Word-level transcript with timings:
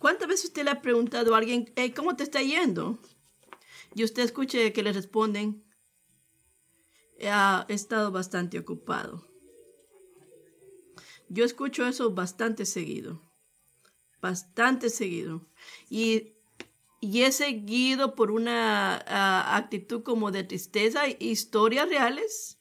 ¿Cuántas 0.00 0.28
veces 0.28 0.46
usted 0.46 0.64
le 0.64 0.70
ha 0.70 0.80
preguntado 0.80 1.34
a 1.34 1.38
alguien, 1.38 1.70
¿cómo 1.94 2.16
te 2.16 2.22
está 2.22 2.40
yendo? 2.40 2.98
Y 3.94 4.02
usted 4.02 4.22
escuche 4.22 4.72
que 4.72 4.82
le 4.82 4.94
responden, 4.94 5.62
he 7.18 7.30
estado 7.68 8.10
bastante 8.10 8.58
ocupado. 8.58 9.28
Yo 11.28 11.44
escucho 11.44 11.86
eso 11.86 12.14
bastante 12.14 12.64
seguido, 12.64 13.30
bastante 14.22 14.88
seguido. 14.88 15.46
Y, 15.90 16.32
y 17.02 17.24
es 17.24 17.36
seguido 17.36 18.14
por 18.14 18.30
una 18.30 19.04
ah, 19.06 19.54
actitud 19.54 20.02
como 20.02 20.30
de 20.30 20.44
tristeza, 20.44 21.02
historias 21.08 21.90
reales 21.90 22.58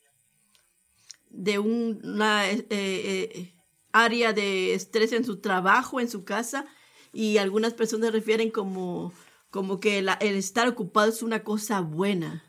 de 1.30 1.58
una 1.58 2.52
eh, 2.52 2.68
eh, 2.70 3.56
área 3.94 4.34
de 4.34 4.74
estrés 4.74 5.14
en 5.14 5.24
su 5.24 5.40
trabajo, 5.40 6.02
en 6.02 6.10
su 6.10 6.26
casa, 6.26 6.66
y 7.12 7.38
algunas 7.38 7.74
personas 7.74 8.12
refieren 8.12 8.52
como, 8.52 9.14
como 9.50 9.80
que 9.80 10.00
el 10.00 10.36
estar 10.36 10.68
ocupado 10.68 11.10
es 11.10 11.22
una 11.24 11.44
cosa 11.44 11.82
buena. 11.82 12.44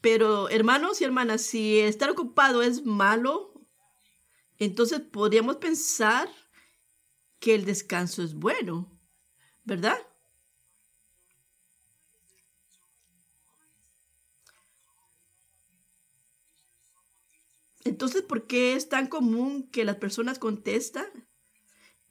Pero 0.00 0.48
hermanos 0.48 1.00
y 1.00 1.04
hermanas, 1.04 1.42
si 1.42 1.78
estar 1.80 2.10
ocupado 2.10 2.62
es 2.62 2.84
malo, 2.86 3.52
entonces 4.58 5.00
podríamos 5.00 5.56
pensar 5.56 6.28
que 7.38 7.54
el 7.54 7.64
descanso 7.64 8.22
es 8.22 8.34
bueno, 8.34 8.90
¿verdad? 9.64 9.98
Entonces, 17.84 18.22
¿por 18.22 18.46
qué 18.46 18.74
es 18.74 18.88
tan 18.88 19.06
común 19.06 19.68
que 19.70 19.84
las 19.84 19.96
personas 19.96 20.38
contestan? 20.38 21.29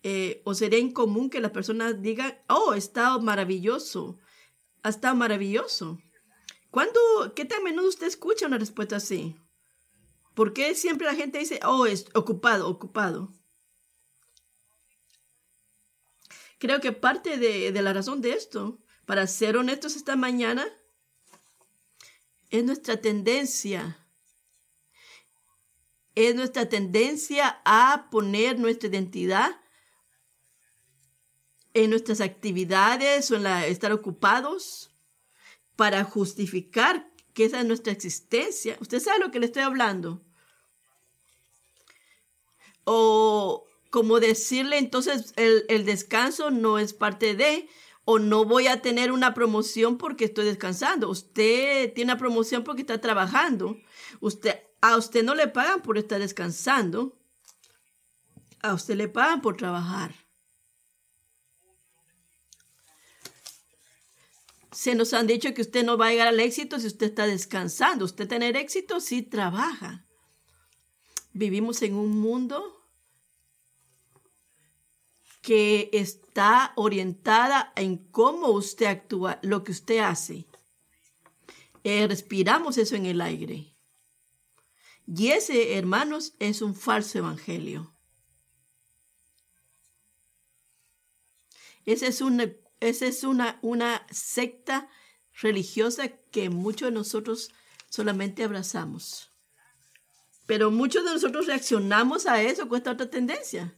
Eh, 0.03 0.41
¿O 0.45 0.53
sería 0.53 0.79
incomún 0.79 1.29
que 1.29 1.41
las 1.41 1.51
personas 1.51 2.01
digan, 2.01 2.37
oh, 2.47 2.73
estado 2.73 3.19
maravilloso, 3.21 4.17
ha 4.83 4.89
estado 4.89 5.15
maravilloso? 5.15 5.99
¿Cuándo, 6.71 6.99
qué 7.35 7.45
tan 7.45 7.63
menudo 7.63 7.89
usted 7.89 8.07
escucha 8.07 8.47
una 8.47 8.57
respuesta 8.57 8.97
así? 8.97 9.35
¿Por 10.35 10.53
qué 10.53 10.73
siempre 10.75 11.07
la 11.07 11.15
gente 11.15 11.39
dice, 11.39 11.59
oh, 11.65 11.85
es 11.85 12.05
ocupado, 12.13 12.69
ocupado? 12.69 13.33
Creo 16.59 16.79
que 16.79 16.91
parte 16.91 17.37
de, 17.37 17.71
de 17.71 17.81
la 17.81 17.93
razón 17.93 18.21
de 18.21 18.33
esto, 18.33 18.79
para 19.05 19.27
ser 19.27 19.57
honestos 19.57 19.95
esta 19.95 20.15
mañana, 20.15 20.65
es 22.49 22.63
nuestra 22.63 23.01
tendencia 23.01 23.97
es 26.27 26.35
nuestra 26.35 26.67
tendencia 26.67 27.61
a 27.63 28.09
poner 28.11 28.59
nuestra 28.59 28.89
identidad 28.89 29.59
en 31.83 31.89
nuestras 31.89 32.21
actividades 32.21 33.31
o 33.31 33.35
en 33.35 33.47
estar 33.47 33.91
ocupados 33.91 34.91
para 35.75 36.03
justificar 36.03 37.09
que 37.33 37.45
esa 37.45 37.59
es 37.59 37.65
nuestra 37.65 37.93
existencia. 37.93 38.77
Usted 38.81 38.99
sabe 38.99 39.19
lo 39.19 39.31
que 39.31 39.39
le 39.39 39.45
estoy 39.45 39.63
hablando 39.63 40.21
o 42.91 43.67
como 43.91 44.19
decirle 44.19 44.79
entonces 44.79 45.33
el, 45.35 45.85
descanso 45.85 46.49
no 46.49 46.79
es 46.79 46.93
parte 46.93 47.35
de, 47.35 47.69
o 48.03 48.17
no 48.17 48.45
voy 48.45 48.65
a 48.65 48.81
tener 48.81 49.11
una 49.11 49.35
promoción 49.35 49.99
porque 49.99 50.25
estoy 50.25 50.45
descansando. 50.45 51.07
Usted 51.07 51.93
tiene 51.93 52.11
una 52.11 52.19
promoción 52.19 52.63
porque 52.63 52.81
está 52.81 52.99
trabajando. 52.99 53.77
Usted, 54.21 54.59
a 54.81 54.97
usted 54.97 55.23
no 55.23 55.35
le 55.35 55.47
pagan 55.47 55.83
por 55.83 55.99
estar 55.99 56.19
descansando. 56.19 57.15
A 58.63 58.73
usted 58.73 58.95
le 58.95 59.07
pagan 59.07 59.41
por 59.41 59.55
trabajar. 59.55 60.15
Se 64.79 64.95
nos 64.95 65.13
han 65.13 65.27
dicho 65.27 65.53
que 65.53 65.61
usted 65.61 65.83
no 65.83 65.97
va 65.97 66.07
a 66.07 66.11
llegar 66.11 66.29
al 66.29 66.39
éxito 66.39 66.79
si 66.79 66.87
usted 66.87 67.07
está 67.07 67.27
descansando. 67.27 68.05
Usted 68.05 68.29
tener 68.29 68.55
éxito 68.55 69.01
si 69.01 69.21
trabaja. 69.21 70.05
Vivimos 71.33 71.81
en 71.81 71.95
un 71.95 72.17
mundo 72.17 72.87
que 75.41 75.89
está 75.91 76.71
orientada 76.77 77.73
en 77.75 77.97
cómo 77.97 78.51
usted 78.51 78.85
actúa, 78.85 79.39
lo 79.41 79.65
que 79.65 79.73
usted 79.73 79.97
hace. 79.97 80.47
Eh, 81.83 82.07
respiramos 82.07 82.77
eso 82.77 82.95
en 82.95 83.05
el 83.05 83.19
aire. 83.19 83.75
Y 85.05 85.31
ese, 85.31 85.77
hermanos, 85.77 86.35
es 86.39 86.61
un 86.61 86.73
falso 86.73 87.17
evangelio. 87.17 87.93
Esa 91.85 92.07
es 92.07 92.21
una, 92.21 92.45
esa 92.79 93.05
es 93.05 93.23
una, 93.23 93.59
una 93.61 94.05
secta 94.11 94.89
religiosa 95.41 96.09
que 96.31 96.49
muchos 96.49 96.87
de 96.89 96.91
nosotros 96.93 97.51
solamente 97.89 98.43
abrazamos. 98.43 99.31
Pero 100.45 100.71
muchos 100.71 101.05
de 101.05 101.11
nosotros 101.11 101.47
reaccionamos 101.47 102.25
a 102.25 102.41
eso 102.41 102.67
con 102.67 102.77
esta 102.77 102.91
otra 102.91 103.09
tendencia 103.09 103.75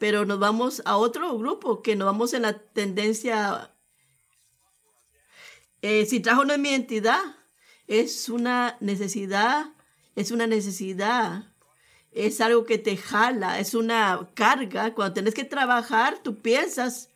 pero 0.00 0.24
nos 0.24 0.38
vamos 0.38 0.80
a 0.86 0.96
otro 0.96 1.36
grupo, 1.36 1.82
que 1.82 1.94
nos 1.94 2.06
vamos 2.06 2.32
en 2.32 2.40
la 2.42 2.58
tendencia, 2.58 3.70
eh, 5.82 6.06
si 6.06 6.20
trajo 6.20 6.46
no 6.46 6.54
es 6.54 6.58
mi 6.58 6.70
identidad, 6.70 7.20
es 7.86 8.30
una 8.30 8.78
necesidad, 8.80 9.74
es 10.16 10.30
una 10.30 10.46
necesidad, 10.46 11.52
es 12.12 12.40
algo 12.40 12.64
que 12.64 12.78
te 12.78 12.96
jala, 12.96 13.60
es 13.60 13.74
una 13.74 14.30
carga. 14.32 14.94
Cuando 14.94 15.12
tienes 15.12 15.34
que 15.34 15.44
trabajar, 15.44 16.18
tú 16.22 16.40
piensas, 16.40 17.09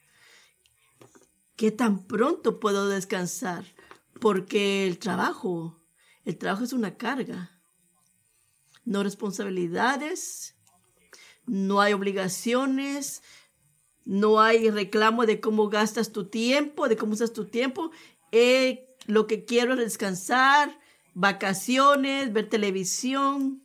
¿qué 1.57 1.71
tan 1.71 2.07
pronto 2.07 2.61
puedo 2.61 2.89
descansar? 2.89 3.65
Porque 4.21 4.87
el 4.87 4.99
trabajo, 4.99 5.83
el 6.25 6.39
trabajo 6.39 6.65
es 6.65 6.73
una 6.73 6.97
carga. 6.97 7.63
No 8.85 9.03
responsabilidades, 9.03 10.55
no 11.47 11.81
hay 11.81 11.93
obligaciones, 11.93 13.23
no 14.05 14.41
hay 14.41 14.71
reclamo 14.71 15.27
de 15.27 15.41
cómo 15.41 15.69
gastas 15.69 16.13
tu 16.13 16.27
tiempo, 16.27 16.89
de 16.89 16.97
cómo 16.97 17.15
usas 17.15 17.33
tu 17.33 17.47
tiempo. 17.47 17.91
Eh, 18.33 18.95
lo 19.07 19.27
que 19.27 19.45
quiero 19.45 19.73
es 19.75 19.79
descansar, 19.79 20.79
vacaciones, 21.15 22.33
ver 22.33 22.49
televisión, 22.49 23.63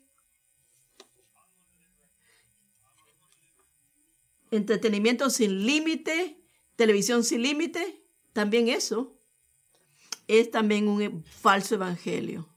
entretenimiento 4.52 5.30
sin 5.30 5.66
límite, 5.66 6.39
televisión 6.80 7.26
sin 7.26 7.42
límite, 7.42 8.06
también 8.32 8.70
eso 8.70 9.20
es 10.28 10.50
también 10.50 10.88
un 10.88 11.26
falso 11.26 11.76
evangelio. 11.76 12.48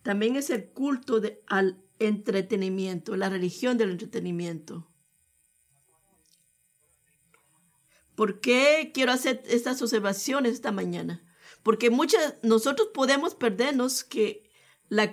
También 0.00 0.36
es 0.36 0.48
el 0.48 0.70
culto 0.70 1.20
al 1.46 1.84
entretenimiento, 1.98 3.14
la 3.14 3.28
religión 3.28 3.76
del 3.76 3.90
entretenimiento. 3.90 4.90
¿Por 8.14 8.40
qué 8.40 8.92
quiero 8.94 9.12
hacer 9.12 9.42
estas 9.44 9.82
observaciones 9.82 10.54
esta 10.54 10.72
mañana? 10.72 11.22
Porque 11.62 11.90
muchas, 11.90 12.36
nosotros 12.42 12.88
podemos 12.94 13.34
perdernos 13.34 14.02
que 14.02 14.50
la 14.88 15.12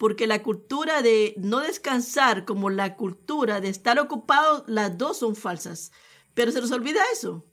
porque 0.00 0.26
la 0.26 0.42
cultura 0.42 1.02
de 1.02 1.34
no 1.36 1.60
descansar 1.60 2.46
como 2.46 2.70
la 2.70 2.96
cultura 2.96 3.60
de 3.60 3.68
estar 3.68 3.98
ocupado, 3.98 4.64
las 4.66 4.96
dos 4.96 5.18
son 5.18 5.36
falsas. 5.36 5.92
Pero 6.32 6.52
se 6.52 6.62
nos 6.62 6.70
olvida 6.70 7.02
eso. 7.12 7.44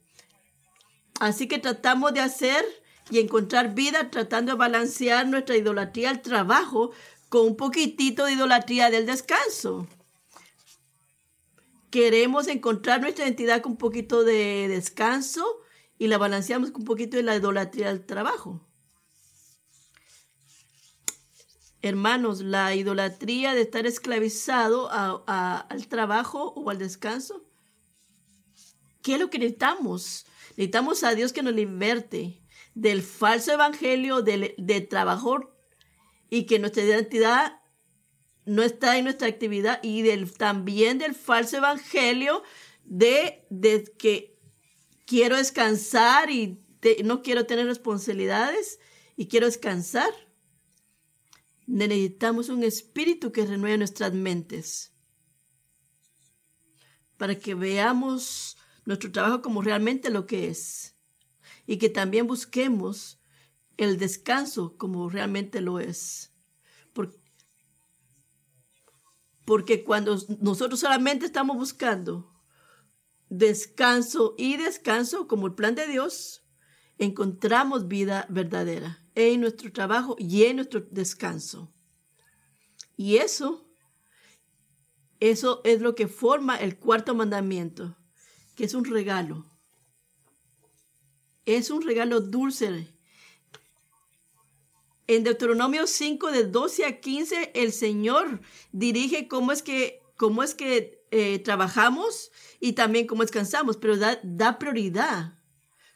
Así 1.20 1.46
que 1.46 1.58
tratamos 1.58 2.14
de 2.14 2.20
hacer 2.20 2.64
y 3.10 3.18
encontrar 3.18 3.74
vida 3.74 4.08
tratando 4.10 4.52
de 4.52 4.58
balancear 4.58 5.28
nuestra 5.28 5.58
idolatría 5.58 6.08
al 6.08 6.22
trabajo 6.22 6.92
con 7.28 7.48
un 7.48 7.56
poquitito 7.58 8.24
de 8.24 8.32
idolatría 8.32 8.88
del 8.88 9.04
descanso. 9.04 9.86
Queremos 11.90 12.48
encontrar 12.48 13.02
nuestra 13.02 13.26
identidad 13.26 13.60
con 13.60 13.72
un 13.72 13.78
poquito 13.78 14.24
de 14.24 14.68
descanso 14.68 15.44
y 15.98 16.06
la 16.06 16.16
balanceamos 16.16 16.70
con 16.70 16.80
un 16.80 16.86
poquito 16.86 17.18
de 17.18 17.24
la 17.24 17.36
idolatría 17.36 17.90
al 17.90 18.06
trabajo. 18.06 18.66
Hermanos, 21.80 22.40
la 22.40 22.74
idolatría 22.74 23.54
de 23.54 23.62
estar 23.62 23.86
esclavizado 23.86 24.90
al 24.90 25.88
trabajo 25.88 26.52
o 26.56 26.70
al 26.70 26.78
descanso, 26.78 27.44
¿qué 29.02 29.14
es 29.14 29.20
lo 29.20 29.30
que 29.30 29.38
necesitamos? 29.38 30.26
Necesitamos 30.50 31.04
a 31.04 31.14
Dios 31.14 31.32
que 31.32 31.42
nos 31.42 31.54
liberte 31.54 32.42
del 32.74 33.02
falso 33.02 33.52
evangelio 33.52 34.22
de 34.22 34.86
trabajo 34.90 35.54
y 36.30 36.46
que 36.46 36.58
nuestra 36.58 36.82
identidad 36.82 37.60
no 38.44 38.62
está 38.62 38.96
en 38.96 39.04
nuestra 39.04 39.28
actividad 39.28 39.78
y 39.82 40.02
del, 40.02 40.32
también 40.32 40.98
del 40.98 41.14
falso 41.14 41.58
evangelio 41.58 42.42
de, 42.84 43.46
de 43.50 43.84
que 43.98 44.38
quiero 45.06 45.36
descansar 45.36 46.30
y 46.30 46.60
no 47.04 47.22
quiero 47.22 47.46
tener 47.46 47.66
responsabilidades 47.66 48.80
y 49.16 49.28
quiero 49.28 49.46
descansar. 49.46 50.27
Necesitamos 51.68 52.48
un 52.48 52.64
espíritu 52.64 53.30
que 53.30 53.44
renueve 53.44 53.76
nuestras 53.76 54.14
mentes 54.14 54.94
para 57.18 57.38
que 57.38 57.54
veamos 57.54 58.56
nuestro 58.86 59.12
trabajo 59.12 59.42
como 59.42 59.60
realmente 59.60 60.08
lo 60.08 60.26
que 60.26 60.48
es 60.48 60.96
y 61.66 61.76
que 61.76 61.90
también 61.90 62.26
busquemos 62.26 63.20
el 63.76 63.98
descanso 63.98 64.76
como 64.78 65.10
realmente 65.10 65.60
lo 65.60 65.78
es. 65.78 66.32
Porque 69.44 69.82
cuando 69.82 70.18
nosotros 70.40 70.80
solamente 70.80 71.24
estamos 71.24 71.56
buscando 71.56 72.34
descanso 73.30 74.34
y 74.36 74.58
descanso 74.58 75.26
como 75.26 75.46
el 75.46 75.54
plan 75.54 75.74
de 75.74 75.86
Dios, 75.86 76.46
encontramos 76.98 77.88
vida 77.88 78.26
verdadera 78.28 79.07
en 79.26 79.40
nuestro 79.40 79.72
trabajo 79.72 80.16
y 80.18 80.44
en 80.44 80.56
nuestro 80.56 80.80
descanso. 80.90 81.72
Y 82.96 83.16
eso 83.16 83.68
eso 85.20 85.60
es 85.64 85.80
lo 85.80 85.94
que 85.94 86.06
forma 86.06 86.56
el 86.56 86.78
cuarto 86.78 87.14
mandamiento, 87.14 87.96
que 88.54 88.64
es 88.64 88.74
un 88.74 88.84
regalo. 88.84 89.46
Es 91.44 91.70
un 91.70 91.82
regalo 91.82 92.20
dulce. 92.20 92.94
En 95.08 95.24
Deuteronomio 95.24 95.86
5, 95.86 96.30
de 96.30 96.44
12 96.44 96.84
a 96.84 97.00
15, 97.00 97.52
el 97.54 97.72
Señor 97.72 98.42
dirige 98.70 99.26
cómo 99.26 99.52
es 99.52 99.62
que, 99.62 100.02
cómo 100.16 100.42
es 100.42 100.54
que 100.54 101.04
eh, 101.10 101.38
trabajamos 101.38 102.30
y 102.60 102.74
también 102.74 103.06
cómo 103.06 103.22
descansamos, 103.22 103.76
pero 103.78 103.96
da, 103.96 104.20
da 104.22 104.58
prioridad. 104.58 105.38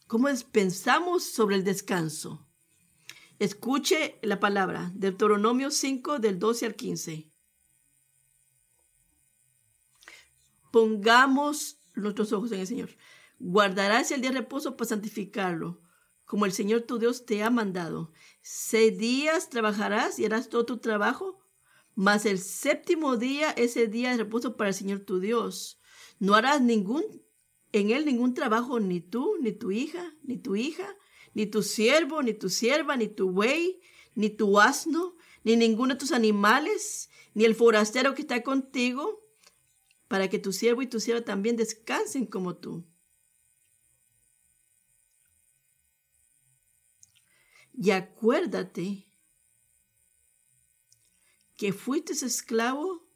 ¿Cómo 0.09 0.29
pensamos 0.51 1.25
sobre 1.25 1.57
el 1.57 1.65
descanso? 1.65 2.49
Escuche 3.43 4.21
la 4.23 4.39
palabra, 4.39 4.93
Deuteronomio 4.95 5.73
5, 5.73 6.21
del 6.21 6.39
12 6.39 6.65
al 6.65 6.77
15. 6.77 7.29
Pongamos 10.71 11.81
nuestros 11.97 12.33
ojos 12.33 12.53
en 12.53 12.61
el 12.61 12.69
Señor. 12.69 12.91
Guardarás 13.41 14.13
el 14.13 14.21
día 14.21 14.31
de 14.31 14.39
reposo 14.39 14.77
para 14.77 14.91
santificarlo, 14.91 15.81
como 16.25 16.47
el 16.47 16.53
Señor 16.53 16.83
tu 16.83 17.01
Dios 17.01 17.27
te 17.27 17.43
ha 17.43 17.51
mandado. 17.51 18.13
Seis 18.43 18.97
días 18.97 19.49
trabajarás 19.49 20.21
y 20.21 20.25
harás 20.25 20.49
todo 20.49 20.65
tu 20.65 20.79
trabajo, 20.79 21.45
mas 21.97 22.27
el 22.27 22.39
séptimo 22.39 23.17
día 23.17 23.51
ese 23.51 23.89
día 23.89 24.13
de 24.13 24.19
reposo 24.19 24.57
para 24.57 24.69
el 24.69 24.75
Señor 24.75 25.01
tu 25.01 25.19
Dios. 25.19 25.81
No 26.21 26.37
harás 26.37 26.61
ningún 26.61 27.03
en 27.73 27.91
él 27.91 28.05
ningún 28.05 28.35
trabajo, 28.35 28.79
ni 28.79 29.01
tú, 29.01 29.37
ni 29.41 29.51
tu 29.51 29.73
hija, 29.73 30.15
ni 30.23 30.37
tu 30.37 30.55
hija, 30.55 30.87
ni 31.35 31.47
tu 31.47 31.63
siervo, 31.63 32.23
ni 32.23 32.35
tu 32.35 32.49
sierva, 32.49 32.97
ni 32.97 33.09
tu 33.09 33.31
buey, 33.31 33.81
ni 34.15 34.31
tu 34.31 34.61
asno, 34.61 35.17
ni 35.45 35.57
ninguno 35.57 35.95
de 35.95 36.01
tus 36.01 36.13
animales, 36.13 37.11
ni 37.35 37.45
el 37.45 37.55
forastero 37.55 38.15
que 38.15 38.23
está 38.23 38.43
contigo, 38.43 39.21
para 40.09 40.29
que 40.29 40.39
tu 40.39 40.53
siervo 40.53 40.83
y 40.83 40.87
tu 40.87 41.01
sierva 41.01 41.25
también 41.25 41.57
descansen 41.57 42.27
como 42.27 42.57
tú. 42.57 42.85
Y 47.73 47.91
acuérdate 47.91 49.09
que 51.57 51.73
fuiste 51.73 52.13
esclavo 52.13 53.09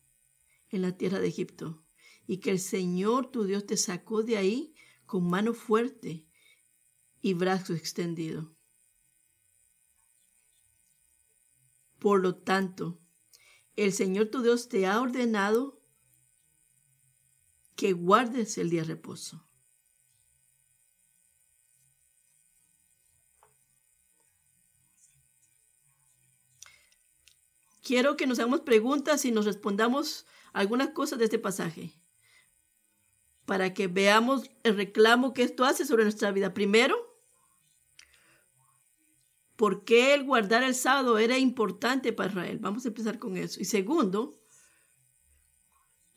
en 0.71 0.83
la 0.83 0.97
tierra 0.97 1.21
de 1.21 1.29
Egipto 1.29 1.85
y 2.27 2.39
que 2.39 2.51
el 2.51 2.59
Señor 2.59 3.31
tu 3.31 3.45
Dios 3.45 3.67
te 3.67 3.77
sacó 3.77 4.23
de 4.23 4.37
ahí 4.37 4.75
con 5.05 5.29
mano 5.29 5.53
fuerte 5.53 6.26
y 7.27 7.35
brazo 7.35 7.75
extendido. 7.75 8.55
Por 11.99 12.23
lo 12.23 12.37
tanto, 12.37 13.01
el 13.75 13.93
Señor 13.93 14.27
tu 14.27 14.43
Dios 14.43 14.69
te 14.69 14.87
ha 14.87 15.01
ordenado 15.01 15.83
que 17.75 17.95
guardes 17.95 18.59
el 18.59 18.71
día 18.71 18.83
de 18.83 18.87
reposo. 18.87 19.45
Quiero 27.83 28.17
que 28.17 28.29
nos 28.29 28.39
hagamos 28.39 28.61
preguntas 28.61 29.25
y 29.25 29.33
nos 29.33 29.47
respondamos 29.47 30.27
algunas 30.53 30.91
cosas 30.91 31.19
de 31.19 31.25
este 31.25 31.41
pasaje 31.41 32.01
para 33.47 33.75
que 33.75 33.89
veamos 33.89 34.49
el 34.63 34.77
reclamo 34.77 35.35
que 35.35 35.43
esto 35.43 35.65
hace 35.65 35.85
sobre 35.85 36.05
nuestra 36.05 36.31
vida. 36.31 36.55
Primero, 36.55 37.06
¿por 39.57 39.85
qué 39.85 40.15
el 40.15 40.25
guardar 40.25 40.63
el 40.63 40.75
sábado 40.75 41.19
era 41.19 41.39
importante 41.39 42.13
para 42.13 42.31
Israel? 42.31 42.59
Vamos 42.61 42.85
a 42.85 42.89
empezar 42.89 43.19
con 43.19 43.37
eso. 43.37 43.61
Y 43.61 43.65
segundo, 43.65 44.39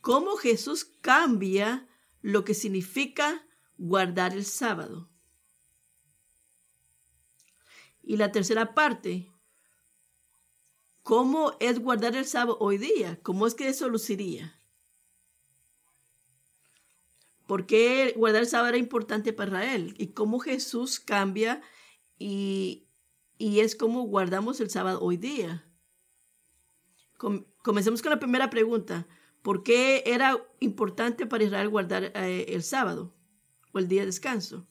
cómo 0.01 0.35
Jesús 0.35 0.85
cambia 0.85 1.87
lo 2.21 2.43
que 2.43 2.53
significa 2.53 3.45
guardar 3.77 4.33
el 4.33 4.45
sábado. 4.45 5.09
Y 8.03 8.17
la 8.17 8.31
tercera 8.31 8.73
parte, 8.73 9.31
¿cómo 11.03 11.55
es 11.59 11.79
guardar 11.79 12.15
el 12.15 12.25
sábado 12.25 12.57
hoy 12.59 12.77
día? 12.77 13.21
¿Cómo 13.21 13.47
es 13.47 13.55
que 13.55 13.69
eso 13.69 13.87
luciría? 13.87 14.59
¿Por 17.47 17.65
qué 17.65 18.13
guardar 18.17 18.41
el 18.41 18.47
sábado 18.47 18.69
era 18.69 18.77
importante 18.77 19.31
para 19.31 19.73
él? 19.73 19.95
Y 19.97 20.07
cómo 20.07 20.39
Jesús 20.39 20.99
cambia 20.99 21.61
y, 22.17 22.88
y 23.39 23.61
es 23.61 23.75
como 23.75 24.03
guardamos 24.03 24.59
el 24.59 24.69
sábado 24.69 24.99
hoy 25.01 25.17
día. 25.17 25.65
comencemos 27.63 28.01
con 28.01 28.11
la 28.11 28.19
primera 28.19 28.49
pregunta. 28.49 29.07
¿Por 29.41 29.63
qué 29.63 30.03
era 30.05 30.37
importante 30.59 31.25
para 31.25 31.45
Israel 31.45 31.69
guardar 31.69 32.11
eh, 32.15 32.45
el 32.49 32.61
sábado 32.61 33.15
o 33.71 33.79
el 33.79 33.87
día 33.87 34.01
de 34.01 34.07
descanso? 34.07 34.67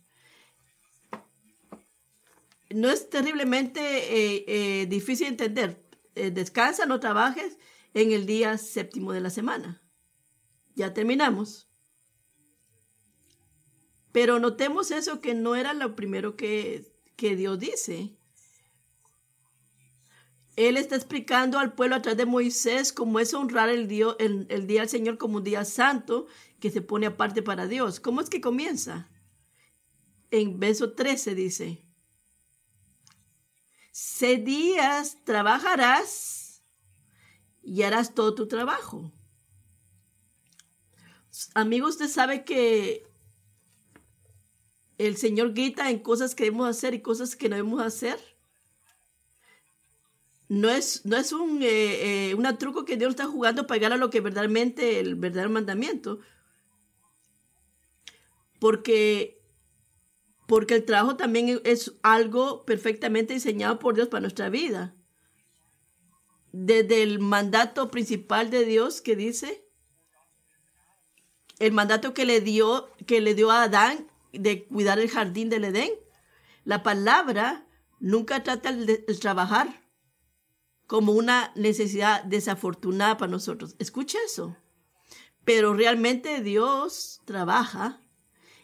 No 2.68 2.90
es 2.90 3.08
terriblemente 3.08 3.80
eh, 3.80 4.44
eh, 4.46 4.86
difícil 4.86 5.28
entender. 5.28 5.82
descansa, 6.14 6.84
no 6.84 7.00
trabajes 7.00 7.58
en 7.94 8.12
el 8.12 8.26
día 8.26 8.58
séptimo 8.58 9.12
de 9.12 9.22
la 9.22 9.30
semana. 9.30 9.82
Ya 10.74 10.92
terminamos. 10.92 11.70
Pero 14.12 14.38
notemos 14.38 14.90
eso 14.90 15.22
que 15.22 15.32
no 15.32 15.56
era 15.56 15.72
lo 15.72 15.96
primero 15.96 16.36
que, 16.36 16.92
que 17.16 17.34
Dios 17.34 17.58
dice. 17.58 18.17
Él 20.58 20.76
está 20.76 20.96
explicando 20.96 21.60
al 21.60 21.72
pueblo 21.72 21.94
a 21.94 22.02
través 22.02 22.18
de 22.18 22.26
Moisés 22.26 22.92
cómo 22.92 23.20
es 23.20 23.32
honrar 23.32 23.68
el, 23.68 23.86
día, 23.86 24.06
el, 24.18 24.66
día 24.66 24.80
del 24.80 24.88
Señor 24.88 25.16
como 25.16 25.36
un 25.36 25.44
día 25.44 25.64
santo 25.64 26.26
que 26.58 26.72
se 26.72 26.82
pone 26.82 27.06
aparte 27.06 27.44
para 27.44 27.68
Dios. 27.68 28.00
¿Cómo 28.00 28.20
es 28.20 28.28
que 28.28 28.40
comienza? 28.40 29.08
En 30.32 30.58
verso 30.58 30.94
13 30.94 31.36
dice, 31.36 31.84
seis 33.92 34.44
días 34.44 35.18
trabajarás 35.22 36.64
y 37.62 37.84
harás 37.84 38.12
todo 38.12 38.34
tu 38.34 38.48
trabajo. 38.48 39.12
Amigos, 41.54 41.90
usted 41.90 42.08
sabe 42.08 42.44
que 42.44 43.06
el 44.98 45.16
Señor 45.16 45.52
grita 45.52 45.88
en 45.88 46.00
cosas 46.00 46.34
que 46.34 46.42
debemos 46.42 46.68
hacer 46.68 46.94
y 46.94 47.00
cosas 47.00 47.36
que 47.36 47.48
no 47.48 47.54
debemos 47.54 47.80
hacer 47.80 48.18
no 50.48 50.70
es, 50.70 51.04
no 51.04 51.16
es 51.16 51.32
un 51.32 51.62
eh, 51.62 52.30
eh 52.30 52.52
truco 52.58 52.84
que 52.84 52.96
Dios 52.96 53.10
está 53.10 53.26
jugando 53.26 53.66
para 53.66 53.76
llegar 53.76 53.92
a 53.92 53.96
lo 53.96 54.10
que 54.10 54.20
verdaderamente 54.20 54.98
el 54.98 55.14
verdadero 55.14 55.50
mandamiento. 55.50 56.20
Porque, 58.58 59.40
porque 60.46 60.74
el 60.74 60.84
trabajo 60.84 61.16
también 61.16 61.60
es 61.64 61.94
algo 62.02 62.64
perfectamente 62.64 63.34
diseñado 63.34 63.78
por 63.78 63.94
Dios 63.94 64.08
para 64.08 64.22
nuestra 64.22 64.48
vida. 64.48 64.94
Desde 66.52 67.02
el 67.02 67.18
mandato 67.18 67.90
principal 67.90 68.50
de 68.50 68.64
Dios 68.64 69.02
que 69.02 69.16
dice, 69.16 69.64
el 71.58 71.72
mandato 71.72 72.14
que 72.14 72.24
le 72.24 72.40
dio, 72.40 72.88
que 73.06 73.20
le 73.20 73.34
dio 73.34 73.50
a 73.50 73.64
Adán 73.64 74.08
de 74.32 74.64
cuidar 74.64 74.98
el 74.98 75.10
jardín 75.10 75.50
del 75.50 75.64
Edén. 75.64 75.90
La 76.64 76.82
palabra 76.82 77.66
nunca 78.00 78.42
trata 78.42 78.72
de 78.72 78.96
trabajar 79.20 79.87
como 80.88 81.12
una 81.12 81.52
necesidad 81.54 82.24
desafortunada 82.24 83.18
para 83.18 83.30
nosotros. 83.30 83.76
Escucha 83.78 84.18
eso. 84.24 84.56
Pero 85.44 85.74
realmente 85.74 86.42
Dios 86.42 87.20
trabaja 87.26 88.00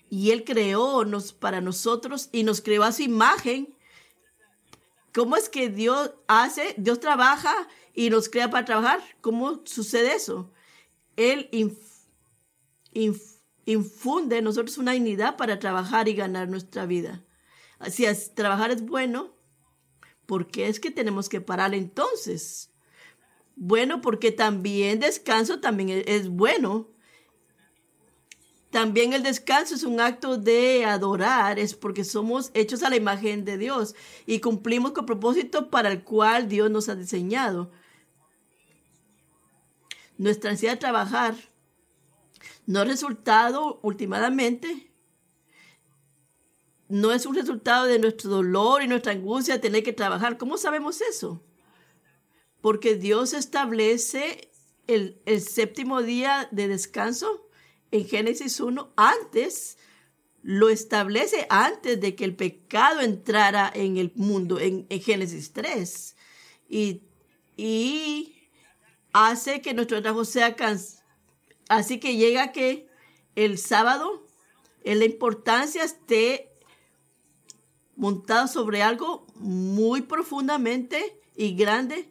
y 0.08 0.30
Él 0.30 0.42
creó 0.42 1.04
nos, 1.04 1.34
para 1.34 1.60
nosotros 1.60 2.30
y 2.32 2.42
nos 2.42 2.62
creó 2.62 2.82
a 2.82 2.92
su 2.92 3.02
imagen. 3.02 3.76
¿Cómo 5.12 5.36
es 5.36 5.50
que 5.50 5.68
Dios 5.68 6.12
hace? 6.26 6.74
Dios 6.78 6.98
trabaja 6.98 7.54
y 7.92 8.08
nos 8.08 8.30
crea 8.30 8.48
para 8.48 8.64
trabajar. 8.64 9.02
¿Cómo 9.20 9.60
sucede 9.66 10.14
eso? 10.14 10.50
Él 11.16 11.50
infunde 13.66 14.38
en 14.38 14.44
nosotros 14.44 14.78
una 14.78 14.92
dignidad 14.92 15.36
para 15.36 15.58
trabajar 15.58 16.08
y 16.08 16.14
ganar 16.14 16.48
nuestra 16.48 16.86
vida. 16.86 17.22
Si 17.90 18.06
trabajar 18.34 18.70
es 18.70 18.82
bueno, 18.82 19.33
¿Por 20.26 20.46
qué 20.46 20.68
es 20.68 20.80
que 20.80 20.90
tenemos 20.90 21.28
que 21.28 21.40
parar 21.40 21.74
entonces? 21.74 22.70
bueno 23.56 24.00
porque 24.00 24.32
también 24.32 25.00
descanso 25.00 25.60
también 25.60 25.90
e-, 25.90 26.04
es 26.06 26.28
bueno. 26.28 26.88
También 28.70 29.12
el 29.12 29.22
descanso 29.22 29.76
es 29.76 29.84
un 29.84 30.00
acto 30.00 30.36
de 30.36 30.84
adorar, 30.84 31.60
es 31.60 31.74
porque 31.74 32.02
somos 32.02 32.50
hechos 32.54 32.82
a 32.82 32.90
la 32.90 32.96
imagen 32.96 33.44
de 33.44 33.56
Dios 33.56 33.94
y 34.26 34.40
cumplimos 34.40 34.90
con 34.90 35.06
propósito 35.06 35.70
para 35.70 35.92
el 35.92 36.02
cual 36.02 36.48
Dios 36.48 36.72
nos 36.72 36.88
ha 36.88 36.96
diseñado. 36.96 37.70
Nuestra 40.18 40.50
ansiedad 40.50 40.74
de 40.74 40.80
trabajar 40.80 41.36
no 42.66 42.82
es 42.82 42.88
resultado 42.88 43.78
últimamente, 43.82 44.92
no 46.94 47.10
es 47.10 47.26
un 47.26 47.34
resultado 47.34 47.86
de 47.86 47.98
nuestro 47.98 48.30
dolor 48.30 48.80
y 48.80 48.86
nuestra 48.86 49.10
angustia 49.10 49.60
tener 49.60 49.82
que 49.82 49.92
trabajar. 49.92 50.38
¿Cómo 50.38 50.58
sabemos 50.58 51.00
eso? 51.00 51.42
Porque 52.60 52.94
Dios 52.94 53.32
establece 53.32 54.52
el, 54.86 55.20
el 55.26 55.40
séptimo 55.40 56.02
día 56.02 56.48
de 56.52 56.68
descanso 56.68 57.48
en 57.90 58.06
Génesis 58.06 58.60
1 58.60 58.92
antes, 58.94 59.76
lo 60.42 60.68
establece 60.68 61.48
antes 61.50 62.00
de 62.00 62.14
que 62.14 62.24
el 62.24 62.36
pecado 62.36 63.00
entrara 63.00 63.72
en 63.74 63.96
el 63.96 64.12
mundo, 64.14 64.60
en, 64.60 64.86
Génesis 64.88 65.52
3. 65.52 66.14
Y, 66.68 67.02
y, 67.56 68.36
hace 69.12 69.62
que 69.62 69.74
nuestro 69.74 70.00
trabajo 70.00 70.24
sea. 70.24 70.54
Así 71.68 71.98
que 71.98 72.16
llega 72.16 72.52
que 72.52 72.86
el 73.34 73.58
sábado, 73.58 74.28
la 74.84 75.04
importancia 75.04 75.82
esté 75.82 76.53
montado 77.96 78.48
sobre 78.48 78.82
algo 78.82 79.26
muy 79.36 80.02
profundamente 80.02 81.20
y 81.36 81.54
grande, 81.54 82.08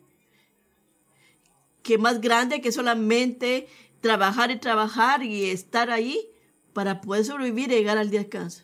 que 1.82 1.98
más 1.98 2.22
grande 2.22 2.62
que 2.62 2.72
solamente 2.72 3.68
trabajar 4.02 4.52
y 4.52 4.60
trabajar 4.60 5.24
y 5.24 5.50
estar 5.50 5.90
ahí 5.90 6.30
para 6.74 7.02
poder 7.02 7.26
sobrevivir 7.26 7.72
y 7.72 7.76
llegar 7.76 7.98
al 7.98 8.10
descanso. 8.10 8.64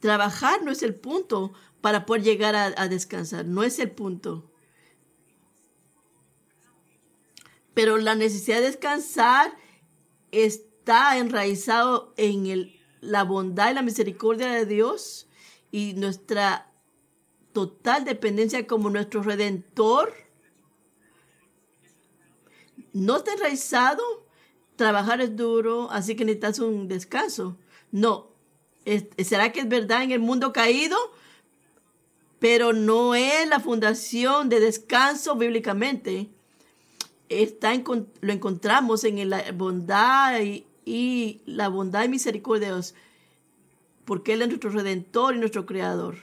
Trabajar 0.00 0.62
no 0.62 0.72
es 0.72 0.82
el 0.82 0.94
punto 0.94 1.52
para 1.80 2.06
poder 2.06 2.22
llegar 2.22 2.54
a, 2.54 2.88
descansar, 2.88 3.44
no 3.44 3.62
es 3.62 3.78
el 3.78 3.90
punto. 3.90 4.50
Pero 7.74 7.98
la 7.98 8.14
necesidad 8.14 8.58
de 8.58 8.66
descansar 8.66 9.56
está 10.30 11.18
enraizado 11.18 12.14
en 12.16 12.46
el, 12.46 12.80
la 13.00 13.24
bondad 13.24 13.70
y 13.70 13.74
la 13.74 13.82
misericordia 13.82 14.48
de 14.48 14.66
Dios 14.66 15.28
y 15.72 15.94
nuestra 15.94 16.70
total 17.52 18.04
dependencia 18.04 18.66
como 18.66 18.90
nuestro 18.90 19.22
redentor 19.22 20.14
no 22.92 23.16
está 23.16 23.32
enraizado, 23.32 24.02
trabajar 24.76 25.20
es 25.20 25.36
duro, 25.36 25.90
así 25.90 26.14
que 26.14 26.24
necesitas 26.24 26.58
un 26.58 26.88
descanso. 26.88 27.56
No. 27.90 28.30
¿Será 29.18 29.52
que 29.52 29.60
es 29.60 29.68
verdad 29.68 30.02
en 30.02 30.10
el 30.12 30.20
mundo 30.20 30.52
caído? 30.52 30.96
Pero 32.38 32.72
no 32.72 33.14
es 33.14 33.48
la 33.48 33.60
fundación 33.60 34.48
de 34.48 34.60
descanso 34.60 35.36
bíblicamente. 35.36 36.28
Está 37.28 37.72
lo 37.74 38.32
encontramos 38.32 39.04
en 39.04 39.30
la 39.30 39.52
bondad 39.52 40.40
y, 40.40 40.66
y 40.84 41.40
la 41.46 41.68
bondad 41.68 42.04
y 42.04 42.08
misericordia 42.08 42.68
de 42.68 42.74
Dios, 42.74 42.94
porque 44.04 44.34
Él 44.34 44.42
es 44.42 44.48
nuestro 44.48 44.70
redentor 44.70 45.34
y 45.34 45.38
nuestro 45.38 45.66
creador. 45.66 46.16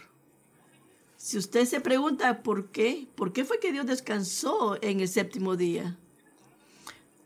Si 1.17 1.37
usted 1.37 1.65
se 1.65 1.81
pregunta 1.81 2.43
por 2.43 2.67
qué, 2.71 3.07
¿por 3.15 3.33
qué 3.33 3.43
fue 3.43 3.59
que 3.59 3.71
Dios 3.71 3.85
descansó 3.85 4.77
en 4.81 5.01
el 5.01 5.07
séptimo 5.07 5.55
día? 5.55 5.97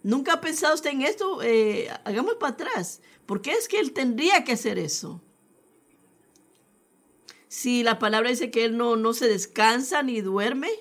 ¿Nunca 0.02 0.34
ha 0.34 0.42
pensado 0.42 0.76
usted 0.76 0.90
en 0.90 1.04
esto? 1.04 1.42
Eh, 1.44 1.90
hagamos 2.04 2.36
para 2.36 2.54
atrás. 2.54 3.02
¿Por 3.26 3.42
qué 3.42 3.52
es 3.52 3.68
que 3.68 3.80
él 3.80 3.94
tendría 3.94 4.44
que 4.44 4.54
hacer 4.54 4.78
eso? 4.78 5.22
Si 7.48 7.84
la 7.84 8.00
palabra 8.00 8.30
dice 8.30 8.50
que 8.50 8.66
él 8.66 8.78
no, 8.78 8.96
no 8.96 9.14
se 9.14 9.28
descansa 9.28 10.02
ni 10.02 10.22
duerme, 10.22 10.72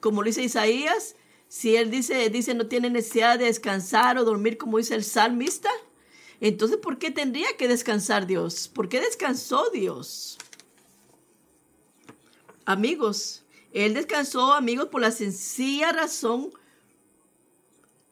como 0.00 0.22
lo 0.22 0.26
dice 0.26 0.44
Isaías, 0.44 1.16
si 1.48 1.76
él 1.76 1.90
dice, 1.90 2.30
dice 2.30 2.54
no 2.54 2.68
tiene 2.68 2.88
necesidad 2.88 3.38
de 3.38 3.46
descansar 3.46 4.16
o 4.16 4.24
dormir 4.24 4.56
como 4.56 4.78
dice 4.78 4.94
el 4.94 5.04
salmista, 5.04 5.70
entonces 6.48 6.76
¿por 6.78 6.98
qué 6.98 7.12
tendría 7.12 7.46
que 7.56 7.68
descansar 7.68 8.26
Dios? 8.26 8.66
¿Por 8.66 8.88
qué 8.88 9.00
descansó 9.00 9.70
Dios? 9.70 10.38
Amigos, 12.64 13.44
él 13.72 13.94
descansó, 13.94 14.52
amigos, 14.52 14.88
por 14.88 15.00
la 15.00 15.12
sencilla 15.12 15.92
razón 15.92 16.50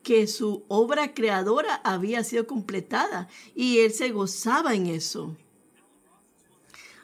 que 0.05 0.29
su 0.29 0.65
obra 0.69 1.13
creadora 1.13 1.81
había 1.83 2.23
sido 2.23 2.47
completada 2.47 3.29
y 3.57 3.79
él 3.79 3.93
se 3.93 4.11
gozaba 4.11 4.75
en 4.75 4.87
eso. 4.87 5.37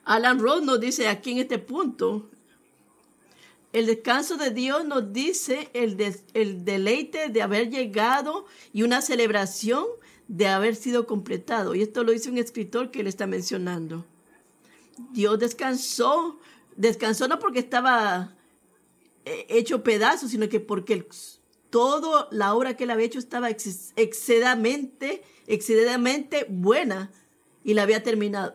Alan 0.04 0.38
Rose 0.38 0.64
nos 0.64 0.78
dice 0.78 1.08
aquí 1.08 1.32
en 1.32 1.38
este 1.38 1.58
punto, 1.58 2.30
el 3.72 3.86
descanso 3.86 4.36
de 4.36 4.52
Dios 4.52 4.84
nos 4.84 5.12
dice 5.12 5.70
el, 5.74 6.00
el 6.34 6.64
deleite 6.64 7.30
de 7.30 7.42
haber 7.42 7.68
llegado 7.68 8.46
y 8.72 8.84
una 8.84 9.02
celebración 9.02 9.86
de 10.28 10.48
haber 10.48 10.74
sido 10.74 11.06
completado. 11.06 11.74
Y 11.74 11.82
esto 11.82 12.04
lo 12.04 12.12
dice 12.12 12.30
un 12.30 12.38
escritor 12.38 12.90
que 12.90 13.02
le 13.02 13.08
está 13.08 13.26
mencionando. 13.26 14.04
Dios 15.12 15.38
descansó, 15.38 16.38
descansó 16.76 17.28
no 17.28 17.38
porque 17.38 17.58
estaba 17.60 18.34
eh, 19.24 19.46
hecho 19.48 19.82
pedazos, 19.82 20.30
sino 20.30 20.48
que 20.48 20.60
porque 20.60 21.06
toda 21.70 22.28
la 22.30 22.54
obra 22.54 22.76
que 22.76 22.84
él 22.84 22.90
había 22.90 23.06
hecho 23.06 23.18
estaba 23.18 23.50
excedamente, 23.50 25.22
excedidamente 25.46 26.46
buena 26.48 27.10
y 27.62 27.74
la 27.74 27.82
había 27.82 28.02
terminado. 28.02 28.54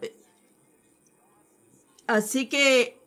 Así 2.08 2.50
que, 2.50 3.00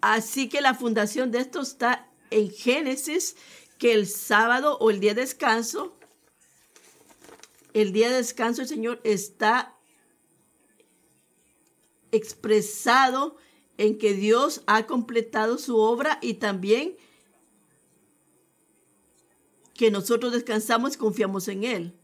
así 0.00 0.48
que 0.48 0.60
la 0.60 0.74
fundación 0.74 1.30
de 1.30 1.40
esto 1.40 1.60
está 1.60 2.08
en 2.30 2.50
Génesis, 2.50 3.36
que 3.78 3.92
el 3.92 4.06
sábado 4.06 4.78
o 4.78 4.90
el 4.90 5.00
día 5.00 5.14
de 5.14 5.22
descanso, 5.22 5.96
el 7.74 7.92
día 7.92 8.10
de 8.10 8.16
descanso 8.16 8.62
del 8.62 8.68
Señor 8.68 9.00
está 9.04 9.76
expresado 12.12 13.36
en 13.78 13.98
que 13.98 14.14
Dios 14.14 14.62
ha 14.66 14.86
completado 14.86 15.58
su 15.58 15.78
obra 15.78 16.18
y 16.20 16.34
también 16.34 16.96
que 19.74 19.90
nosotros 19.90 20.32
descansamos 20.32 20.94
y 20.94 20.98
confiamos 20.98 21.48
en 21.48 21.64
Él. 21.64 22.00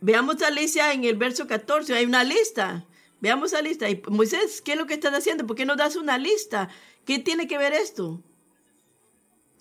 Veamos 0.00 0.42
a 0.42 0.48
Alicia 0.48 0.92
en 0.92 1.04
el 1.04 1.16
verso 1.16 1.46
14, 1.46 1.94
hay 1.94 2.04
una 2.04 2.24
lista. 2.24 2.86
Veamos 3.20 3.52
la 3.52 3.62
lista. 3.62 3.88
Y 3.90 4.02
Moisés, 4.08 4.62
¿qué 4.62 4.72
es 4.72 4.78
lo 4.78 4.86
que 4.86 4.94
estás 4.94 5.14
haciendo? 5.14 5.46
¿Por 5.46 5.56
qué 5.56 5.64
no 5.64 5.76
das 5.76 5.96
una 5.96 6.18
lista? 6.18 6.68
¿Qué 7.04 7.18
tiene 7.18 7.48
que 7.48 7.58
ver 7.58 7.72
esto? 7.72 8.22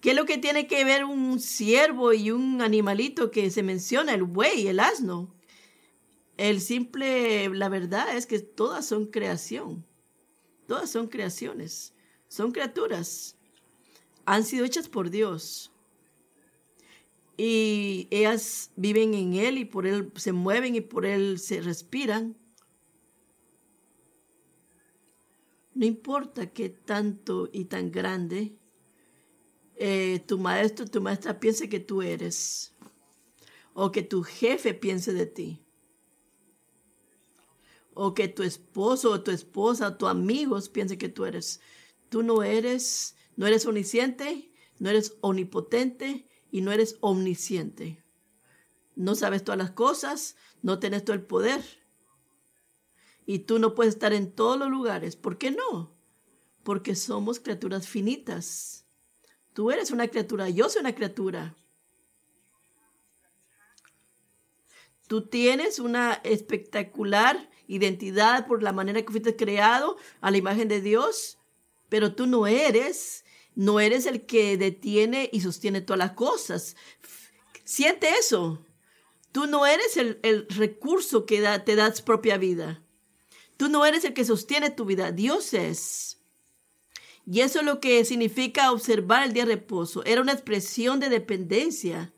¿Qué 0.02 0.12
es 0.12 0.16
lo 0.16 0.26
que 0.26 0.38
tiene 0.38 0.68
que 0.68 0.84
ver 0.84 1.06
un 1.06 1.40
ciervo 1.40 2.14
y 2.14 2.32
un 2.32 2.62
animalito 2.62 3.32
que 3.32 3.50
se 3.50 3.64
menciona, 3.64 4.14
el 4.14 4.24
buey, 4.24 4.68
el 4.68 4.80
asno? 4.80 5.34
El 6.38 6.62
simple, 6.62 7.50
la 7.50 7.68
verdad 7.68 8.16
es 8.16 8.28
que 8.28 8.40
todas 8.40 8.86
son 8.86 9.08
creación. 9.08 9.86
Todas 10.68 10.92
son 10.92 11.08
creaciones, 11.08 11.94
son 12.28 12.52
criaturas. 12.52 13.38
Han 14.26 14.44
sido 14.44 14.66
hechas 14.66 14.88
por 14.88 15.10
Dios. 15.10 15.72
Y 17.38 18.08
ellas 18.12 18.72
viven 18.76 19.14
en 19.14 19.34
Él 19.36 19.58
y 19.58 19.66
por 19.66 19.88
Él 19.88 20.12
se 20.16 20.34
mueven 20.34 20.76
y 20.76 20.82
por 20.82 21.06
Él 21.06 21.40
se 21.40 21.62
respiran. 21.62 22.36
No 25.74 25.86
importa 25.86 26.52
qué 26.52 26.70
tanto 26.70 27.50
y 27.52 27.66
tan 27.66 27.92
grande 27.92 28.57
eh, 29.80 30.20
tu 30.28 30.38
maestro, 30.38 30.86
tu 30.86 31.02
maestra 31.02 31.40
piense 31.40 31.70
que 31.70 31.80
tú 31.80 32.02
eres. 32.02 32.74
O 33.74 33.92
que 33.92 34.02
tu 34.02 34.24
jefe 34.24 34.74
piense 34.74 35.14
de 35.14 35.26
ti 35.28 35.68
o 38.00 38.14
que 38.14 38.28
tu 38.28 38.44
esposo 38.44 39.10
o 39.10 39.22
tu 39.22 39.32
esposa 39.32 39.88
o 39.88 39.98
tus 39.98 40.08
amigos 40.08 40.70
piensen 40.70 41.00
que 41.00 41.10
tú 41.10 41.26
eres. 41.26 41.60
Tú 42.10 42.22
no 42.22 42.44
eres, 42.44 43.16
no 43.36 43.48
eres 43.48 43.66
omnisciente, 43.66 44.52
no 44.78 44.92
eres 44.92 45.18
omnipotente 45.22 46.30
y 46.52 46.62
no 46.62 46.72
eres 46.72 46.98
omnisciente. 47.02 48.04
No 48.96 49.16
sabes 49.16 49.44
todas 49.44 49.58
las 49.58 49.72
cosas, 49.72 50.36
no 50.62 50.78
tienes 50.78 51.04
todo 51.06 51.16
el 51.16 51.24
poder. 51.24 51.64
Y 53.26 53.40
tú 53.40 53.58
no 53.58 53.74
puedes 53.74 53.96
estar 53.96 54.14
en 54.14 54.32
todos 54.32 54.60
los 54.60 54.70
lugares. 54.70 55.16
¿Por 55.16 55.40
qué 55.40 55.50
no? 55.50 55.98
Porque 56.64 56.96
somos 56.96 57.40
criaturas 57.40 57.88
finitas. 57.88 58.86
Tú 59.58 59.72
eres 59.72 59.90
una 59.90 60.08
criatura, 60.08 60.50
yo 60.50 60.70
soy 60.70 60.82
una 60.82 60.94
criatura. 60.94 61.56
Tú 65.08 65.26
tienes 65.26 65.80
una 65.80 66.14
espectacular 66.24 67.50
identidad 67.66 68.46
por 68.46 68.62
la 68.62 68.72
manera 68.72 69.02
que 69.02 69.10
fuiste 69.12 69.36
creado 69.36 69.98
a 70.22 70.30
la 70.30 70.38
imagen 70.38 70.68
de 70.68 70.80
Dios, 70.80 71.40
pero 71.90 72.14
tú 72.14 72.28
no 72.28 72.46
eres, 72.46 73.26
no 73.56 73.80
eres 73.80 74.06
el 74.06 74.28
que 74.28 74.58
detiene 74.58 75.28
y 75.34 75.42
sostiene 75.42 75.82
todas 75.82 75.98
las 75.98 76.12
cosas. 76.12 76.76
Siente 77.64 78.10
eso. 78.10 78.64
Tú 79.32 79.48
no 79.48 79.66
eres 79.66 79.98
el, 79.98 80.48
recurso 80.50 81.26
que 81.26 81.42
te 81.66 81.76
da 81.76 81.92
propia 82.06 82.38
vida. 82.38 82.84
Tú 83.58 83.70
no 83.70 83.88
eres 83.88 84.04
el 84.04 84.14
que 84.14 84.24
sostiene 84.24 84.70
tu 84.70 84.86
vida. 84.86 85.12
Dios 85.12 85.56
es. 85.56 86.17
Y 87.30 87.42
eso 87.42 87.60
es 87.60 87.66
lo 87.66 87.82
que 87.82 88.06
significa 88.06 88.72
observar 88.72 89.24
el 89.24 89.34
día 89.34 89.46
de 89.46 89.56
reposo. 89.56 90.02
Era 90.06 90.22
una 90.22 90.32
expresión 90.32 91.02
de 91.02 91.10
dependencia. 91.10 92.14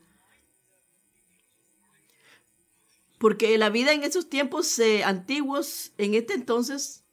Porque 3.18 3.58
la 3.58 3.70
vida 3.70 3.92
en 3.92 4.04
esos 4.04 4.30
tiempos 4.30 4.78
eh, 4.78 5.02
antiguos, 5.02 5.92
en 5.98 6.14
este 6.14 6.34
entonces, 6.34 7.04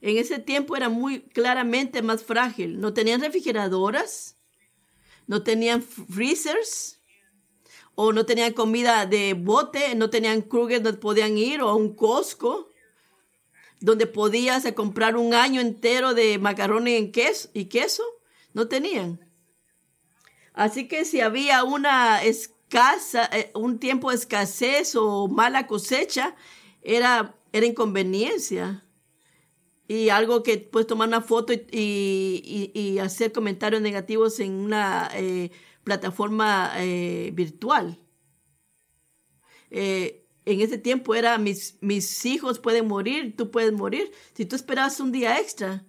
en 0.00 0.18
ese 0.18 0.40
tiempo 0.40 0.76
era 0.76 0.88
muy 0.88 1.20
claramente 1.20 2.02
más 2.02 2.24
frágil. 2.24 2.80
No 2.80 2.92
tenían 2.92 3.20
refrigeradoras, 3.20 4.36
no 5.28 5.44
tenían 5.44 5.80
freezers, 5.80 7.00
o 7.94 8.12
no 8.12 8.26
tenían 8.26 8.52
comida 8.52 9.06
de 9.06 9.34
bote, 9.34 9.94
no 9.94 10.10
tenían 10.10 10.42
Kruger 10.42 10.82
donde 10.82 10.98
podían 10.98 11.38
ir, 11.38 11.62
o 11.62 11.68
a 11.68 11.76
un 11.76 11.94
Costco, 11.94 12.71
donde 13.82 14.06
podías 14.06 14.70
comprar 14.72 15.16
un 15.16 15.34
año 15.34 15.60
entero 15.60 16.14
de 16.14 16.38
macarrones 16.38 16.98
en 16.98 17.12
queso, 17.12 17.50
y 17.52 17.66
queso. 17.66 18.02
No 18.54 18.68
tenían. 18.68 19.20
Así 20.52 20.86
que 20.86 21.04
si 21.04 21.20
había 21.20 21.64
una 21.64 22.20
casa, 22.68 23.28
eh, 23.32 23.50
un 23.54 23.78
tiempo 23.78 24.10
de 24.10 24.16
escasez 24.16 24.94
o 24.94 25.28
mala 25.28 25.66
cosecha, 25.66 26.36
era, 26.82 27.36
era 27.52 27.66
inconveniencia. 27.66 28.84
Y 29.88 30.10
algo 30.10 30.42
que 30.42 30.58
puedes 30.58 30.86
tomar 30.86 31.08
una 31.08 31.20
foto 31.20 31.52
y, 31.52 32.98
hacer 33.00 33.32
comentarios 33.32 33.82
negativos 33.82 34.38
en 34.40 34.52
una 34.52 35.10
eh, 35.14 35.50
plataforma 35.84 36.72
eh, 36.76 37.30
virtual. 37.34 37.98
En 40.44 40.60
ese 40.60 40.78
tiempo 40.78 41.14
era 41.14 41.38
mis, 41.38 41.78
mis 41.80 42.24
hijos 42.26 42.58
pueden 42.58 42.88
morir, 42.88 43.34
tú 43.36 43.50
puedes 43.50 43.72
morir. 43.72 44.12
Si 44.34 44.44
tú 44.44 44.56
esperabas 44.56 45.00
un 45.00 45.12
día 45.12 45.38
extra, 45.38 45.84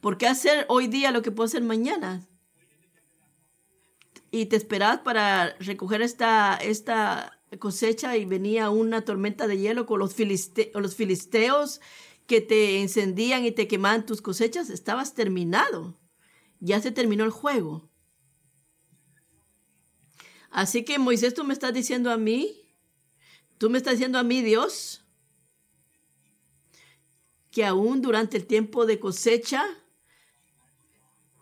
¿Por 0.00 0.16
qué 0.16 0.26
hacer 0.26 0.64
hoy 0.70 0.86
día 0.86 1.10
lo 1.10 1.20
que 1.20 1.30
puedo 1.30 1.44
hacer 1.44 1.62
mañana? 1.62 2.26
y 4.30 4.46
te 4.46 4.56
esperabas 4.56 5.00
para 5.00 5.56
recoger 5.58 6.02
esta, 6.02 6.56
esta 6.56 7.40
cosecha 7.58 8.16
y 8.16 8.24
venía 8.24 8.70
una 8.70 9.04
tormenta 9.04 9.46
de 9.46 9.58
hielo 9.58 9.86
con 9.86 9.98
los, 9.98 10.14
los 10.74 10.94
filisteos 10.94 11.80
que 12.26 12.40
te 12.40 12.80
encendían 12.80 13.44
y 13.44 13.50
te 13.50 13.66
quemaban 13.66 14.06
tus 14.06 14.22
cosechas, 14.22 14.70
estabas 14.70 15.14
terminado. 15.14 15.98
Ya 16.60 16.80
se 16.80 16.92
terminó 16.92 17.24
el 17.24 17.30
juego. 17.30 17.89
Así 20.50 20.84
que 20.84 20.98
Moisés, 20.98 21.34
tú 21.34 21.44
me 21.44 21.54
estás 21.54 21.72
diciendo 21.72 22.10
a 22.10 22.16
mí, 22.16 22.60
tú 23.58 23.70
me 23.70 23.78
estás 23.78 23.94
diciendo 23.94 24.18
a 24.18 24.24
mí, 24.24 24.42
Dios, 24.42 25.04
que 27.50 27.64
aún 27.64 28.02
durante 28.02 28.36
el 28.36 28.46
tiempo 28.46 28.84
de 28.84 28.98
cosecha, 28.98 29.64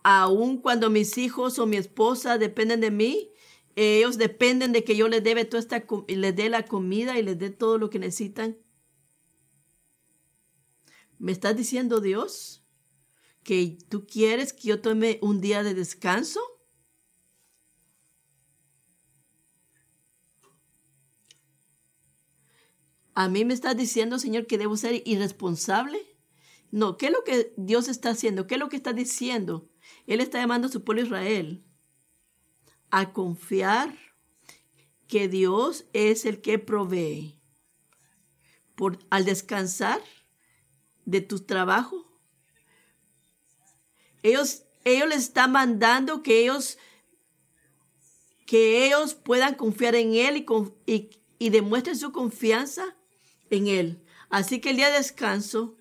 aun 0.02 0.58
cuando 0.58 0.90
mis 0.90 1.18
hijos 1.18 1.58
o 1.58 1.66
mi 1.66 1.76
esposa 1.76 2.38
dependen 2.38 2.80
de 2.80 2.90
mí, 2.90 3.30
ellos 3.76 4.18
dependen 4.18 4.72
de 4.72 4.85
que 4.85 4.96
yo 4.96 5.09
les 5.09 5.22
dé 5.22 5.44
toda 5.44 5.61
esta 5.61 5.85
les 6.09 6.35
dé 6.35 6.48
la 6.48 6.64
comida 6.64 7.18
y 7.18 7.22
les 7.22 7.38
dé 7.38 7.50
todo 7.50 7.78
lo 7.78 7.90
que 7.90 7.98
necesitan. 7.98 8.59
¿Me 11.18 11.33
estás 11.33 11.56
diciendo 11.56 12.00
Dios 12.00 12.64
que 13.42 13.78
tú 13.88 14.06
quieres 14.06 14.52
que 14.52 14.68
yo 14.68 14.80
tome 14.80 15.18
un 15.22 15.40
día 15.40 15.62
de 15.62 15.74
descanso? 15.74 16.40
¿A 23.18 23.28
mí 23.28 23.44
me 23.44 23.52
estás 23.52 23.76
diciendo, 23.76 24.20
Señor, 24.20 24.46
que 24.46 24.59
debo 24.59 24.76
ser 24.76 25.02
irresponsable? 25.04 25.98
No, 26.70 26.96
¿qué 26.96 27.07
es 27.07 27.12
lo 27.12 27.24
que 27.24 27.52
Dios 27.57 27.88
está 27.88 28.11
haciendo? 28.11 28.46
¿Qué 28.46 28.54
es 28.54 28.61
lo 28.61 28.68
que 28.68 28.76
está 28.76 28.92
diciendo? 28.92 29.68
Él 30.07 30.20
está 30.20 30.38
llamando 30.38 30.68
a 30.68 30.70
su 30.70 30.85
pueblo 30.85 31.02
Israel 31.02 31.64
a 32.90 33.12
confiar 33.12 33.98
que 35.09 35.26
Dios 35.26 35.87
es 35.94 36.26
el 36.26 36.40
que 36.40 36.61
provee. 36.61 37.42
Por, 38.76 39.00
al 39.11 39.24
descansar 39.24 40.00
de 41.04 41.20
tu 41.20 41.40
trabajo, 41.40 42.07
ellos, 44.22 44.62
ellos 44.85 45.09
les 45.09 45.24
están 45.24 45.50
mandando 45.50 46.22
que 46.22 46.42
ellos, 46.42 46.78
que 48.46 48.87
ellos 48.87 49.14
puedan 49.14 49.57
confiar 49.57 49.96
en 49.96 50.14
Él 50.14 50.46
y, 50.87 51.50
demuestren 51.50 51.96
su 51.96 52.12
confianza 52.12 52.94
en 53.50 53.66
Él. 53.66 54.02
Así 54.30 54.61
que 54.61 54.70
el 54.70 54.76
día 54.76 54.90
de 54.90 54.98
descanso 54.98 55.78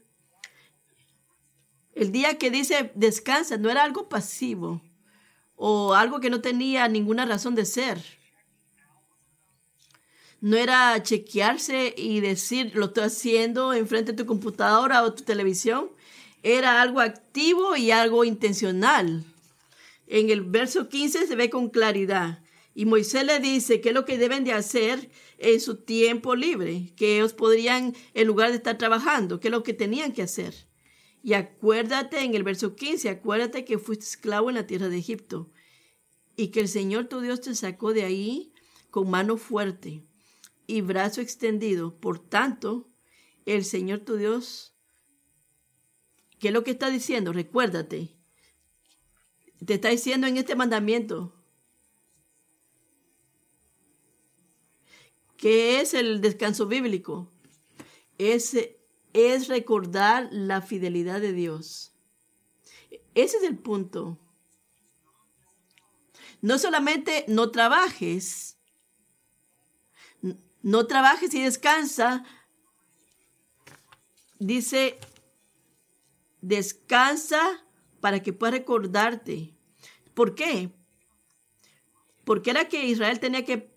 el 1.98 2.12
día 2.12 2.38
que 2.38 2.52
dice 2.52 2.92
descansa 2.94 3.58
no 3.58 3.72
era 3.72 3.84
algo 3.84 4.08
pasivo 4.08 4.84
o 5.56 5.96
algo 5.96 6.20
que 6.20 6.30
no 6.30 6.42
tenía 6.42 6.88
ninguna 6.88 7.26
razón 7.26 7.56
de 7.56 7.66
ser. 7.66 8.00
No 10.40 10.56
era 10.58 11.02
chequearse 11.02 11.96
y 11.98 12.20
decir 12.20 12.74
lo 12.76 12.86
estoy 12.86 13.06
haciendo 13.06 13.74
enfrente 13.74 14.12
de 14.12 14.18
tu 14.20 14.28
computadora 14.28 15.02
o 15.02 15.14
tu 15.14 15.24
televisión. 15.24 15.90
Era 16.44 16.84
algo 16.84 17.00
activo 17.00 17.76
y 17.76 17.90
algo 17.90 18.24
intencional. 18.24 19.24
En 20.06 20.30
el 20.30 20.44
verso 20.44 20.90
15 20.90 21.26
se 21.26 21.36
ve 21.36 21.50
con 21.50 21.70
claridad. 21.70 22.44
Y 22.78 22.86
Moisés 22.86 23.26
le 23.26 23.40
dice 23.40 23.82
qué 23.82 23.90
es 23.90 23.96
lo 23.96 24.06
que 24.06 24.20
deben 24.20 24.44
de 24.44 24.54
hacer 24.54 25.10
en 25.40 25.60
su 25.60 25.78
tiempo 25.78 26.36
libre, 26.36 26.94
que 26.96 27.16
ellos 27.16 27.34
podrían, 27.34 27.96
en 28.14 28.28
lugar 28.28 28.52
de 28.52 28.58
estar 28.58 28.78
trabajando, 28.78 29.40
qué 29.40 29.48
es 29.48 29.52
lo 29.52 29.64
que 29.64 29.74
tenían 29.74 30.14
que 30.14 30.22
hacer. 30.22 30.54
Y 31.24 31.34
acuérdate 31.34 32.20
en 32.20 32.36
el 32.36 32.44
verso 32.44 32.76
15, 32.76 33.10
acuérdate 33.10 33.66
que 33.66 33.80
fuiste 33.80 34.06
esclavo 34.06 34.50
en 34.50 34.58
la 34.58 34.68
tierra 34.68 34.90
de 34.90 34.98
Egipto 35.00 35.50
y 36.36 36.50
que 36.50 36.60
el 36.60 36.68
Señor 36.68 37.08
tu 37.08 37.20
Dios 37.20 37.42
te 37.42 37.56
sacó 37.56 37.94
de 37.94 38.04
ahí 38.04 38.54
con 38.92 39.10
mano 39.10 39.38
fuerte 39.38 40.06
y 40.68 40.82
brazo 40.82 41.22
extendido. 41.22 42.00
Por 42.00 42.20
tanto, 42.20 42.92
el 43.48 43.66
Señor 43.66 44.02
tu 44.02 44.18
Dios, 44.18 44.76
¿qué 46.38 46.50
es 46.50 46.54
lo 46.54 46.64
que 46.64 46.70
está 46.70 46.92
diciendo? 46.92 47.34
Recuérdate. 47.34 48.16
Te 49.66 49.74
está 49.74 49.90
diciendo 49.90 50.28
en 50.28 50.38
este 50.38 50.56
mandamiento 50.56 51.37
¿Qué 55.38 55.80
es 55.80 55.94
el 55.94 56.20
descanso 56.20 56.66
bíblico? 56.66 57.32
Ese 58.18 58.80
es 59.14 59.48
recordar 59.48 60.30
la 60.32 60.62
fidelidad 60.62 61.22
de 61.22 61.32
Dios. 61.32 61.94
Ese 63.14 63.38
es 63.38 63.44
el 63.44 63.58
punto. 63.58 64.18
No 66.42 66.58
solamente 66.58 67.26
no 67.28 67.52
trabajes, 67.52 68.58
no 70.62 70.88
trabajes 70.88 71.34
y 71.34 71.44
descansa. 71.44 72.24
Dice, 74.40 75.00
descansa 76.42 77.64
para 78.02 78.22
que 78.22 78.34
puedas 78.34 78.56
recordarte. 78.56 79.56
¿Por 80.14 80.36
qué? 80.36 80.72
Porque 82.24 82.50
era 82.50 82.68
que 82.68 82.86
Israel 82.86 83.20
tenía 83.20 83.46
que 83.46 83.77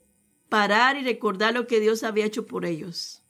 parar 0.51 0.99
y 0.99 1.05
recordar 1.05 1.55
lo 1.55 1.67
que 1.67 1.81
Dios 1.81 2.03
había 2.03 2.27
hecho 2.27 2.47
por 2.47 2.67
ellos. 2.67 3.23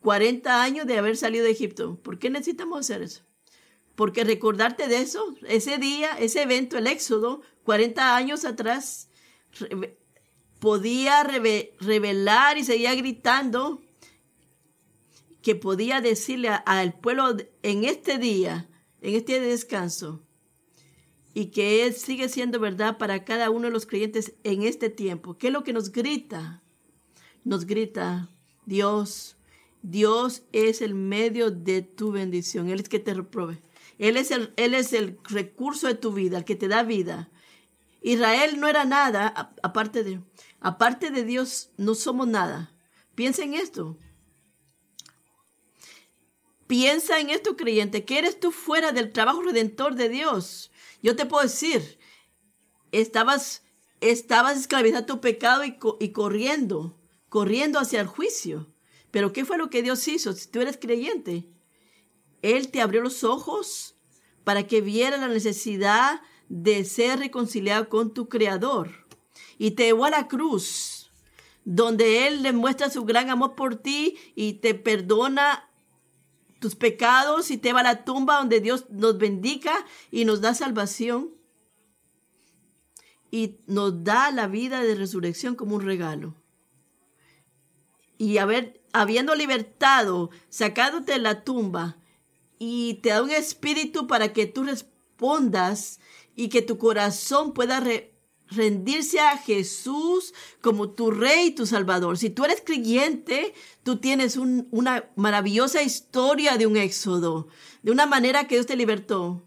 40 0.00 0.62
años 0.62 0.86
de 0.86 0.96
haber 0.96 1.16
salido 1.16 1.44
de 1.44 1.50
Egipto. 1.50 2.00
¿Por 2.02 2.18
qué 2.18 2.30
necesitamos 2.30 2.80
hacer 2.80 3.02
eso? 3.02 3.24
Porque 3.94 4.24
recordarte 4.24 4.88
de 4.88 4.98
eso, 4.98 5.34
ese 5.46 5.78
día, 5.78 6.16
ese 6.18 6.42
evento, 6.42 6.78
el 6.78 6.86
éxodo, 6.86 7.42
40 7.64 8.16
años 8.16 8.44
atrás, 8.44 9.08
podía 10.58 11.22
revelar 11.22 12.58
y 12.58 12.64
seguía 12.64 12.94
gritando 12.94 13.82
que 15.42 15.54
podía 15.54 16.00
decirle 16.00 16.48
al 16.48 16.98
pueblo 16.98 17.36
en 17.62 17.84
este 17.84 18.18
día, 18.18 18.68
en 19.00 19.14
este 19.14 19.32
día 19.32 19.42
de 19.42 19.48
descanso, 19.48 20.23
y 21.34 21.46
que 21.46 21.84
él 21.84 21.94
sigue 21.94 22.28
siendo 22.28 22.60
verdad 22.60 22.96
para 22.96 23.24
cada 23.24 23.50
uno 23.50 23.66
de 23.66 23.72
los 23.72 23.86
creyentes 23.86 24.34
en 24.44 24.62
este 24.62 24.88
tiempo. 24.88 25.36
¿Qué 25.36 25.48
es 25.48 25.52
lo 25.52 25.64
que 25.64 25.72
nos 25.72 25.90
grita? 25.90 26.62
Nos 27.42 27.66
grita, 27.66 28.30
Dios, 28.64 29.36
Dios 29.82 30.44
es 30.52 30.80
el 30.80 30.94
medio 30.94 31.50
de 31.50 31.82
tu 31.82 32.12
bendición. 32.12 32.70
Él 32.70 32.80
es 32.80 32.88
que 32.88 33.00
te 33.00 33.12
reprove. 33.12 33.60
Él 33.98 34.16
es, 34.16 34.30
el, 34.30 34.54
él 34.56 34.74
es 34.74 34.92
el 34.92 35.18
recurso 35.24 35.88
de 35.88 35.94
tu 35.94 36.12
vida, 36.12 36.38
el 36.38 36.44
que 36.44 36.56
te 36.56 36.68
da 36.68 36.84
vida. 36.84 37.30
Israel 38.00 38.60
no 38.60 38.68
era 38.68 38.84
nada 38.84 39.52
aparte 39.62 40.04
de, 40.04 40.20
aparte 40.60 41.10
de 41.10 41.24
Dios, 41.24 41.70
no 41.76 41.94
somos 41.94 42.28
nada. 42.28 42.72
Piensa 43.14 43.42
en 43.42 43.54
esto. 43.54 43.96
Piensa 46.66 47.18
en 47.20 47.30
esto, 47.30 47.56
creyente, 47.56 48.04
que 48.04 48.18
eres 48.18 48.40
tú 48.40 48.52
fuera 48.52 48.92
del 48.92 49.12
trabajo 49.12 49.42
redentor 49.42 49.96
de 49.96 50.08
Dios. 50.08 50.70
Yo 51.04 51.16
te 51.16 51.26
puedo 51.26 51.42
decir, 51.42 51.98
estabas, 52.90 53.62
estabas 54.00 54.58
esclavizado 54.58 55.02
a 55.02 55.06
tu 55.06 55.20
pecado 55.20 55.62
y, 55.62 55.76
y 56.00 56.12
corriendo, 56.12 56.98
corriendo 57.28 57.78
hacia 57.78 58.00
el 58.00 58.06
juicio. 58.06 58.72
Pero 59.10 59.30
¿qué 59.34 59.44
fue 59.44 59.58
lo 59.58 59.68
que 59.68 59.82
Dios 59.82 60.08
hizo? 60.08 60.32
Si 60.32 60.48
tú 60.48 60.62
eres 60.62 60.78
creyente, 60.78 61.46
Él 62.40 62.70
te 62.70 62.80
abrió 62.80 63.02
los 63.02 63.22
ojos 63.22 63.96
para 64.44 64.66
que 64.66 64.80
viera 64.80 65.18
la 65.18 65.28
necesidad 65.28 66.22
de 66.48 66.86
ser 66.86 67.18
reconciliado 67.18 67.90
con 67.90 68.14
tu 68.14 68.30
Creador. 68.30 69.06
Y 69.58 69.72
te 69.72 69.84
llevó 69.84 70.06
a 70.06 70.10
la 70.10 70.26
cruz, 70.26 71.10
donde 71.66 72.26
Él 72.26 72.42
demuestra 72.42 72.88
su 72.88 73.04
gran 73.04 73.28
amor 73.28 73.56
por 73.56 73.76
ti 73.76 74.16
y 74.34 74.54
te 74.54 74.72
perdona 74.72 75.68
tus 76.64 76.76
pecados 76.76 77.50
y 77.50 77.58
te 77.58 77.74
va 77.74 77.80
a 77.80 77.82
la 77.82 78.04
tumba 78.06 78.38
donde 78.38 78.58
Dios 78.62 78.86
nos 78.88 79.18
bendiga 79.18 79.74
y 80.10 80.24
nos 80.24 80.40
da 80.40 80.54
salvación 80.54 81.28
y 83.30 83.58
nos 83.66 84.02
da 84.02 84.30
la 84.30 84.46
vida 84.46 84.82
de 84.82 84.94
resurrección 84.94 85.56
como 85.56 85.76
un 85.76 85.82
regalo. 85.82 86.34
Y 88.16 88.38
haber, 88.38 88.80
habiendo 88.94 89.34
libertado, 89.34 90.30
sacándote 90.48 91.12
de 91.12 91.18
la 91.18 91.44
tumba 91.44 91.98
y 92.58 92.94
te 93.02 93.10
da 93.10 93.22
un 93.22 93.30
espíritu 93.30 94.06
para 94.06 94.32
que 94.32 94.46
tú 94.46 94.64
respondas 94.64 96.00
y 96.34 96.48
que 96.48 96.62
tu 96.62 96.78
corazón 96.78 97.52
pueda 97.52 97.82
rendirse 98.56 99.20
a 99.20 99.36
Jesús 99.36 100.34
como 100.60 100.90
tu 100.90 101.10
rey 101.10 101.48
y 101.48 101.54
tu 101.54 101.66
salvador. 101.66 102.18
Si 102.18 102.30
tú 102.30 102.44
eres 102.44 102.62
creyente, 102.64 103.54
tú 103.82 103.96
tienes 103.96 104.36
una 104.36 105.10
maravillosa 105.16 105.82
historia 105.82 106.56
de 106.56 106.66
un 106.66 106.76
éxodo, 106.76 107.48
de 107.82 107.90
una 107.90 108.06
manera 108.06 108.46
que 108.46 108.56
Dios 108.56 108.66
te 108.66 108.76
libertó. 108.76 109.44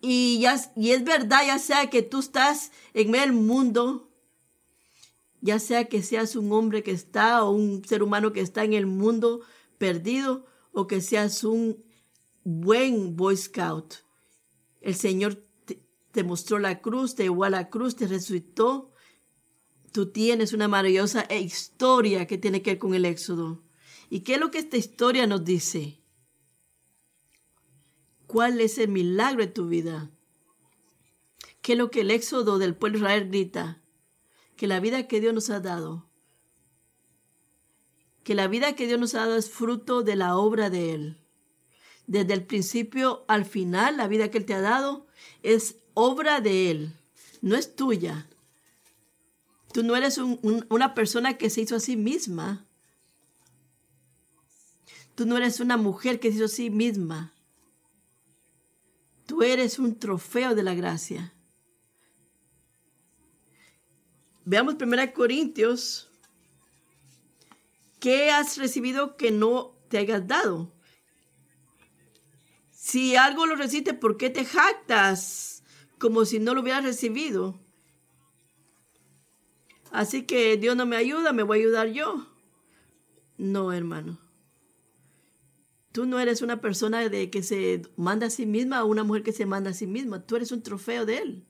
Y, 0.00 0.38
ya, 0.40 0.60
y 0.76 0.90
es 0.90 1.04
verdad, 1.04 1.46
ya 1.46 1.58
sea 1.58 1.88
que 1.88 2.02
tú 2.02 2.18
estás 2.20 2.72
en 2.92 3.10
medio 3.10 3.24
del 3.24 3.32
mundo, 3.32 4.10
ya 5.40 5.58
sea 5.58 5.86
que 5.86 6.02
seas 6.02 6.36
un 6.36 6.52
hombre 6.52 6.82
que 6.82 6.90
está 6.90 7.42
o 7.44 7.50
un 7.50 7.84
ser 7.84 8.02
humano 8.02 8.32
que 8.32 8.40
está 8.40 8.64
en 8.64 8.74
el 8.74 8.86
mundo 8.86 9.40
perdido, 9.78 10.46
o 10.72 10.86
que 10.86 11.00
seas 11.00 11.44
un 11.44 11.82
buen 12.42 13.16
Boy 13.16 13.36
Scout. 13.36 13.94
El 14.80 14.94
Señor 14.94 15.43
te 16.14 16.22
mostró 16.22 16.60
la 16.60 16.80
cruz, 16.80 17.16
te 17.16 17.24
llevó 17.24 17.42
a 17.42 17.50
la 17.50 17.68
cruz, 17.70 17.96
te 17.96 18.06
resucitó. 18.06 18.92
Tú 19.90 20.12
tienes 20.12 20.52
una 20.52 20.68
maravillosa 20.68 21.26
historia 21.34 22.28
que 22.28 22.38
tiene 22.38 22.62
que 22.62 22.70
ver 22.70 22.78
con 22.78 22.94
el 22.94 23.04
éxodo. 23.04 23.64
¿Y 24.10 24.20
qué 24.20 24.34
es 24.34 24.40
lo 24.40 24.52
que 24.52 24.58
esta 24.58 24.76
historia 24.76 25.26
nos 25.26 25.44
dice? 25.44 26.00
¿Cuál 28.28 28.60
es 28.60 28.78
el 28.78 28.90
milagro 28.90 29.40
de 29.40 29.50
tu 29.50 29.66
vida? 29.66 30.12
¿Qué 31.62 31.72
es 31.72 31.78
lo 31.78 31.90
que 31.90 32.02
el 32.02 32.12
éxodo 32.12 32.58
del 32.58 32.76
pueblo 32.76 32.98
de 32.98 33.04
Israel 33.06 33.28
grita? 33.28 33.82
Que 34.54 34.68
la 34.68 34.78
vida 34.78 35.08
que 35.08 35.20
Dios 35.20 35.34
nos 35.34 35.50
ha 35.50 35.58
dado, 35.58 36.08
que 38.22 38.36
la 38.36 38.46
vida 38.46 38.76
que 38.76 38.86
Dios 38.86 39.00
nos 39.00 39.16
ha 39.16 39.20
dado 39.20 39.36
es 39.36 39.50
fruto 39.50 40.04
de 40.04 40.14
la 40.14 40.36
obra 40.36 40.70
de 40.70 40.94
Él. 40.94 41.18
Desde 42.06 42.34
el 42.34 42.46
principio 42.46 43.24
al 43.26 43.44
final, 43.44 43.96
la 43.96 44.06
vida 44.06 44.30
que 44.30 44.38
Él 44.38 44.44
te 44.44 44.54
ha 44.54 44.60
dado 44.60 45.08
es 45.42 45.80
obra 45.94 46.40
de 46.40 46.70
Él, 46.70 46.92
no 47.40 47.56
es 47.56 47.74
tuya. 47.74 48.26
Tú 49.72 49.82
no 49.82 49.96
eres 49.96 50.18
una 50.18 50.94
persona 50.94 51.36
que 51.36 51.50
se 51.50 51.62
hizo 51.62 51.76
a 51.76 51.80
sí 51.80 51.96
misma. 51.96 52.64
Tú 55.14 55.26
no 55.26 55.36
eres 55.36 55.60
una 55.60 55.76
mujer 55.76 56.20
que 56.20 56.30
se 56.30 56.36
hizo 56.36 56.44
a 56.44 56.48
sí 56.48 56.70
misma. 56.70 57.32
Tú 59.26 59.42
eres 59.42 59.78
un 59.78 59.98
trofeo 59.98 60.54
de 60.54 60.62
la 60.62 60.74
gracia. 60.74 61.32
Veamos 64.44 64.74
1 64.80 65.14
Corintios. 65.14 66.10
¿Qué 67.98 68.30
has 68.30 68.58
recibido 68.58 69.16
que 69.16 69.30
no 69.30 69.74
te 69.88 69.98
hayas 69.98 70.26
dado? 70.26 70.70
Si 72.70 73.16
algo 73.16 73.46
lo 73.46 73.56
recibiste, 73.56 73.94
¿por 73.94 74.18
qué 74.18 74.28
te 74.28 74.44
jactas? 74.44 75.53
Como 76.04 76.26
si 76.26 76.38
no 76.38 76.52
lo 76.52 76.60
hubiera 76.60 76.82
recibido. 76.82 77.58
Así 79.90 80.26
que 80.26 80.58
Dios 80.58 80.76
no 80.76 80.84
me 80.84 80.96
ayuda, 80.96 81.32
me 81.32 81.42
voy 81.42 81.56
a 81.56 81.60
ayudar 81.62 81.88
yo. 81.92 82.26
No, 83.38 83.72
hermano. 83.72 84.18
Tú 85.92 86.04
no 86.04 86.20
eres 86.20 86.42
una 86.42 86.60
persona 86.60 87.08
de 87.08 87.30
que 87.30 87.42
se 87.42 87.80
manda 87.96 88.26
a 88.26 88.30
sí 88.30 88.44
misma 88.44 88.84
o 88.84 88.86
una 88.86 89.02
mujer 89.02 89.22
que 89.22 89.32
se 89.32 89.46
manda 89.46 89.70
a 89.70 89.72
sí 89.72 89.86
misma. 89.86 90.26
Tú 90.26 90.36
eres 90.36 90.52
un 90.52 90.62
trofeo 90.62 91.06
de 91.06 91.16
Él. 91.16 91.46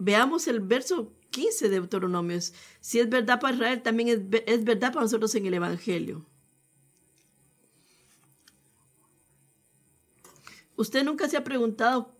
Veamos 0.00 0.48
el 0.48 0.58
verso 0.58 1.12
15 1.30 1.68
de 1.68 1.76
Deuteronomios. 1.76 2.54
Si 2.80 2.98
es 2.98 3.08
verdad 3.08 3.38
para 3.38 3.54
Israel, 3.54 3.82
también 3.82 4.08
es, 4.08 4.42
es 4.46 4.64
verdad 4.64 4.92
para 4.92 5.04
nosotros 5.04 5.32
en 5.36 5.46
el 5.46 5.54
Evangelio. 5.54 6.26
¿Usted 10.76 11.04
nunca 11.04 11.28
se 11.28 11.36
ha 11.36 11.44
preguntado 11.44 12.14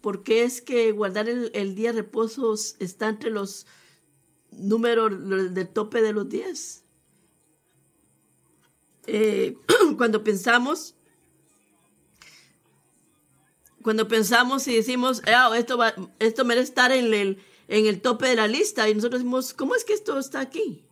por 0.00 0.22
qué 0.22 0.44
es 0.44 0.60
que 0.62 0.92
guardar 0.92 1.28
el, 1.28 1.74
día 1.74 1.92
de 1.92 2.02
reposo 2.02 2.54
está 2.78 3.08
entre 3.08 3.30
los 3.30 3.66
números 4.50 5.54
del 5.54 5.68
tope 5.68 6.02
de 6.02 6.12
los 6.12 6.28
días? 6.28 6.82
Eh, 9.06 9.56
cuando 9.98 10.24
pensamos, 10.24 10.94
cuando 13.82 14.08
pensamos 14.08 14.66
y 14.66 14.76
decimos, 14.76 15.22
ah, 15.26 15.50
esto, 15.56 15.76
va, 15.76 15.94
esto 16.18 16.44
merece 16.46 16.68
estar 16.68 16.90
en 16.90 17.12
el, 17.12 17.38
en 17.68 17.86
el 17.86 18.00
tope 18.00 18.28
de 18.28 18.36
la 18.36 18.48
lista, 18.48 18.88
y 18.88 18.94
nosotros 18.94 19.20
decimos, 19.20 19.52
¿cómo 19.52 19.74
es 19.74 19.84
que 19.84 19.92
esto 19.92 20.18
está 20.18 20.40
aquí? 20.40 20.83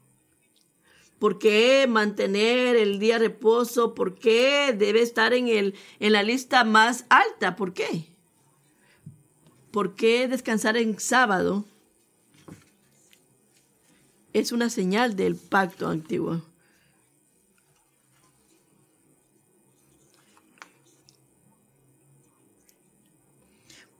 ¿Por 1.22 1.38
qué 1.38 1.86
mantener 1.88 2.74
el 2.74 2.98
día 2.98 3.20
de 3.20 3.28
reposo? 3.28 3.94
¿Por 3.94 4.16
qué 4.16 4.74
debe 4.76 5.02
estar 5.02 5.32
en, 5.32 5.46
el, 5.46 5.76
en 6.00 6.14
la 6.14 6.24
lista 6.24 6.64
más 6.64 7.04
alta? 7.10 7.54
¿Por 7.54 7.74
qué? 7.74 8.06
¿Por 9.70 9.94
qué 9.94 10.26
descansar 10.26 10.76
en 10.76 10.98
sábado? 10.98 11.64
Es 14.32 14.50
una 14.50 14.68
señal 14.68 15.14
del 15.14 15.36
pacto 15.36 15.86
antiguo. 15.86 16.42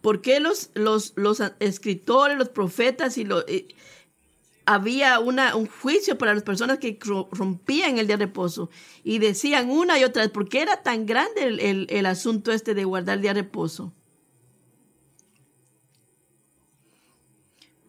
¿Por 0.00 0.22
qué 0.22 0.40
los, 0.40 0.70
los, 0.74 1.12
los 1.14 1.40
escritores, 1.60 2.36
los 2.36 2.48
profetas 2.48 3.16
y 3.16 3.22
los, 3.22 3.44
había 4.64 5.18
un 5.18 5.66
juicio 5.66 6.18
para 6.18 6.34
las 6.34 6.42
personas 6.42 6.78
que 6.78 6.98
rompían 7.32 7.98
el 7.98 8.06
día 8.06 8.16
de 8.16 8.26
reposo 8.26 8.70
y 9.02 9.18
decían 9.18 9.70
una 9.70 9.98
y 9.98 10.04
otra 10.04 10.22
vez, 10.22 10.30
¿por 10.30 10.48
qué 10.48 10.62
era 10.62 10.82
tan 10.82 11.06
grande 11.06 11.42
el, 11.44 11.86
el 11.90 12.06
asunto 12.06 12.52
este 12.52 12.74
de 12.74 12.84
guardar 12.84 13.16
el 13.16 13.22
día 13.22 13.34
de 13.34 13.42
reposo? 13.42 13.92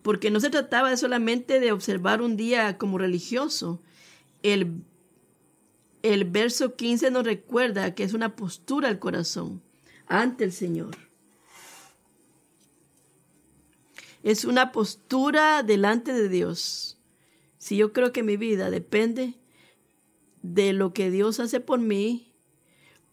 Porque 0.01 0.31
no 0.31 0.39
se 0.39 0.49
trataba 0.49 0.95
solamente 0.97 1.59
de 1.59 1.71
observar 1.71 2.21
un 2.21 2.35
día 2.35 2.77
como 2.77 2.97
religioso. 2.97 3.81
El, 4.41 4.83
el 6.01 6.25
verso 6.25 6.75
15 6.75 7.11
nos 7.11 7.23
recuerda 7.23 7.95
que 7.95 8.03
es 8.03 8.13
una 8.13 8.35
postura 8.35 8.89
al 8.89 8.99
corazón 8.99 9.61
ante 10.07 10.43
el 10.43 10.51
Señor. 10.51 11.12
Es 14.23 14.45
una 14.45 14.71
postura 14.71 15.63
delante 15.63 16.13
de 16.13 16.29
Dios. 16.29 16.97
Si 17.57 17.75
yo 17.75 17.91
creo 17.91 18.13
que 18.13 18.23
mi 18.23 18.37
vida 18.37 18.71
depende 18.71 19.35
de 20.41 20.73
lo 20.73 20.93
que 20.93 21.11
Dios 21.11 21.39
hace 21.39 21.59
por 21.59 21.79
mí, 21.79 22.33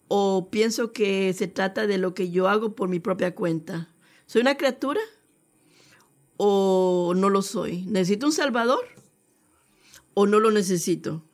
o 0.08 0.48
pienso 0.50 0.92
que 0.92 1.32
se 1.34 1.46
trata 1.46 1.86
de 1.86 1.98
lo 1.98 2.14
que 2.14 2.30
yo 2.30 2.48
hago 2.48 2.74
por 2.74 2.88
mi 2.88 2.98
propia 2.98 3.34
cuenta. 3.34 3.94
¿Soy 4.26 4.40
una 4.40 4.56
criatura? 4.56 5.00
¿O 6.36 7.12
no 7.16 7.28
lo 7.28 7.42
soy? 7.42 7.82
¿Necesito 7.82 8.26
un 8.26 8.32
Salvador? 8.32 8.84
¿O 10.14 10.26
no 10.26 10.40
lo 10.40 10.50
necesito? 10.50 11.24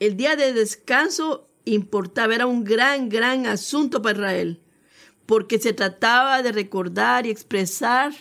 El 0.00 0.16
día 0.16 0.34
de 0.34 0.52
descanso 0.52 1.48
importaba, 1.64 2.34
era 2.34 2.46
un 2.46 2.64
gran, 2.64 3.08
gran 3.08 3.46
asunto 3.46 4.02
para 4.02 4.18
Israel 4.18 4.61
porque 5.26 5.58
se 5.58 5.72
trataba 5.72 6.42
de 6.42 6.52
recordar 6.52 7.26
y 7.26 7.30
expresar 7.30 8.12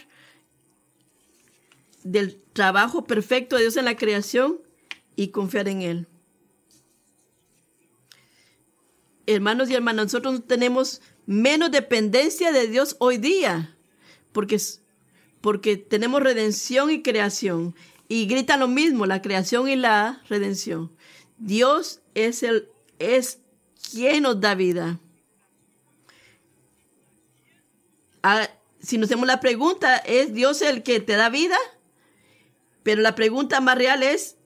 del 2.04 2.42
trabajo 2.54 3.06
perfecto 3.06 3.56
de 3.56 3.64
Dios 3.64 3.78
en 3.78 3.86
la 3.86 3.98
creación 3.98 4.60
y 5.16 5.30
confiar 5.30 5.68
en 5.68 5.82
Él. 5.82 6.08
Hermanos 9.28 9.70
y 9.70 9.76
hermanas, 9.76 10.06
nosotros 10.06 10.42
tenemos 10.48 11.02
menos 11.26 11.72
dependencia 11.72 12.52
de 12.52 12.68
Dios 12.68 12.96
hoy 13.00 13.18
día, 13.18 13.78
porque, 14.32 14.60
porque 15.42 15.78
tenemos 15.78 16.22
redención 16.22 16.92
y 16.92 17.02
creación. 17.02 17.76
Y 18.08 18.26
grita 18.26 18.58
lo 18.58 18.68
mismo, 18.68 19.06
la 19.06 19.22
creación 19.22 19.70
y 19.70 19.76
la 19.76 20.22
redención. 20.28 20.92
Dios 21.38 22.02
es, 22.14 22.44
el, 22.44 22.68
es 23.00 23.40
quien 23.92 24.24
nos 24.24 24.42
da 24.42 24.56
vida. 24.56 25.00
Ah, 28.24 28.50
si 28.80 28.98
nos 28.98 29.08
hacemos 29.10 29.28
la 29.28 29.40
pregunta, 29.40 29.98
¿es 29.98 30.34
Dios 30.34 30.62
el 30.62 30.84
que 30.84 31.00
te 31.00 31.16
da 31.16 31.30
vida? 31.30 31.58
Pero 32.84 33.02
la 33.02 33.16
pregunta 33.16 33.62
más 33.62 33.78
real 33.78 34.04
es, 34.04 34.38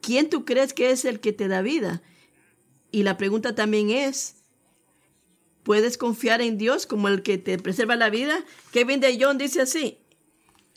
¿quién 0.00 0.30
tú 0.30 0.44
crees 0.44 0.72
que 0.72 0.90
es 0.90 1.04
el 1.04 1.20
que 1.20 1.32
te 1.32 1.48
da 1.48 1.62
vida? 1.62 2.02
Y 2.90 3.02
la 3.02 3.18
pregunta 3.18 3.54
también 3.54 3.90
es, 3.90 4.36
¿puedes 5.62 5.98
confiar 5.98 6.40
en 6.40 6.56
Dios 6.56 6.86
como 6.86 7.08
el 7.08 7.22
que 7.22 7.36
te 7.36 7.58
preserva 7.58 7.96
la 7.96 8.08
vida? 8.08 8.44
Kevin 8.72 9.00
de 9.00 9.18
John 9.20 9.36
dice 9.36 9.62
así, 9.62 9.98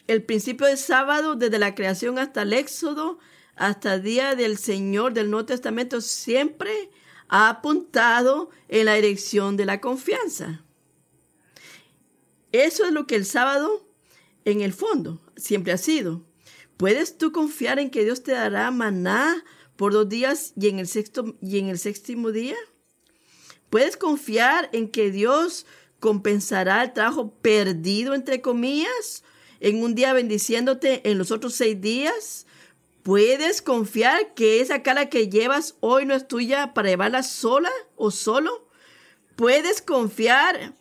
el 0.07 0.23
principio 0.23 0.67
de 0.67 0.75
sábado, 0.75 1.35
desde 1.35 1.59
la 1.59 1.75
creación 1.75 2.19
hasta 2.19 2.41
el 2.41 2.53
éxodo, 2.53 3.19
hasta 3.55 3.95
el 3.95 4.03
día 4.03 4.35
del 4.35 4.57
Señor 4.57 5.13
del 5.13 5.29
Nuevo 5.29 5.45
Testamento, 5.45 6.01
siempre 6.01 6.89
ha 7.29 7.47
apuntado 7.47 8.49
en 8.67 8.85
la 8.85 8.95
dirección 8.95 9.55
de 9.55 9.65
la 9.65 9.79
confianza. 9.79 10.65
Eso 12.51 12.85
es 12.85 12.91
lo 12.91 13.07
que 13.07 13.15
el 13.15 13.25
sábado, 13.25 13.87
en 14.45 14.61
el 14.61 14.73
fondo, 14.73 15.21
siempre 15.37 15.71
ha 15.71 15.77
sido. 15.77 16.25
¿Puedes 16.77 17.17
tú 17.17 17.31
confiar 17.31 17.79
en 17.79 17.89
que 17.89 18.03
Dios 18.03 18.23
te 18.23 18.31
dará 18.31 18.71
maná 18.71 19.43
por 19.75 19.93
dos 19.93 20.09
días 20.09 20.53
y 20.59 20.67
en 20.67 20.79
el 20.79 20.87
sexto 20.87 21.37
y 21.41 21.59
en 21.59 21.69
el 21.69 21.79
séptimo 21.79 22.31
día? 22.31 22.57
¿Puedes 23.69 23.95
confiar 23.95 24.69
en 24.73 24.89
que 24.89 25.11
Dios 25.11 25.65
compensará 25.99 26.83
el 26.83 26.93
trabajo 26.93 27.35
perdido, 27.35 28.13
entre 28.13 28.41
comillas, 28.41 29.23
en 29.59 29.81
un 29.81 29.95
día 29.95 30.11
bendiciéndote 30.11 31.09
en 31.09 31.17
los 31.17 31.31
otros 31.31 31.53
seis 31.53 31.79
días? 31.79 32.47
¿Puedes 33.03 33.61
confiar 33.61 34.33
que 34.33 34.59
esa 34.59 34.83
cara 34.83 35.09
que 35.09 35.29
llevas 35.29 35.75
hoy 35.79 36.05
no 36.05 36.15
es 36.15 36.27
tuya 36.27 36.73
para 36.73 36.89
llevarla 36.89 37.23
sola 37.23 37.71
o 37.95 38.11
solo? 38.11 38.67
¿Puedes 39.35 39.81
confiar 39.81 40.73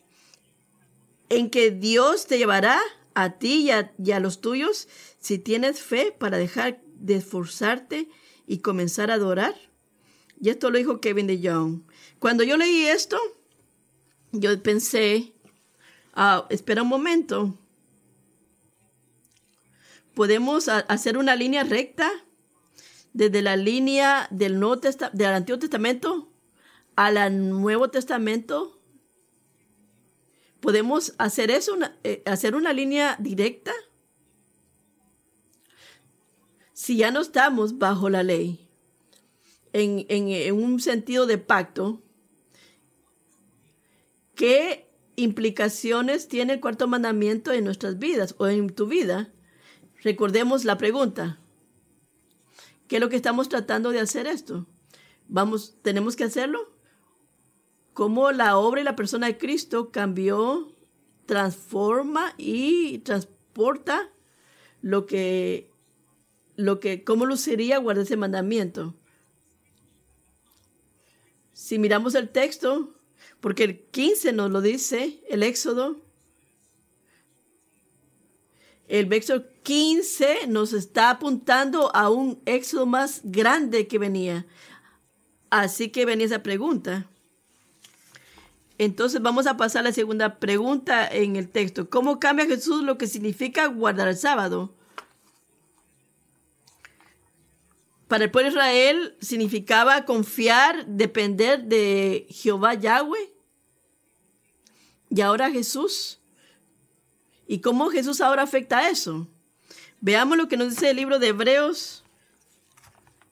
en 1.31 1.49
que 1.49 1.71
Dios 1.71 2.27
te 2.27 2.37
llevará 2.37 2.79
a 3.15 3.39
ti 3.39 3.71
y 4.03 4.11
a, 4.11 4.21
los 4.21 4.41
tuyos 4.41 4.89
si 5.19 5.39
tienes 5.39 5.81
fe 5.81 6.13
para 6.13 6.37
dejar 6.37 6.83
de 6.95 7.15
esforzarte 7.15 8.09
y 8.47 8.59
comenzar 8.59 9.11
a 9.11 9.15
adorar? 9.15 9.55
Y 10.39 10.51
esto 10.51 10.71
lo 10.71 10.79
dijo 10.79 11.01
Kevin 11.01 11.27
de 11.27 11.41
Young. 11.41 11.83
Cuando 12.19 12.45
yo 12.45 12.57
leí 12.57 12.85
esto, 12.87 13.19
yo 14.33 14.63
pensé, 14.63 15.33
ah, 16.15 16.47
espera 16.51 16.83
un 16.83 16.89
momento, 16.89 17.59
podemos 20.15 20.69
hacer 20.69 21.17
una 21.17 21.37
línea 21.37 21.65
recta 21.65 22.11
desde 23.13 23.43
la 23.43 23.57
línea 23.57 24.29
del, 24.31 24.59
Nuevo 24.59 24.79
del 25.13 25.27
Antiguo 25.27 25.59
Testamento 25.59 26.29
al 26.97 27.49
Nuevo 27.49 27.91
Testamento 27.91 28.80
¿Podemos 30.61 31.15
hacer 31.19 31.51
eso, 31.51 31.77
eh, 32.05 32.23
hacer 32.27 32.55
una 32.55 32.73
línea 32.73 33.17
directa? 33.19 33.73
Si 36.73 36.97
ya 36.97 37.11
no 37.11 37.21
estamos 37.21 37.79
bajo 37.79 38.09
la 38.09 38.23
ley, 38.23 38.69
en, 39.73 40.07
en 40.09 40.55
un 40.55 40.81
sentido 40.81 41.27
de 41.27 41.39
pacto, 41.39 42.03
¿qué 44.35 44.91
implicaciones 45.17 46.29
tiene 46.29 46.55
el 46.55 46.61
cuarto 46.61 46.89
mandamiento 46.89 47.53
en 47.53 47.65
nuestras 47.65 47.99
vidas 47.99 48.35
o 48.39 48.47
en 48.47 48.71
tu 48.71 48.87
vida? 48.87 49.33
Recordemos 50.03 50.65
la 50.65 50.79
pregunta. 50.79 51.39
¿Qué 52.89 52.97
es 52.97 53.01
lo 53.01 53.09
que 53.09 53.17
estamos 53.17 53.49
tratando 53.49 53.91
de 53.91 54.01
hacer 54.01 54.27
esto? 54.27 54.67
Vamos, 55.29 55.77
¿tenemos 55.83 56.17
que 56.17 56.25
hacerlo? 56.25 56.73
Cómo 58.01 58.33
la 58.33 58.57
obra 58.57 58.81
y 58.81 58.85
la 58.85 58.97
persona 58.97 59.27
de 59.27 59.37
Cristo 59.37 59.91
cambió, 59.93 60.75
transforma 61.27 62.33
y 62.39 63.01
transporta 63.01 64.11
lo 64.81 65.05
que, 65.05 65.71
lo 66.57 66.81
que, 66.81 67.05
cómo 67.05 67.27
luciría 67.27 67.77
guardar 67.77 68.07
ese 68.07 68.17
mandamiento. 68.17 68.95
Si 71.53 71.79
miramos 71.79 72.15
el 72.15 72.31
texto, 72.31 72.95
porque 73.39 73.65
el 73.65 73.81
15 73.83 74.33
nos 74.33 74.51
lo 74.51 74.63
dice, 74.63 75.23
el 75.29 75.43
Éxodo, 75.43 76.01
el 78.89 79.05
verso 79.05 79.45
15 79.63 80.47
nos 80.47 80.73
está 80.73 81.11
apuntando 81.11 81.95
a 81.95 82.09
un 82.09 82.41
éxodo 82.47 82.87
más 82.87 83.21
grande 83.25 83.87
que 83.89 83.99
venía. 83.99 84.47
Así 85.51 85.91
que 85.91 86.07
venía 86.07 86.25
esa 86.25 86.43
pregunta. 86.43 87.10
Entonces 88.81 89.21
vamos 89.21 89.47
a 89.47 89.59
pasar 89.59 89.81
a 89.81 89.91
la 89.91 89.93
segunda 89.93 90.39
pregunta 90.39 91.07
en 91.07 91.37
el 91.37 91.51
texto. 91.51 91.91
¿Cómo 91.91 92.19
cambia 92.19 92.47
Jesús 92.47 92.83
lo 92.83 92.97
que 92.97 93.07
significa 93.07 93.67
guardar 93.67 94.09
el 94.09 94.17
sábado? 94.17 94.75
Para 98.09 98.25
el 98.25 98.31
pueblo 98.31 98.49
de 98.49 98.57
Israel 98.57 99.17
significaba 99.21 100.07
confiar, 100.07 100.87
depender 100.87 101.65
de 101.65 102.27
Jehová 102.31 102.73
Yahweh. 102.73 103.31
Y 105.11 105.21
ahora 105.21 105.51
Jesús. 105.51 106.19
¿Y 107.47 107.61
cómo 107.61 107.91
Jesús 107.91 108.23
ahora 108.23 108.45
afecta 108.45 108.79
a 108.79 108.89
eso? 108.89 109.29
Veamos 110.01 110.39
lo 110.39 110.49
que 110.49 110.57
nos 110.57 110.71
dice 110.71 110.89
el 110.89 110.97
libro 110.97 111.19
de 111.19 111.29
Hebreos 111.29 112.03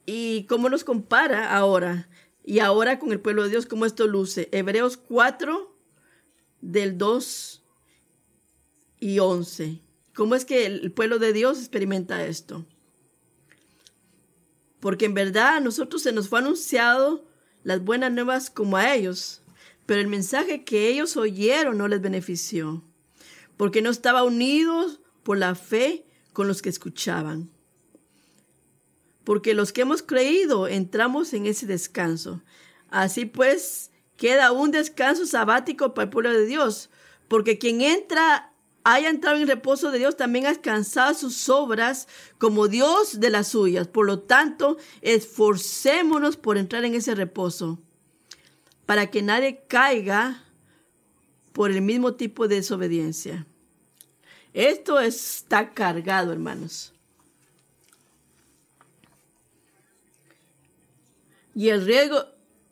y 0.04 0.44
cómo 0.44 0.68
nos 0.68 0.84
compara 0.84 1.56
ahora. 1.56 2.06
Y 2.48 2.60
ahora 2.60 2.98
con 2.98 3.12
el 3.12 3.20
pueblo 3.20 3.42
de 3.42 3.50
Dios, 3.50 3.66
¿cómo 3.66 3.84
esto 3.84 4.06
luce? 4.06 4.48
Hebreos 4.52 4.96
4, 4.96 5.76
del 6.62 6.96
2 6.96 7.62
y 9.00 9.18
11. 9.18 9.82
¿Cómo 10.14 10.34
es 10.34 10.46
que 10.46 10.64
el 10.64 10.90
pueblo 10.90 11.18
de 11.18 11.34
Dios 11.34 11.58
experimenta 11.58 12.24
esto? 12.24 12.64
Porque 14.80 15.04
en 15.04 15.12
verdad 15.12 15.56
a 15.56 15.60
nosotros 15.60 16.00
se 16.00 16.12
nos 16.12 16.30
fue 16.30 16.38
anunciado 16.38 17.26
las 17.64 17.84
buenas 17.84 18.12
nuevas 18.12 18.48
como 18.48 18.78
a 18.78 18.94
ellos, 18.94 19.42
pero 19.84 20.00
el 20.00 20.08
mensaje 20.08 20.64
que 20.64 20.88
ellos 20.88 21.18
oyeron 21.18 21.76
no 21.76 21.86
les 21.86 22.00
benefició, 22.00 22.82
porque 23.58 23.82
no 23.82 23.90
estaba 23.90 24.22
unidos 24.22 25.00
por 25.22 25.36
la 25.36 25.54
fe 25.54 26.06
con 26.32 26.48
los 26.48 26.62
que 26.62 26.70
escuchaban 26.70 27.50
porque 29.28 29.52
los 29.52 29.74
que 29.74 29.82
hemos 29.82 30.02
creído 30.02 30.68
entramos 30.68 31.34
en 31.34 31.44
ese 31.44 31.66
descanso. 31.66 32.40
Así 32.88 33.26
pues, 33.26 33.90
queda 34.16 34.52
un 34.52 34.70
descanso 34.70 35.26
sabático 35.26 35.92
para 35.92 36.04
el 36.04 36.08
pueblo 36.08 36.32
de 36.32 36.46
Dios, 36.46 36.88
porque 37.28 37.58
quien 37.58 37.82
entra 37.82 38.54
haya 38.84 39.10
entrado 39.10 39.36
en 39.36 39.46
reposo 39.46 39.90
de 39.90 39.98
Dios, 39.98 40.16
también 40.16 40.46
ha 40.46 40.48
descansado 40.48 41.12
sus 41.12 41.50
obras 41.50 42.08
como 42.38 42.68
Dios 42.68 43.20
de 43.20 43.28
las 43.28 43.48
suyas. 43.48 43.86
Por 43.86 44.06
lo 44.06 44.20
tanto, 44.20 44.78
esforcémonos 45.02 46.38
por 46.38 46.56
entrar 46.56 46.86
en 46.86 46.94
ese 46.94 47.14
reposo, 47.14 47.78
para 48.86 49.10
que 49.10 49.20
nadie 49.20 49.62
caiga 49.68 50.42
por 51.52 51.70
el 51.70 51.82
mismo 51.82 52.14
tipo 52.14 52.48
de 52.48 52.54
desobediencia. 52.54 53.46
Esto 54.54 54.98
está 54.98 55.74
cargado, 55.74 56.32
hermanos. 56.32 56.94
Y 61.58 61.70
el 61.70 61.84
riesgo, 61.84 62.24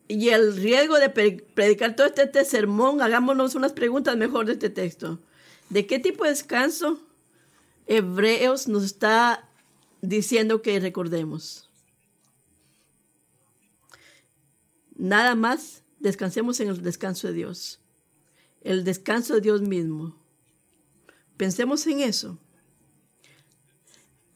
y 0.07 0.29
el 0.29 0.55
riesgo 0.55 1.01
de 1.01 1.11
predicar 1.11 1.97
todo 1.97 2.07
este, 2.07 2.23
este, 2.23 2.45
sermón, 2.45 3.03
hagámonos 3.03 3.57
unas 3.57 3.73
preguntas 3.73 4.17
mejor 4.17 4.47
de 4.47 4.53
este 4.53 4.71
texto. 4.71 5.19
¿De 5.71 5.89
qué 5.89 5.99
tipo 5.99 6.23
de 6.23 6.31
descanso 6.31 7.01
Hebreos 7.89 8.69
nos 8.69 8.85
está 8.85 9.49
diciendo 10.03 10.63
que 10.63 10.79
recordemos? 10.79 11.69
Nada 14.95 15.35
más 15.35 15.83
descansemos 15.99 16.61
en 16.61 16.69
el 16.69 16.81
descanso 16.81 17.27
de 17.27 17.35
Dios, 17.35 17.81
el 18.61 18.85
descanso 18.85 19.35
de 19.35 19.41
Dios 19.41 19.63
mismo. 19.63 20.17
Pensemos 21.37 21.85
en 21.89 22.03
eso 22.03 22.39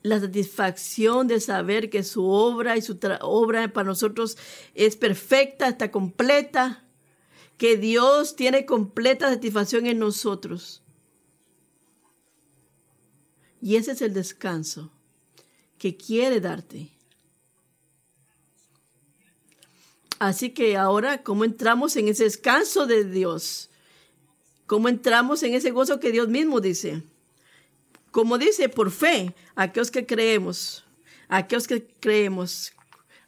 la 0.03 0.21
satisfacción 0.21 1.27
de 1.27 1.41
saber 1.41 1.91
que 1.91 2.03
su 2.03 2.27
obra 2.27 2.77
y 2.77 2.83
su 2.83 2.99
obra 3.21 3.73
para 3.73 3.89
nosotros 3.89 4.39
es 4.75 4.97
perfecta, 4.97 5.69
está 5.69 5.91
completa, 5.91 6.85
que 7.59 7.77
Dios 7.77 8.37
tiene 8.37 8.65
completa 8.65 9.29
satisfacción 9.29 9.87
en 9.87 9.99
nosotros. 9.99 10.83
Y 13.61 13.77
ese 13.77 13.93
es 13.93 14.01
el 14.01 14.15
descanso 14.15 14.91
que 15.77 15.97
quiere 15.97 16.41
darte. 16.41 16.91
Así 20.19 20.51
que 20.51 20.77
ahora, 20.77 21.23
¿cómo 21.23 21.45
entramos 21.45 21.97
en 21.97 22.09
ese 22.09 22.25
descanso 22.25 22.87
de 22.87 23.05
Dios? 23.05 23.71
¿Cómo 24.67 24.89
entramos 24.89 25.43
en 25.43 25.55
ese 25.55 25.71
gozo 25.71 25.99
que 25.99 26.13
Dios 26.13 26.29
mismo 26.29 26.61
dice? 26.61 27.03
Como 28.11 28.39
dice, 28.39 28.69
por 28.69 28.91
fe, 28.91 29.35
aquellos 29.55 29.91
que 29.91 30.07
creemos, 30.07 30.85
aquellos 31.29 31.67
que 31.67 31.87
creemos. 32.01 32.73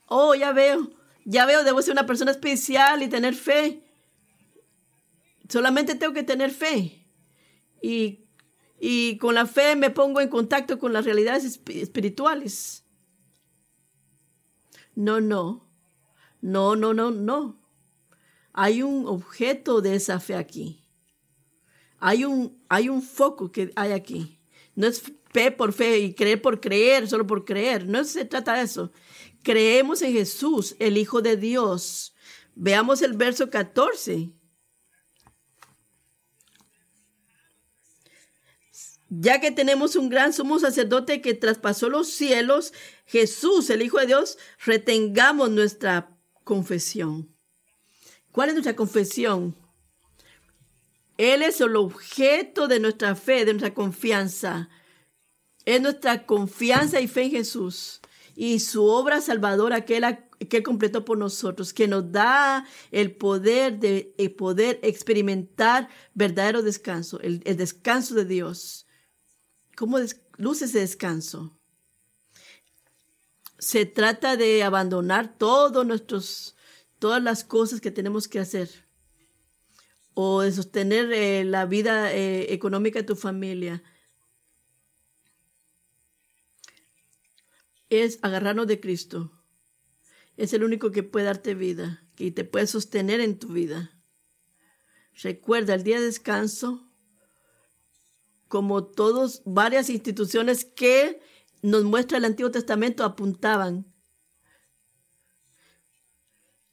Oh, 0.07 0.35
ya 0.35 0.53
veo, 0.53 0.91
ya 1.25 1.47
veo, 1.47 1.65
debo 1.65 1.81
ser 1.83 1.93
una 1.93 2.07
persona 2.07 2.31
especial 2.31 3.03
y 3.03 3.09
tener 3.09 3.35
fe. 3.35 3.85
Solamente 5.49 5.95
tengo 5.95 6.13
que 6.13 6.23
tener 6.23 6.51
fe. 6.51 7.07
Y, 7.81 8.25
y 8.81 9.19
con 9.19 9.35
la 9.35 9.47
fe 9.47 9.77
me 9.77 9.91
pongo 9.91 10.21
en 10.21 10.29
contacto 10.29 10.79
con 10.79 10.93
las 10.93 11.05
realidades 11.05 11.61
espirituales. 11.67 12.85
No, 14.95 15.21
no. 15.21 15.69
No, 16.41 16.75
no, 16.75 16.93
no, 16.93 17.11
no. 17.11 17.61
Hay 18.53 18.83
un 18.83 19.07
objeto 19.07 19.81
de 19.81 19.95
esa 19.95 20.21
fe 20.21 20.35
aquí. 20.35 20.85
Hay 21.99 22.25
un, 22.25 22.61
hay 22.69 22.89
un 22.89 23.01
foco 23.01 23.53
que 23.53 23.73
hay 23.77 23.93
aquí. 23.93 24.42
No 24.75 24.87
es 24.87 25.03
fe 25.33 25.51
por 25.51 25.73
fe 25.73 25.99
y 25.99 26.15
creer 26.15 26.41
por 26.41 26.61
creer, 26.61 27.09
solo 27.09 27.27
por 27.27 27.45
creer. 27.45 27.87
No 27.87 28.05
se 28.05 28.25
trata 28.25 28.55
de 28.55 28.63
eso. 28.63 28.93
Creemos 29.43 30.03
en 30.03 30.13
Jesús, 30.13 30.77
el 30.79 30.97
Hijo 30.97 31.23
de 31.23 31.37
Dios. 31.37 32.15
Veamos 32.55 33.03
el 33.03 33.15
verso 33.15 33.51
14. 33.51 34.33
Ya 39.09 39.41
que 39.41 39.51
tenemos 39.51 39.95
un 39.97 40.09
gran 40.09 40.33
sumo 40.33 40.59
sacerdote 40.59 41.21
que 41.21 41.35
traspasó 41.35 41.91
los 41.91 42.09
cielos, 42.09 42.73
Jesús, 43.05 43.69
el 43.69 43.83
Hijo 43.83 43.99
de 43.99 44.07
Dios, 44.07 44.39
retengamos 44.65 45.51
nuestra 45.51 46.17
confesión. 46.45 47.37
¿Cuál 48.31 48.49
es 48.49 48.55
nuestra 48.55 48.75
confesión? 48.75 49.55
Él 51.19 51.43
es 51.43 51.61
el 51.61 51.77
objeto 51.77 52.69
de 52.69 52.81
nuestra 52.81 53.15
fe, 53.15 53.45
de 53.45 53.53
nuestra 53.53 53.75
confianza. 53.75 54.69
Es 55.65 55.81
nuestra 55.81 56.27
confianza 56.27 57.01
y 57.01 57.09
fe 57.09 57.25
en 57.25 57.31
Jesús 57.31 58.01
y 58.35 58.61
su 58.61 58.85
obra 58.85 59.21
salvadora 59.21 59.85
que 59.85 59.99
él, 59.99 60.19
que 60.49 60.63
completó 60.63 61.05
por 61.05 61.19
nosotros, 61.19 61.73
que 61.73 61.89
nos 61.89 62.11
da 62.11 62.67
el 62.91 63.15
poder 63.15 63.79
de 63.79 64.15
poder 64.37 64.81
experimentar 64.83 65.89
verdadero 66.15 66.63
descanso, 66.63 67.21
el, 67.21 67.41
descanso 67.41 68.15
de 68.15 68.25
Dios. 68.25 68.87
¿Cómo 69.77 69.99
luce 70.37 70.65
ese 70.65 70.81
descanso? 70.81 71.57
Se 73.59 73.87
trata 73.87 74.37
de 74.37 74.63
abandonar 74.65 75.37
todos 75.39 75.87
nuestros, 75.87 76.57
todas 76.99 77.23
las 77.23 77.45
cosas 77.45 77.81
que 77.81 77.91
tenemos 77.91 78.27
que 78.27 78.41
hacer 78.41 78.87
o 80.15 80.43
de 80.43 80.53
sostener 80.53 81.13
eh, 81.13 81.45
la 81.45 81.67
vida 81.67 82.13
eh, 82.13 82.53
económica 82.53 82.99
de 82.99 83.05
tu 83.05 83.17
familia. 83.17 83.83
Es 87.89 88.19
agarrarnos 88.23 88.67
de 88.67 88.81
Cristo. 88.81 89.33
Es 90.37 90.53
el 90.53 90.65
único 90.65 90.91
que 90.91 91.03
puede 91.03 91.27
darte 91.27 91.55
vida, 91.55 92.05
que 92.15 92.31
te 92.31 92.45
puede 92.45 92.67
sostener 92.67 93.21
en 93.21 93.39
tu 93.39 93.49
vida. 93.49 93.99
Recuerda 95.23 95.75
el 95.75 95.85
día 95.85 96.01
de 96.01 96.07
descanso, 96.07 96.91
como 98.49 98.85
todos, 98.85 99.43
varias 99.45 99.91
instituciones 99.91 100.65
que 100.65 101.21
nos 101.63 101.85
muestra 101.85 102.19
el 102.19 102.25
Antiguo 102.25 102.51
Testamento 102.51 103.05
apuntaban 103.05 103.93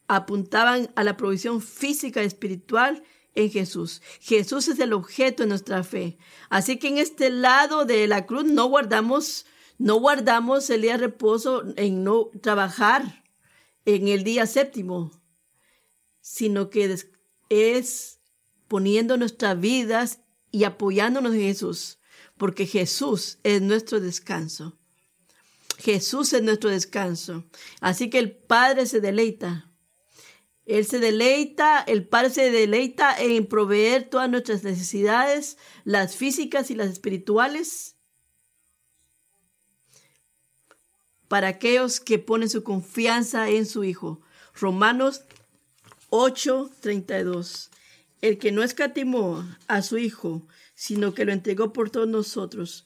apuntaban 0.09 0.91
a 0.95 1.03
la 1.03 1.15
provisión 1.15 1.61
física 1.61 2.23
y 2.23 2.25
espiritual 2.25 3.03
en 3.39 3.51
Jesús. 3.51 4.01
Jesús 4.19 4.67
es 4.67 4.79
el 4.79 4.93
objeto 4.93 5.43
de 5.43 5.49
nuestra 5.49 5.83
fe. 5.83 6.17
Así 6.49 6.77
que 6.77 6.89
en 6.89 6.97
este 6.97 7.29
lado 7.29 7.85
de 7.85 8.07
la 8.07 8.25
cruz 8.25 8.45
no 8.45 8.65
guardamos, 8.65 9.45
no 9.77 9.95
guardamos 9.95 10.69
el 10.69 10.81
día 10.81 10.93
de 10.93 11.05
reposo 11.05 11.63
en 11.75 12.03
no 12.03 12.29
trabajar 12.41 13.23
en 13.85 14.07
el 14.07 14.23
día 14.23 14.45
séptimo, 14.45 15.11
sino 16.21 16.69
que 16.69 16.95
es 17.49 18.19
poniendo 18.67 19.17
nuestras 19.17 19.59
vidas 19.59 20.19
y 20.51 20.63
apoyándonos 20.63 21.33
en 21.33 21.41
Jesús, 21.41 21.99
porque 22.37 22.65
Jesús 22.65 23.39
es 23.43 23.61
nuestro 23.61 23.99
descanso. 23.99 24.77
Jesús 25.77 26.33
es 26.33 26.43
nuestro 26.43 26.69
descanso. 26.69 27.45
Así 27.79 28.09
que 28.09 28.19
el 28.19 28.31
Padre 28.31 28.85
se 28.85 28.99
deleita 28.99 29.68
él 30.69 30.85
se 30.85 30.99
deleita, 30.99 31.79
el 31.79 32.07
Padre 32.07 32.29
se 32.29 32.51
deleita 32.51 33.19
en 33.19 33.47
proveer 33.47 34.07
todas 34.07 34.29
nuestras 34.29 34.63
necesidades, 34.63 35.57
las 35.83 36.15
físicas 36.15 36.69
y 36.69 36.75
las 36.75 36.91
espirituales, 36.91 37.95
para 41.27 41.47
aquellos 41.47 41.99
que 41.99 42.19
ponen 42.19 42.49
su 42.49 42.63
confianza 42.63 43.49
en 43.49 43.65
su 43.65 43.83
Hijo. 43.83 44.21
Romanos 44.53 45.23
8:32. 46.11 47.71
El 48.21 48.37
que 48.37 48.51
no 48.51 48.61
escatimó 48.61 49.43
a 49.67 49.81
su 49.81 49.97
Hijo, 49.97 50.47
sino 50.75 51.15
que 51.15 51.25
lo 51.25 51.31
entregó 51.31 51.73
por 51.73 51.89
todos 51.89 52.07
nosotros, 52.07 52.85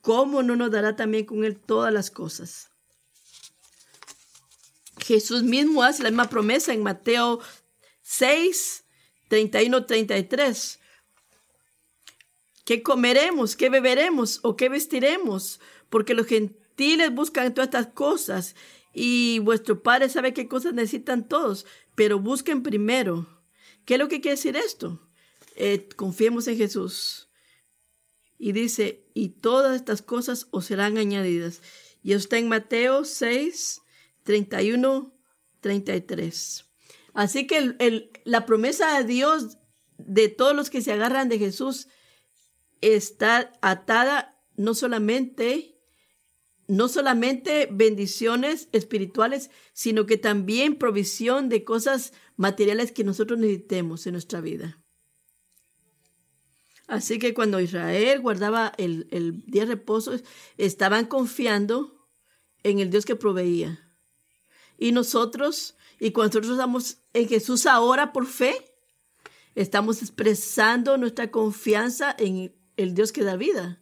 ¿cómo 0.00 0.42
no 0.42 0.56
nos 0.56 0.72
dará 0.72 0.96
también 0.96 1.26
con 1.26 1.44
él 1.44 1.60
todas 1.60 1.92
las 1.92 2.10
cosas? 2.10 2.73
Jesús 4.98 5.42
mismo 5.42 5.82
hace 5.82 6.02
la 6.02 6.10
misma 6.10 6.28
promesa 6.28 6.72
en 6.72 6.82
Mateo 6.82 7.40
6, 8.02 8.84
31, 9.28 9.86
33. 9.86 10.80
¿Qué 12.64 12.82
comeremos? 12.82 13.56
¿Qué 13.56 13.68
beberemos? 13.68 14.40
¿O 14.42 14.56
qué 14.56 14.68
vestiremos? 14.68 15.60
Porque 15.90 16.14
los 16.14 16.26
gentiles 16.26 17.14
buscan 17.14 17.52
todas 17.54 17.68
estas 17.68 17.88
cosas 17.88 18.54
y 18.94 19.40
vuestro 19.40 19.82
Padre 19.82 20.08
sabe 20.08 20.32
qué 20.32 20.48
cosas 20.48 20.72
necesitan 20.72 21.28
todos, 21.28 21.66
pero 21.94 22.18
busquen 22.18 22.62
primero. 22.62 23.26
¿Qué 23.84 23.94
es 23.94 24.00
lo 24.00 24.08
que 24.08 24.20
quiere 24.20 24.36
decir 24.36 24.56
esto? 24.56 25.00
Eh, 25.56 25.88
confiemos 25.96 26.46
en 26.46 26.56
Jesús. 26.56 27.28
Y 28.38 28.52
dice, 28.52 29.04
y 29.14 29.30
todas 29.30 29.76
estas 29.76 30.02
cosas 30.02 30.48
os 30.50 30.66
serán 30.66 30.96
añadidas. 30.96 31.60
Y 32.02 32.12
está 32.12 32.38
en 32.38 32.48
Mateo 32.48 33.04
6, 33.04 33.82
31, 34.24 35.14
33. 35.60 36.64
Así 37.14 37.46
que 37.46 38.10
la 38.24 38.44
promesa 38.44 38.98
de 38.98 39.04
Dios 39.04 39.58
de 39.98 40.28
todos 40.28 40.54
los 40.54 40.70
que 40.70 40.82
se 40.82 40.92
agarran 40.92 41.28
de 41.28 41.38
Jesús 41.38 41.88
está 42.80 43.52
atada 43.62 44.36
no 44.56 44.74
solamente, 44.74 45.78
no 46.66 46.88
solamente 46.88 47.68
bendiciones 47.70 48.68
espirituales, 48.72 49.50
sino 49.72 50.06
que 50.06 50.18
también 50.18 50.76
provisión 50.76 51.48
de 51.48 51.64
cosas 51.64 52.12
materiales 52.36 52.92
que 52.92 53.04
nosotros 53.04 53.38
necesitemos 53.38 54.06
en 54.06 54.12
nuestra 54.12 54.40
vida. 54.40 54.80
Así 56.86 57.18
que 57.18 57.32
cuando 57.32 57.60
Israel 57.60 58.20
guardaba 58.20 58.72
el, 58.76 59.08
el 59.10 59.40
día 59.46 59.62
de 59.62 59.74
reposo, 59.74 60.18
estaban 60.58 61.06
confiando 61.06 62.08
en 62.62 62.80
el 62.80 62.90
Dios 62.90 63.06
que 63.06 63.16
proveía. 63.16 63.83
Y 64.78 64.92
nosotros, 64.92 65.76
y 65.98 66.12
cuando 66.12 66.40
nosotros 66.40 66.58
estamos 66.58 66.98
en 67.12 67.28
Jesús 67.28 67.66
ahora 67.66 68.12
por 68.12 68.26
fe, 68.26 68.54
estamos 69.54 70.02
expresando 70.02 70.96
nuestra 70.98 71.30
confianza 71.30 72.14
en 72.18 72.54
el 72.76 72.94
Dios 72.94 73.12
que 73.12 73.22
da 73.22 73.36
vida. 73.36 73.80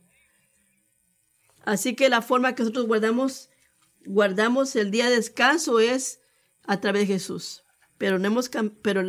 Así 1.64 1.94
que 1.94 2.08
la 2.08 2.22
forma 2.22 2.54
que 2.54 2.62
nosotros 2.62 2.86
guardamos, 2.86 3.48
guardamos 4.04 4.76
el 4.76 4.90
día 4.90 5.08
de 5.08 5.16
descanso 5.16 5.80
es 5.80 6.20
a 6.64 6.80
través 6.80 7.02
de 7.02 7.14
Jesús. 7.14 7.64
Pero 7.98 8.18
no 8.18 8.26
hemos 8.26 8.50
pero, 8.82 9.02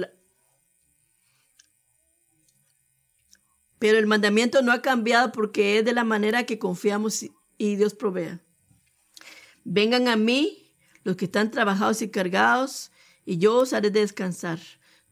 pero 3.79 3.97
el 3.97 4.07
mandamiento 4.07 4.61
no 4.61 4.71
ha 4.71 4.81
cambiado 4.81 5.31
porque 5.31 5.79
es 5.79 5.85
de 5.85 5.93
la 5.93 6.03
manera 6.03 6.45
que 6.45 6.59
confiamos 6.59 7.25
y 7.57 7.75
Dios 7.75 7.95
provea. 7.95 8.41
Vengan 9.63 10.07
a 10.07 10.15
mí 10.15 10.62
los 11.03 11.15
que 11.15 11.25
están 11.25 11.51
trabajados 11.51 12.01
y 12.01 12.09
cargados, 12.09 12.91
y 13.25 13.37
yo 13.37 13.57
os 13.57 13.73
haré 13.73 13.89
descansar. 13.89 14.59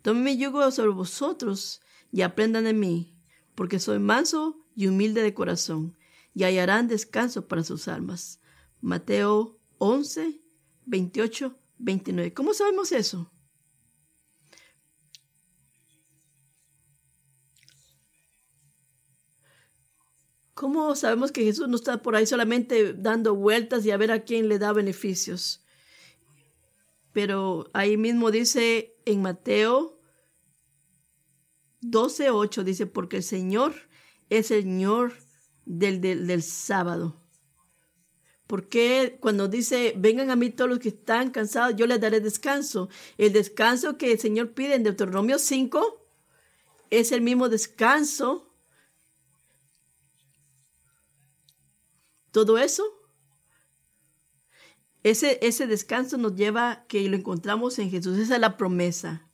Tomen 0.02 0.24
mi 0.24 0.38
yugo 0.38 0.70
sobre 0.72 0.92
vosotros 0.92 1.82
y 2.12 2.22
aprendan 2.22 2.64
de 2.64 2.74
mí, 2.74 3.16
porque 3.56 3.80
soy 3.80 4.00
manso 4.00 4.66
y 4.76 4.88
humilde 4.88 5.22
de 5.22 5.34
corazón, 5.34 5.98
y 6.34 6.44
hallarán 6.44 6.88
descanso 6.88 7.48
para 7.48 7.64
sus 7.64 7.88
almas. 7.88 8.40
Mateo 8.80 9.60
11, 9.78 10.42
28, 10.86 11.56
29. 11.78 12.34
¿Cómo 12.34 12.54
sabemos 12.54 12.92
eso? 12.92 13.32
¿Cómo 20.54 20.96
sabemos 20.96 21.32
que 21.32 21.44
Jesús 21.44 21.68
no 21.68 21.76
está 21.76 22.04
por 22.04 22.16
ahí 22.16 22.28
solamente 22.28 22.94
dando 22.94 23.34
vueltas 23.34 23.84
y 23.84 23.90
a 23.90 23.98
ver 23.98 24.12
a 24.12 24.24
quién 24.24 24.48
le 24.48 24.60
da 24.60 24.74
beneficios? 24.74 25.61
Pero 27.14 27.70
ahí 27.74 27.98
mismo 27.98 28.32
dice 28.32 28.96
en 29.06 29.22
Mateo 29.22 30.00
12.8, 31.82 32.64
dice, 32.64 32.86
porque 32.86 33.18
el 33.18 33.24
Señor 33.24 33.74
es 34.30 34.48
Señor 34.48 35.14
del, 35.66 36.00
del, 36.00 36.28
del 36.28 36.44
sábado. 36.44 37.22
Porque 38.48 39.18
cuando 39.22 39.48
dice, 39.48 39.94
vengan 39.98 40.30
a 40.30 40.36
mí 40.36 40.50
todos 40.50 40.70
los 40.70 40.80
que 40.80 40.90
están 40.90 41.32
cansados, 41.32 41.76
yo 41.78 41.88
les 41.88 42.02
daré 42.02 42.20
descanso? 42.20 42.90
El 43.18 43.34
descanso 43.34 43.98
que 43.98 44.12
el 44.12 44.20
Señor 44.20 44.52
pide 44.52 44.76
en 44.76 44.84
Deuteronomio 44.84 45.40
5 45.40 46.06
es 46.90 47.12
el 47.12 47.22
mismo 47.22 47.50
descanso. 47.50 48.54
Todo 52.32 52.58
eso, 52.58 52.84
ese, 55.04 55.40
ese 55.42 55.68
descanso 55.68 56.18
nos 56.18 56.36
lleva 56.36 56.86
que 56.88 57.08
lo 57.10 57.16
encontramos 57.16 57.80
en 57.80 57.90
Jesús. 57.90 58.18
Esa 58.18 58.36
es 58.36 58.42
la 58.42 58.58
promesa. 58.58 59.28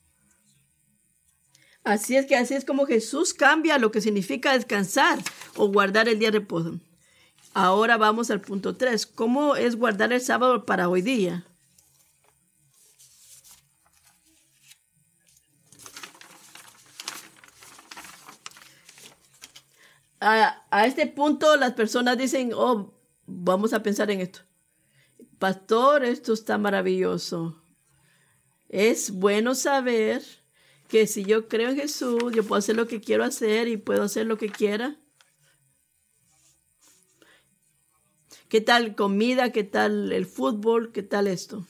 Así 1.84 2.18
es 2.18 2.26
que 2.26 2.36
así 2.36 2.54
es 2.54 2.66
como 2.66 2.86
Jesús 2.86 3.34
cambia 3.34 3.78
lo 3.78 3.92
que 3.92 4.02
significa 4.02 4.54
descansar 4.54 5.20
o 5.56 5.72
guardar 5.72 6.10
el 6.10 6.20
día 6.20 6.32
de 6.32 6.40
reposo. 6.40 6.80
Ahora 7.54 7.98
vamos 7.98 8.30
al 8.30 8.42
punto 8.42 8.76
3. 8.76 9.06
¿Cómo 9.08 9.56
es 9.56 9.78
guardar 9.78 10.12
el 10.14 10.22
sábado 10.22 10.66
para 10.66 10.90
hoy 10.90 11.02
día? 11.02 11.46
A, 20.20 20.86
este 20.86 21.08
punto 21.08 21.56
las 21.56 21.74
personas 21.74 22.18
dicen, 22.18 22.52
oh, 22.54 22.94
vamos 23.26 23.74
a 23.74 23.82
pensar 23.82 24.12
en 24.12 24.22
esto. 24.22 24.47
Pastor, 25.40 26.04
esto 26.04 26.34
está 26.34 26.58
maravilloso. 26.58 27.62
Es 28.70 29.12
bueno 29.12 29.54
saber 29.54 30.24
que 30.88 31.06
si 31.06 31.26
yo 31.26 31.48
creo 31.48 31.70
en 31.70 31.76
Jesús, 31.76 32.34
yo 32.34 32.44
puedo 32.44 32.58
hacer 32.58 32.76
lo 32.76 32.88
que 32.88 33.02
quiero 33.02 33.24
hacer 33.24 33.68
y 33.68 33.78
puedo 33.78 34.04
hacer 34.04 34.26
lo 34.26 34.38
que 34.38 34.50
quiera. 34.50 34.98
¿Qué 38.50 38.62
tal 38.62 38.96
comida? 38.96 39.52
¿Qué 39.52 39.64
tal 39.64 40.12
el 40.12 40.26
fútbol? 40.26 40.92
¿Qué 40.92 41.04
tal 41.04 41.28
esto? 41.28 41.68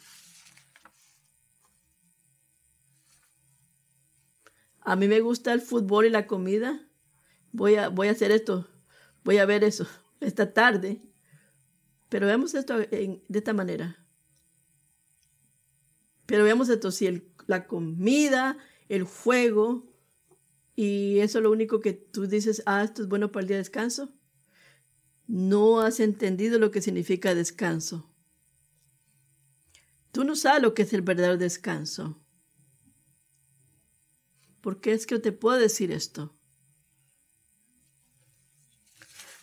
A 4.81 4.95
mí 4.95 5.09
me 5.09 5.19
gusta 5.19 5.51
el 5.51 5.59
fútbol 5.59 6.05
y 6.05 6.09
la 6.09 6.25
comida. 6.25 6.87
Voy 7.51 7.75
a, 7.75 7.89
voy 7.89 8.07
a 8.07 8.11
hacer 8.11 8.31
esto. 8.31 8.65
Voy 9.25 9.39
a 9.39 9.45
ver 9.45 9.65
eso 9.65 9.85
esta 10.21 10.53
tarde. 10.53 11.01
Pero 12.09 12.27
veamos 12.27 12.53
esto 12.53 12.77
de 12.77 13.21
esta 13.29 13.53
manera. 13.53 14.05
Pero 16.25 16.43
veamos 16.43 16.69
esto, 16.69 16.91
si 16.91 17.23
la 17.47 17.67
comida, 17.67 18.57
el 18.89 19.03
juego, 19.03 19.85
y 20.75 21.19
eso 21.19 21.39
es 21.39 21.43
lo 21.43 21.51
único 21.51 21.79
que 21.79 21.93
tú 21.93 22.27
dices, 22.27 22.63
ah, 22.65 22.83
esto 22.83 23.01
es 23.01 23.07
bueno 23.07 23.31
para 23.31 23.41
el 23.41 23.47
día 23.47 23.57
de 23.57 23.61
descanso 23.63 24.17
no 25.27 25.81
has 25.81 25.99
entendido 25.99 26.57
lo 26.57 26.71
que 26.71 26.81
significa 26.81 27.35
descanso. 27.35 28.09
Tú 30.11 30.23
no 30.23 30.35
sabes 30.35 30.63
lo 30.63 30.73
que 30.73 30.83
es 30.83 30.93
el 30.93 31.01
verdadero 31.01 31.37
descanso. 31.37 32.23
¿Por 34.61 34.81
qué 34.81 34.93
es 34.93 35.05
que 35.05 35.19
te 35.19 35.33
puedo 35.33 35.59
decir 35.59 35.91
esto? 35.91 36.33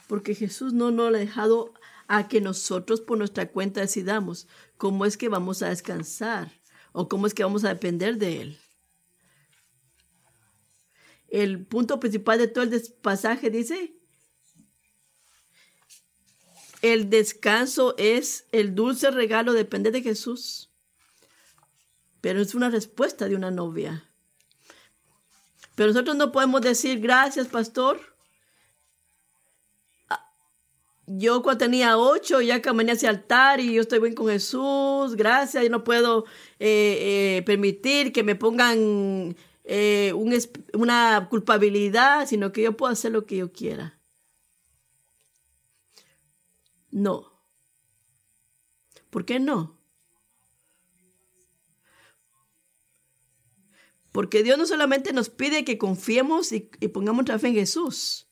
Porque 0.09 0.35
Jesús 0.35 0.73
no 0.73 0.91
nos 0.91 1.15
ha 1.15 1.19
dejado 1.19 1.75
a 2.07 2.29
que 2.29 2.41
nosotros 2.41 3.01
por 3.01 3.19
nuestra 3.19 3.51
cuenta 3.51 3.81
decidamos 3.81 4.47
cómo 4.77 5.07
es 5.07 5.17
que 5.17 5.29
vamos 5.29 5.63
a 5.63 5.69
descansar 5.69 6.53
o 6.93 7.09
cómo 7.09 7.27
es 7.27 7.35
que 7.35 7.45
vamos 7.45 7.65
a 7.65 7.69
depender 7.69 8.19
de 8.19 8.41
Él. 8.43 8.59
El 11.29 11.67
punto 11.67 11.99
principal 11.99 12.39
de 12.39 12.49
todo 12.49 12.65
el 12.65 12.83
pasaje 13.03 13.51
dice 13.51 13.95
el 16.85 17.09
descanso 17.09 17.95
es 17.97 18.47
el 18.53 18.75
dulce 18.75 19.11
regalo, 19.11 19.55
depende 19.55 19.91
de 19.91 20.03
Jesús. 20.03 20.71
Pero 22.21 22.43
es 22.43 22.55
una 22.55 22.69
respuesta 22.69 23.27
de 23.27 23.37
una 23.37 23.51
novia. 23.51 24.11
Pero 25.75 25.89
nosotros 25.89 26.15
no 26.15 26.31
podemos 26.31 26.61
decir 26.61 27.01
gracias, 27.01 27.49
pastor. 27.49 28.14
Yo 31.07 31.43
cuando 31.43 31.65
tenía 31.65 31.99
ocho 31.99 32.41
ya 32.41 32.63
caminé 32.63 32.93
hacia 32.93 33.11
el 33.11 33.17
altar 33.17 33.61
y 33.61 33.75
yo 33.75 33.83
estoy 33.83 34.01
bien 34.01 34.15
con 34.15 34.29
Jesús, 34.29 35.17
gracias, 35.17 35.65
y 35.65 35.69
no 35.69 35.85
puedo 35.85 36.25
eh, 36.59 37.39
eh, 37.39 37.43
permitir 37.45 38.13
que 38.13 38.23
me 38.23 38.35
pongan 38.35 39.37
eh, 39.65 40.13
una 40.73 41.29
culpabilidad, 41.29 42.27
sino 42.27 42.53
que 42.53 42.63
yo 42.63 42.77
puedo 42.77 42.93
hacer 42.93 43.13
lo 43.13 43.27
que 43.27 43.37
yo 43.37 43.53
quiera. 43.53 44.01
No. 46.91 47.33
¿Por 49.11 49.25
qué 49.25 49.39
no? 49.41 49.79
Porque 54.15 54.45
Dios 54.45 54.57
no 54.57 54.65
solamente 54.65 55.13
nos 55.13 55.29
pide 55.29 55.65
que 55.65 55.77
confiemos 55.77 56.53
y, 56.53 56.61
pongamos 56.93 57.27
nuestra 57.27 57.41
fe 57.41 57.49
en 57.49 57.55
Jesús, 57.55 58.29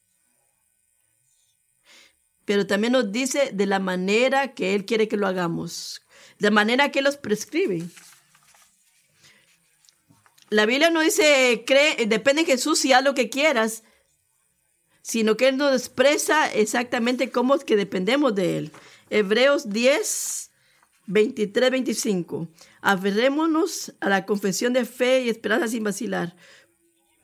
pero 2.45 2.66
también 2.66 2.93
nos 2.93 3.12
dice 3.12 3.51
de 3.53 3.66
la 3.66 3.78
manera 3.78 4.55
que 4.55 4.74
Él 4.74 4.84
quiere 4.84 5.09
que 5.09 5.16
lo 5.16 5.26
hagamos, 5.26 6.03
de 6.38 6.51
manera 6.51 6.90
que 6.90 7.03
los 7.03 7.16
prescribe. 7.16 7.84
La 10.51 10.66
Biblia 10.66 10.90
no 10.90 11.01
dice, 11.01 11.64
cree, 11.66 12.07
depende 12.07 12.43
de 12.43 12.53
Jesús 12.53 12.84
y 12.84 12.93
haz 12.93 13.03
lo 13.03 13.14
que 13.14 13.30
quieras, 13.30 13.84
sino 15.01 15.36
que 15.36 15.49
Él 15.49 15.57
nos 15.57 15.74
expresa 15.74 16.53
exactamente 16.53 17.30
cómo 17.30 17.59
que 17.59 17.76
dependemos 17.76 18.34
de 18.34 18.59
Él. 18.59 18.72
Hebreos 19.09 19.70
10, 19.70 20.51
23, 21.07 21.70
25. 21.70 22.49
Aferrémonos 22.80 23.95
a 24.01 24.09
la 24.09 24.26
confesión 24.26 24.72
de 24.72 24.84
fe 24.84 25.22
y 25.22 25.28
esperanza 25.28 25.68
sin 25.68 25.84
vacilar, 25.84 26.36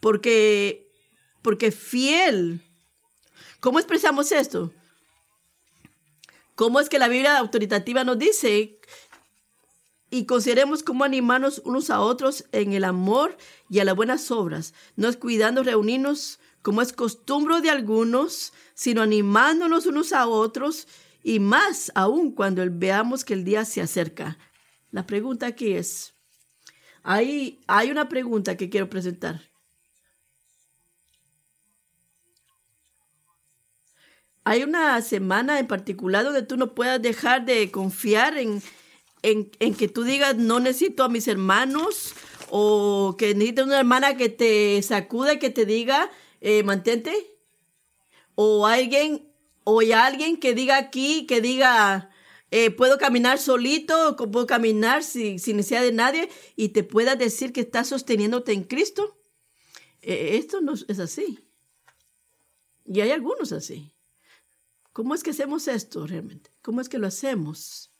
porque, 0.00 0.90
porque 1.42 1.70
fiel. 1.70 2.62
¿Cómo 3.60 3.78
expresamos 3.78 4.32
esto? 4.32 4.72
¿Cómo 6.58 6.80
es 6.80 6.88
que 6.88 6.98
la 6.98 7.06
Biblia 7.06 7.38
autoritativa 7.38 8.02
nos 8.02 8.18
dice? 8.18 8.80
Y 10.10 10.26
consideremos 10.26 10.82
cómo 10.82 11.04
animarnos 11.04 11.62
unos 11.64 11.88
a 11.88 12.00
otros 12.00 12.46
en 12.50 12.72
el 12.72 12.82
amor 12.82 13.38
y 13.70 13.78
a 13.78 13.84
las 13.84 13.94
buenas 13.94 14.28
obras, 14.32 14.74
no 14.96 15.06
es 15.06 15.16
cuidando 15.16 15.62
reunirnos 15.62 16.40
como 16.62 16.82
es 16.82 16.92
costumbre 16.92 17.60
de 17.60 17.70
algunos, 17.70 18.52
sino 18.74 19.02
animándonos 19.02 19.86
unos 19.86 20.12
a 20.12 20.26
otros 20.26 20.88
y 21.22 21.38
más 21.38 21.92
aún 21.94 22.32
cuando 22.32 22.64
veamos 22.68 23.24
que 23.24 23.34
el 23.34 23.44
día 23.44 23.64
se 23.64 23.80
acerca. 23.80 24.36
La 24.90 25.06
pregunta 25.06 25.46
aquí 25.46 25.74
es, 25.74 26.12
hay, 27.04 27.60
hay 27.68 27.92
una 27.92 28.08
pregunta 28.08 28.56
que 28.56 28.68
quiero 28.68 28.90
presentar. 28.90 29.42
Hay 34.48 34.62
una 34.62 35.02
semana 35.02 35.58
en 35.58 35.66
particular 35.66 36.24
donde 36.24 36.42
tú 36.42 36.56
no 36.56 36.74
puedas 36.74 37.02
dejar 37.02 37.44
de 37.44 37.70
confiar 37.70 38.38
en, 38.38 38.62
en, 39.22 39.74
que 39.74 39.88
tú 39.88 40.04
digas, 40.04 40.36
no 40.36 40.58
necesito 40.58 41.04
a 41.04 41.10
mis 41.10 41.28
hermanos, 41.28 42.14
o 42.48 43.16
que 43.18 43.34
necesitas 43.34 43.66
una 43.66 43.80
hermana 43.80 44.16
que 44.16 44.30
te 44.30 44.80
sacude, 44.82 45.38
que 45.38 45.50
te 45.50 45.66
diga, 45.66 46.10
eh, 46.40 46.62
mantente. 46.62 47.12
O 48.36 48.66
alguien, 48.66 49.30
o 49.64 49.80
hay 49.80 49.92
alguien 49.92 50.40
que 50.40 50.54
diga 50.54 50.78
aquí, 50.78 51.26
que 51.26 51.42
diga, 51.42 52.08
eh, 52.50 52.70
puedo 52.70 52.96
caminar 52.96 53.38
solito, 53.38 54.16
puedo 54.16 54.46
caminar 54.46 55.04
sin, 55.04 55.34
necesidad 55.34 55.82
de 55.82 55.92
nadie 55.92 56.30
y 56.56 56.70
te 56.70 56.84
pueda 56.84 57.16
decir 57.16 57.52
que 57.52 57.60
estás 57.60 57.88
sosteniéndote 57.88 58.52
en 58.52 58.64
Cristo. 58.64 59.18
Eh, 60.00 60.38
esto 60.38 60.62
no 60.62 60.72
es 60.72 60.98
así. 60.98 61.38
Y 62.86 63.02
hay 63.02 63.10
algunos 63.10 63.52
así. 63.52 63.92
¿Cómo 64.98 65.14
es 65.14 65.22
que 65.22 65.30
hacemos 65.30 65.68
esto 65.68 66.08
realmente? 66.08 66.50
¿Cómo 66.60 66.80
es 66.80 66.88
que 66.88 66.98
lo 66.98 67.06
hacemos? 67.06 67.92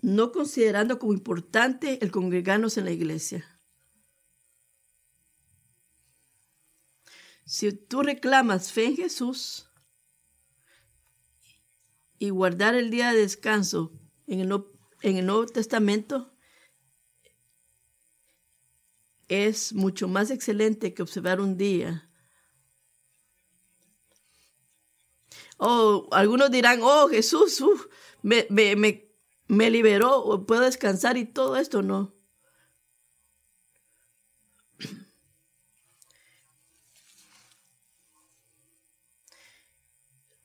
no 0.00 0.32
considerando 0.32 0.98
como 0.98 1.12
importante 1.12 2.02
el 2.02 2.10
congregarnos 2.10 2.78
en 2.78 2.86
la 2.86 2.92
iglesia. 2.92 3.60
Si 7.44 7.72
tú 7.72 8.02
reclamas 8.02 8.72
fe 8.72 8.86
en 8.86 8.96
Jesús 8.96 9.68
y 12.18 12.30
guardar 12.30 12.74
el 12.74 12.90
día 12.90 13.12
de 13.12 13.20
descanso 13.20 13.92
en 14.26 14.40
el, 14.40 14.64
en 15.02 15.18
el 15.18 15.26
Nuevo 15.26 15.44
Testamento, 15.44 16.33
es 19.28 19.72
mucho 19.72 20.08
más 20.08 20.30
excelente 20.30 20.94
que 20.94 21.02
observar 21.02 21.40
un 21.40 21.56
día. 21.56 22.08
Oh, 25.58 26.08
algunos 26.10 26.50
dirán, 26.50 26.80
oh 26.82 27.08
Jesús, 27.08 27.62
me, 28.22 28.46
me, 28.50 28.76
me, 28.76 29.08
me 29.48 29.70
liberó, 29.70 30.44
puedo 30.46 30.62
descansar 30.62 31.16
y 31.16 31.24
todo 31.24 31.56
esto, 31.56 31.82
no. 31.82 32.14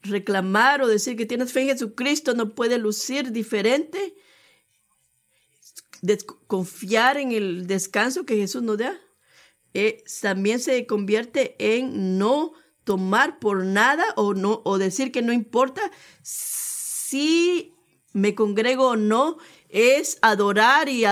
reclamar 0.01 0.81
o 0.81 0.87
decir 0.87 1.15
que 1.15 1.25
tienes 1.25 1.51
fe 1.51 1.61
en 1.61 1.67
Jesucristo 1.69 2.33
no 2.33 2.55
puede 2.55 2.77
lucir 2.77 3.31
diferente. 3.31 4.15
Confiar 6.47 7.17
en 7.17 7.31
el 7.31 7.67
descanso 7.67 8.25
que 8.25 8.35
Jesús 8.35 8.61
nos 8.63 8.77
da. 8.77 8.99
Eh, 9.73 10.03
también 10.21 10.59
se 10.59 10.85
convierte 10.87 11.55
en 11.59 12.17
no 12.17 12.53
tomar 12.83 13.39
por 13.39 13.63
nada 13.65 14.03
o 14.15 14.33
no 14.33 14.61
o 14.65 14.77
decir 14.77 15.11
que 15.11 15.21
no 15.21 15.31
importa 15.31 15.91
si 16.23 17.75
me 18.13 18.33
congrego 18.33 18.89
o 18.89 18.95
no 18.95 19.37
es 19.69 20.17
adorar 20.23 20.89
y 20.89 21.03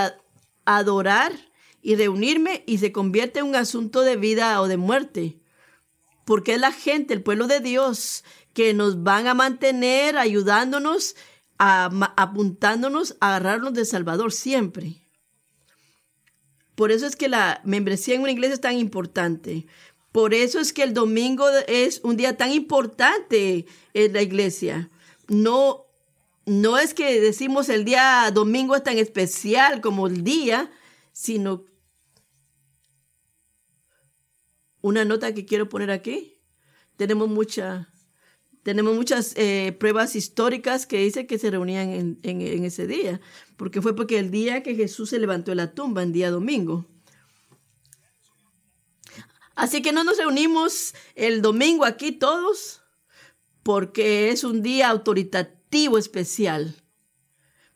adorar 0.65 1.33
y 1.81 1.95
reunirme 1.95 2.63
y 2.65 2.79
se 2.79 2.91
convierte 2.91 3.39
en 3.39 3.45
un 3.45 3.55
asunto 3.55 4.01
de 4.01 4.15
vida 4.15 4.59
o 4.59 4.67
de 4.67 4.77
muerte 4.77 5.39
porque 6.27 6.55
es 6.55 6.59
la 6.59 6.73
gente, 6.73 7.13
el 7.13 7.23
pueblo 7.23 7.47
de 7.47 7.61
Dios 7.61 8.25
que 8.53 8.73
nos 8.73 9.01
van 9.01 9.27
a 9.27 9.33
mantener 9.33 10.17
ayudándonos, 10.17 11.15
apuntándonos 11.57 13.17
a 13.19 13.35
agarrarnos 13.35 13.73
de 13.73 13.85
Salvador 13.85 14.31
siempre. 14.31 15.01
Por 16.75 16.91
eso 16.91 17.07
es 17.07 17.15
que 17.15 17.27
la 17.27 17.61
membresía 17.63 18.15
en 18.15 18.21
una 18.21 18.31
iglesia 18.31 18.53
es 18.53 18.61
tan 18.61 18.77
importante. 18.77 19.65
Por 20.11 20.33
eso 20.33 20.59
es 20.59 20.73
que 20.73 20.83
el 20.83 20.93
domingo 20.93 21.47
es 21.67 22.01
un 22.03 22.17
día 22.17 22.37
tan 22.37 22.51
importante 22.51 23.65
en 23.93 24.13
la 24.13 24.21
iglesia. 24.21 24.89
No, 25.27 25.85
no 26.45 26.77
es 26.77 26.93
que 26.93 27.19
decimos 27.19 27.69
el 27.69 27.83
día 27.83 28.29
domingo 28.31 28.75
es 28.75 28.83
tan 28.83 28.97
especial 28.97 29.81
como 29.81 30.07
el 30.07 30.23
día, 30.23 30.71
sino 31.13 31.65
una 34.81 35.03
nota 35.03 35.33
que 35.33 35.45
quiero 35.45 35.69
poner 35.69 35.91
aquí. 35.91 36.39
Tenemos 36.95 37.27
mucha 37.27 37.89
tenemos 38.67 38.97
muchas 38.97 39.31
eh, 39.37 39.73
pruebas 39.79 40.13
históricas 40.17 40.85
que 40.85 40.97
dicen 40.97 41.25
que 41.25 41.39
se 41.39 41.49
reunían 41.49 42.19
en, 42.21 42.65
ese 42.65 42.85
día, 42.85 43.21
porque 43.55 43.81
fue 43.81 43.95
porque 43.95 44.19
el 44.19 44.29
día 44.29 44.61
que 44.61 44.75
Jesús 44.75 45.11
se 45.11 45.19
levantó 45.19 45.51
de 45.51 45.55
la 45.55 45.73
tumba, 45.73 46.03
en 46.03 46.11
día 46.11 46.29
domingo. 46.29 46.85
Así 49.55 49.81
que 49.81 49.93
no 49.93 50.03
nos 50.03 50.17
reunimos 50.17 50.93
el 51.15 51.41
domingo 51.41 51.85
aquí 51.85 52.11
todos, 52.11 52.81
porque 53.63 54.31
es 54.31 54.43
un 54.43 54.61
día 54.61 54.89
autoritativo 54.89 55.97
especial, 55.97 56.75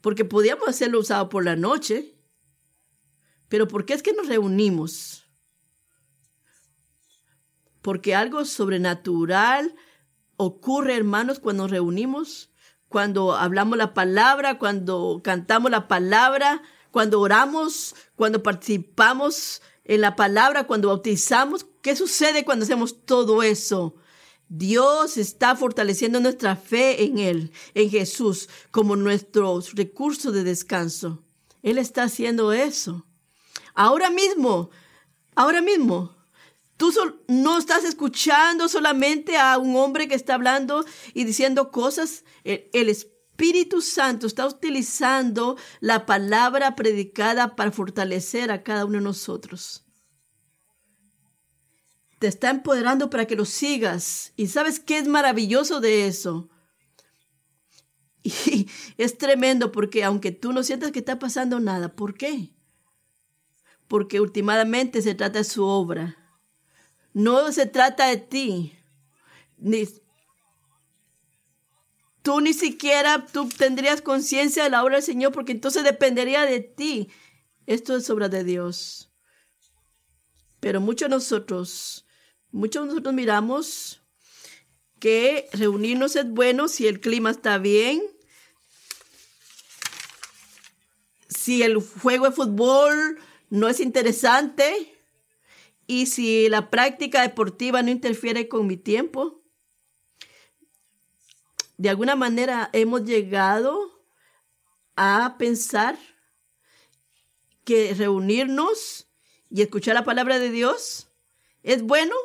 porque 0.01 0.25
podíamos 0.25 0.67
hacerlo 0.67 0.99
usado 0.99 1.29
por 1.29 1.45
la 1.45 1.55
noche, 1.55 2.17
pero 3.47 3.65
¿por 3.65 3.85
qué 3.85 3.93
es 3.93 4.03
que 4.03 4.11
nos 4.11 4.27
reunimos? 4.27 5.25
Porque 7.81 8.13
algo 8.13 8.43
sobrenatural 8.43 9.73
ocurre, 10.41 10.95
hermanos, 10.95 11.39
cuando 11.39 11.63
nos 11.63 11.71
reunimos, 11.71 12.49
cuando 12.89 13.33
hablamos 13.35 13.77
la 13.77 13.93
palabra, 13.93 14.57
cuando 14.57 15.21
cantamos 15.23 15.71
la 15.71 15.87
palabra, 15.87 16.61
cuando 16.91 17.21
oramos, 17.21 17.95
cuando 18.15 18.43
participamos 18.43 19.61
en 19.85 20.01
la 20.01 20.15
palabra, 20.15 20.65
cuando 20.65 20.89
bautizamos. 20.89 21.65
¿Qué 21.81 21.95
sucede 21.95 22.43
cuando 22.43 22.65
hacemos 22.65 23.05
todo 23.05 23.43
eso? 23.43 23.95
Dios 24.49 25.17
está 25.17 25.55
fortaleciendo 25.55 26.19
nuestra 26.19 26.57
fe 26.57 27.03
en 27.05 27.19
Él, 27.19 27.51
en 27.73 27.89
Jesús, 27.89 28.49
como 28.71 28.97
nuestro 28.97 29.61
recurso 29.73 30.31
de 30.31 30.43
descanso. 30.43 31.23
Él 31.63 31.77
está 31.77 32.03
haciendo 32.03 32.51
eso. 32.51 33.05
Ahora 33.73 34.09
mismo, 34.09 34.69
ahora 35.35 35.61
mismo, 35.61 36.17
Tú 36.81 36.91
no 37.27 37.59
estás 37.59 37.83
escuchando 37.83 38.67
solamente 38.67 39.37
a 39.37 39.59
un 39.59 39.75
hombre 39.75 40.07
que 40.07 40.15
está 40.15 40.33
hablando 40.33 40.83
y 41.13 41.25
diciendo 41.25 41.69
cosas. 41.69 42.23
El, 42.43 42.89
Espíritu 42.89 43.81
Santo 43.81 44.25
está 44.25 44.47
utilizando 44.47 45.57
la 45.79 46.07
palabra 46.07 46.75
predicada 46.75 47.55
para 47.55 47.71
fortalecer 47.71 48.49
a 48.49 48.63
cada 48.63 48.85
uno 48.85 48.97
de 48.97 49.03
nosotros. 49.03 49.85
Te 52.17 52.25
está 52.25 52.49
empoderando 52.49 53.11
para 53.11 53.27
que 53.27 53.35
lo 53.35 53.45
sigas. 53.45 54.33
¿Y 54.35 54.47
sabes 54.47 54.79
qué 54.79 54.97
es 54.97 55.07
maravilloso 55.07 55.81
de 55.81 56.07
eso? 56.07 56.49
Y 58.23 58.67
es 58.97 59.19
tremendo 59.19 59.71
porque 59.71 60.03
aunque 60.03 60.31
tú 60.31 60.51
no 60.51 60.63
sientas 60.63 60.91
que 60.91 60.97
está 60.97 61.19
pasando 61.19 61.59
nada, 61.59 61.95
¿por 61.95 62.15
qué? 62.15 62.55
Porque 63.87 64.19
últimamente 64.19 65.03
se 65.03 65.13
trata 65.13 65.37
de 65.37 65.45
su 65.45 65.63
obra. 65.63 66.17
No 67.13 67.51
se 67.51 67.65
trata 67.65 68.07
de 68.07 68.17
ti. 68.17 68.77
Ni, 69.57 69.87
tú 72.21 72.41
ni 72.41 72.53
siquiera 72.53 73.25
tú 73.25 73.49
tendrías 73.49 74.01
conciencia 74.01 74.63
de 74.63 74.69
la 74.69 74.83
obra 74.83 74.95
del 74.95 75.03
Señor 75.03 75.31
porque 75.31 75.51
entonces 75.51 75.83
dependería 75.83 76.45
de 76.45 76.59
ti. 76.59 77.09
Esto 77.65 77.95
es 77.95 78.09
obra 78.09 78.29
de 78.29 78.43
Dios. 78.43 79.11
Pero 80.59 80.79
muchos 80.79 81.09
de 81.09 81.15
nosotros, 81.15 82.05
muchos 82.51 82.83
de 82.83 82.89
nosotros 82.89 83.13
miramos 83.13 84.01
que 84.99 85.49
reunirnos 85.53 86.15
es 86.15 86.29
bueno 86.29 86.67
si 86.67 86.87
el 86.87 87.01
clima 87.01 87.31
está 87.31 87.57
bien, 87.57 88.03
si 91.27 91.63
el 91.63 91.77
juego 91.77 92.27
de 92.27 92.35
fútbol 92.35 93.19
no 93.49 93.67
es 93.67 93.79
interesante, 93.79 95.00
y 95.91 96.05
si 96.05 96.47
la 96.47 96.69
práctica 96.69 97.21
deportiva 97.21 97.83
no 97.83 97.91
interfiere 97.91 98.47
con 98.47 98.65
mi 98.65 98.77
tiempo, 98.77 99.43
de 101.75 101.89
alguna 101.89 102.15
manera 102.15 102.69
hemos 102.71 103.03
llegado 103.03 104.01
a 104.95 105.35
pensar 105.37 105.99
que 107.65 107.93
reunirnos 107.93 109.09
y 109.49 109.63
escuchar 109.63 109.95
la 109.95 110.05
palabra 110.05 110.39
de 110.39 110.49
Dios 110.49 111.09
es 111.61 111.83
bueno 111.83 112.15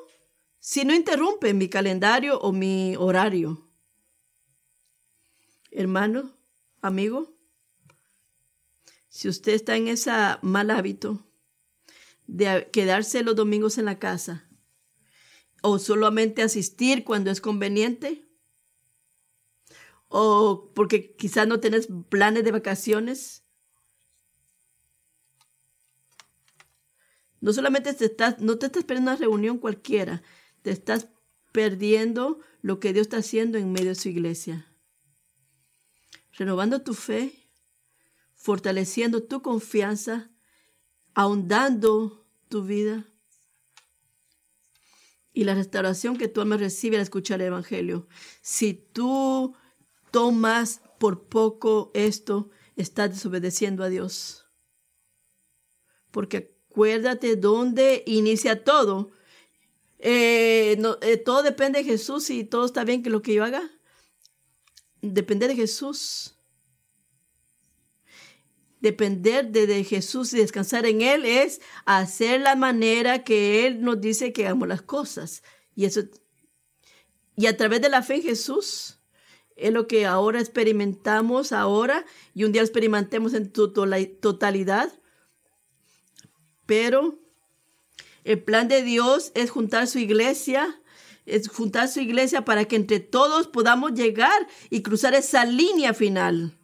si 0.60 0.84
no 0.84 0.94
interrumpe 0.94 1.52
mi 1.52 1.68
calendario 1.68 2.38
o 2.38 2.52
mi 2.52 2.94
horario. 2.96 3.68
Hermano, 5.72 6.36
amigo, 6.82 7.34
si 9.08 9.28
usted 9.28 9.54
está 9.54 9.74
en 9.74 9.88
ese 9.88 10.12
mal 10.42 10.70
hábito, 10.70 11.25
de 12.26 12.68
quedarse 12.72 13.22
los 13.22 13.36
domingos 13.36 13.78
en 13.78 13.84
la 13.84 13.98
casa 13.98 14.48
o 15.62 15.78
solamente 15.78 16.42
asistir 16.42 17.04
cuando 17.04 17.30
es 17.30 17.40
conveniente 17.40 18.26
o 20.08 20.72
porque 20.74 21.14
quizás 21.16 21.46
no 21.48 21.60
tienes 21.60 21.88
planes 22.08 22.44
de 22.44 22.52
vacaciones. 22.52 23.44
No 27.40 27.52
solamente 27.52 27.92
te 27.94 28.06
estás, 28.06 28.40
no 28.40 28.58
te 28.58 28.66
estás 28.66 28.84
perdiendo 28.84 29.10
una 29.10 29.18
reunión 29.18 29.58
cualquiera, 29.58 30.22
te 30.62 30.70
estás 30.70 31.08
perdiendo 31.52 32.40
lo 32.62 32.80
que 32.80 32.92
Dios 32.92 33.06
está 33.06 33.18
haciendo 33.18 33.58
en 33.58 33.72
medio 33.72 33.88
de 33.88 33.94
su 33.94 34.08
iglesia. 34.08 34.72
Renovando 36.32 36.82
tu 36.82 36.94
fe, 36.94 37.50
fortaleciendo 38.34 39.22
tu 39.22 39.42
confianza 39.42 40.30
ahondando 41.16 42.26
tu 42.50 42.62
vida 42.62 43.10
y 45.32 45.44
la 45.44 45.54
restauración 45.54 46.18
que 46.18 46.28
tú 46.28 46.44
me 46.44 46.58
recibe 46.58 46.96
al 46.96 47.02
escuchar 47.02 47.40
el 47.40 47.46
Evangelio. 47.46 48.06
Si 48.42 48.74
tú 48.74 49.56
tomas 50.10 50.82
por 50.98 51.26
poco 51.26 51.90
esto, 51.94 52.50
estás 52.76 53.10
desobedeciendo 53.10 53.82
a 53.82 53.88
Dios. 53.88 54.46
Porque 56.10 56.54
acuérdate 56.70 57.36
dónde 57.36 58.04
inicia 58.06 58.62
todo. 58.62 59.10
Eh, 59.98 60.78
eh, 61.00 61.16
todo 61.16 61.42
depende 61.42 61.78
de 61.78 61.86
Jesús 61.86 62.28
y 62.28 62.44
todo 62.44 62.66
está 62.66 62.84
bien 62.84 63.02
que 63.02 63.08
lo 63.08 63.22
que 63.22 63.32
yo 63.32 63.42
haga. 63.42 63.62
Depende 65.00 65.48
de 65.48 65.56
Jesús 65.56 66.35
depender 68.80 69.50
de, 69.50 69.84
Jesús 69.84 70.32
y 70.32 70.38
descansar 70.38 70.86
en 70.86 71.02
Él 71.02 71.24
es 71.24 71.60
hacer 71.84 72.40
la 72.40 72.56
manera 72.56 73.24
que 73.24 73.66
Él 73.66 73.82
nos 73.82 74.00
dice 74.00 74.32
que 74.32 74.46
hagamos 74.46 74.68
las 74.68 74.82
cosas. 74.82 75.42
Y 75.74 75.84
eso 75.84 76.02
y 77.38 77.46
a 77.46 77.56
través 77.56 77.82
de 77.82 77.90
la 77.90 78.02
fe 78.02 78.16
en 78.16 78.22
Jesús 78.22 78.98
es 79.56 79.72
lo 79.72 79.86
que 79.86 80.06
ahora 80.06 80.40
experimentamos 80.40 81.52
ahora 81.52 82.06
y 82.34 82.44
un 82.44 82.52
día 82.52 82.62
experimentemos 82.62 83.34
en 83.34 83.52
tu 83.52 83.72
totalidad. 83.72 84.92
Pero 86.64 87.18
el 88.24 88.42
plan 88.42 88.68
de 88.68 88.82
Dios 88.82 89.32
es 89.34 89.50
juntar 89.50 89.86
su 89.86 89.98
iglesia 89.98 90.80
es 91.26 91.48
juntar 91.48 91.88
su 91.88 92.00
iglesia 92.00 92.44
para 92.44 92.64
que 92.64 92.76
entre 92.76 93.00
todos 93.00 93.48
podamos 93.48 93.92
llegar 93.92 94.46
y 94.70 94.82
cruzar 94.82 95.14
esa 95.14 95.44
línea 95.44 95.92
final. 95.92 96.56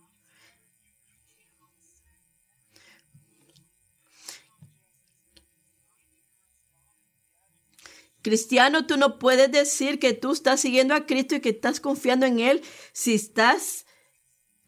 Cristiano, 8.23 8.87
tú 8.87 8.97
no 8.97 9.19
puedes 9.19 9.51
decir 9.51 9.99
que 9.99 10.15
tú 10.15 10.33
estás 10.33 10.61
siguiendo 10.61 10.95
a 10.95 11.07
Cristo 11.07 11.35
y 11.35 11.41
que 11.41 11.51
estás 11.51 11.81
confiando 11.81 12.25
en 12.25 12.39
Él 12.39 12.63
si 12.93 13.15
estás 13.15 13.85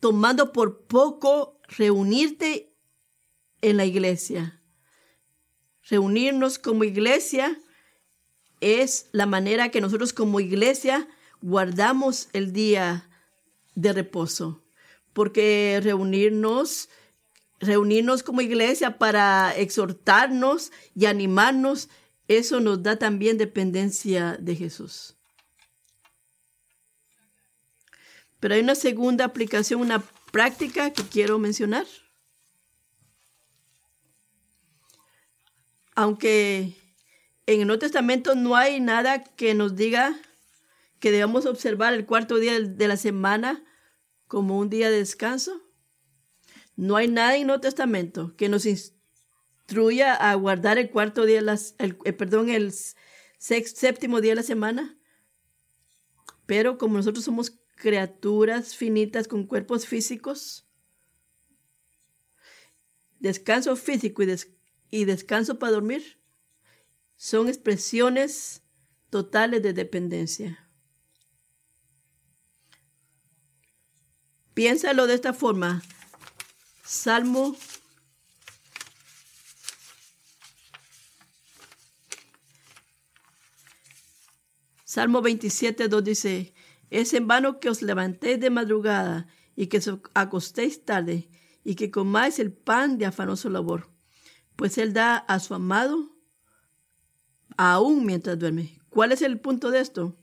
tomando 0.00 0.52
por 0.52 0.86
poco 0.86 1.60
reunirte 1.68 2.74
en 3.62 3.76
la 3.76 3.84
iglesia. 3.84 4.60
Reunirnos 5.88 6.58
como 6.58 6.84
iglesia 6.84 7.58
es 8.60 9.08
la 9.12 9.26
manera 9.26 9.70
que 9.70 9.80
nosotros 9.80 10.12
como 10.12 10.40
iglesia 10.40 11.08
guardamos 11.40 12.28
el 12.32 12.52
día 12.52 13.08
de 13.74 13.92
reposo. 13.92 14.64
Porque 15.12 15.80
reunirnos, 15.82 16.88
reunirnos 17.60 18.22
como 18.22 18.40
iglesia 18.40 18.98
para 18.98 19.54
exhortarnos 19.56 20.72
y 20.94 21.06
animarnos 21.06 21.88
eso 22.28 22.60
nos 22.60 22.82
da 22.82 22.98
también 22.98 23.38
dependencia 23.38 24.36
de 24.40 24.56
Jesús. 24.56 25.16
Pero 28.40 28.54
hay 28.54 28.60
una 28.60 28.74
segunda 28.74 29.24
aplicación, 29.24 29.80
una 29.80 30.00
práctica 30.32 30.92
que 30.92 31.02
quiero 31.02 31.38
mencionar. 31.38 31.86
Aunque 35.94 36.76
en 37.46 37.60
el 37.60 37.66
Nuevo 37.66 37.78
Testamento 37.78 38.34
no 38.34 38.56
hay 38.56 38.80
nada 38.80 39.22
que 39.22 39.54
nos 39.54 39.76
diga 39.76 40.18
que 40.98 41.10
debamos 41.10 41.46
observar 41.46 41.94
el 41.94 42.06
cuarto 42.06 42.36
día 42.36 42.58
de 42.58 42.88
la 42.88 42.96
semana 42.96 43.62
como 44.26 44.58
un 44.58 44.70
día 44.70 44.90
de 44.90 44.98
descanso. 44.98 45.62
No 46.76 46.96
hay 46.96 47.08
nada 47.08 47.36
en 47.36 47.42
el 47.42 47.46
Nuevo 47.46 47.60
Testamento 47.60 48.34
que 48.36 48.48
nos 48.48 48.66
instruya 49.64 50.14
a 50.14 50.34
guardar 50.34 50.76
el 50.76 50.90
cuarto 50.90 51.24
día, 51.24 51.40
las, 51.40 51.74
el, 51.78 51.96
eh, 52.04 52.12
perdón, 52.12 52.50
el 52.50 52.72
séptimo 53.38 54.20
día 54.20 54.32
de 54.32 54.36
la 54.36 54.42
semana. 54.42 54.98
Pero 56.46 56.76
como 56.76 56.98
nosotros 56.98 57.24
somos 57.24 57.58
criaturas 57.76 58.76
finitas 58.76 59.26
con 59.26 59.46
cuerpos 59.46 59.86
físicos, 59.86 60.66
descanso 63.18 63.74
físico 63.76 64.22
y, 64.22 64.34
y 64.90 65.04
descanso 65.06 65.58
para 65.58 65.72
dormir 65.72 66.20
son 67.16 67.48
expresiones 67.48 68.62
totales 69.08 69.62
de 69.62 69.72
dependencia. 69.72 70.68
Piénsalo 74.52 75.06
de 75.06 75.14
esta 75.14 75.32
forma. 75.32 75.82
Salmo 76.84 77.56
Salmo 84.94 85.22
27, 85.22 85.88
2 85.88 86.04
dice, 86.04 86.54
es 86.88 87.14
en 87.14 87.26
vano 87.26 87.58
que 87.58 87.68
os 87.68 87.82
levantéis 87.82 88.38
de 88.38 88.48
madrugada 88.48 89.26
y 89.56 89.66
que 89.66 89.78
os 89.78 89.90
acostéis 90.14 90.84
tarde 90.84 91.28
y 91.64 91.74
que 91.74 91.90
comáis 91.90 92.38
el 92.38 92.52
pan 92.52 92.96
de 92.96 93.06
afanoso 93.06 93.50
labor, 93.50 93.90
pues 94.54 94.78
Él 94.78 94.92
da 94.92 95.16
a 95.16 95.40
su 95.40 95.52
amado 95.52 96.16
aún 97.56 98.06
mientras 98.06 98.38
duerme. 98.38 98.78
¿Cuál 98.88 99.10
es 99.10 99.22
el 99.22 99.40
punto 99.40 99.72
de 99.72 99.80
esto? 99.80 100.16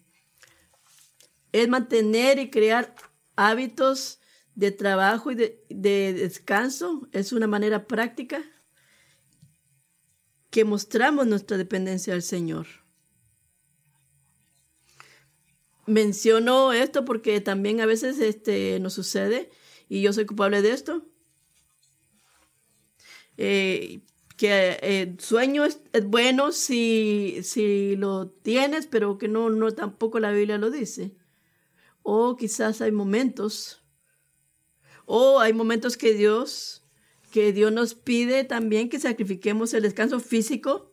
Es 1.51 1.67
mantener 1.67 2.39
y 2.39 2.49
crear 2.49 2.95
hábitos 3.35 4.21
de 4.55 4.71
trabajo 4.71 5.31
y 5.31 5.35
de, 5.35 5.65
de 5.69 6.13
descanso. 6.13 7.09
Es 7.11 7.33
una 7.33 7.47
manera 7.47 7.87
práctica 7.87 8.41
que 10.49 10.63
mostramos 10.63 11.27
nuestra 11.27 11.57
dependencia 11.57 12.13
al 12.13 12.21
Señor. 12.21 12.80
Menciono 15.85 16.73
esto 16.73 17.05
porque 17.05 17.41
también 17.41 17.81
a 17.81 17.85
veces 17.85 18.19
este, 18.19 18.79
nos 18.79 18.93
sucede 18.93 19.49
y 19.89 20.01
yo 20.01 20.13
soy 20.13 20.25
culpable 20.25 20.61
de 20.61 20.71
esto. 20.71 21.05
Eh, 23.37 24.01
que 24.37 24.79
el 24.81 25.09
eh, 25.09 25.15
sueño 25.19 25.65
es, 25.65 25.81
bueno 26.05 26.51
si, 26.51 27.39
si, 27.43 27.95
lo 27.95 28.29
tienes, 28.29 28.87
pero 28.87 29.17
que 29.17 29.27
no, 29.27 29.49
no 29.49 29.71
tampoco 29.71 30.19
la 30.19 30.31
Biblia 30.31 30.57
lo 30.57 30.71
dice. 30.71 31.15
O 32.01 32.35
quizás 32.37 32.81
hay 32.81 32.91
momentos, 32.91 33.83
o 35.05 35.39
hay 35.39 35.53
momentos 35.53 35.95
que 35.95 36.13
Dios, 36.13 36.83
que 37.31 37.53
Dios 37.53 37.71
nos 37.71 37.93
pide 37.93 38.43
también 38.43 38.89
que 38.89 38.99
sacrifiquemos 38.99 39.73
el 39.73 39.83
descanso 39.83 40.19
físico 40.19 40.90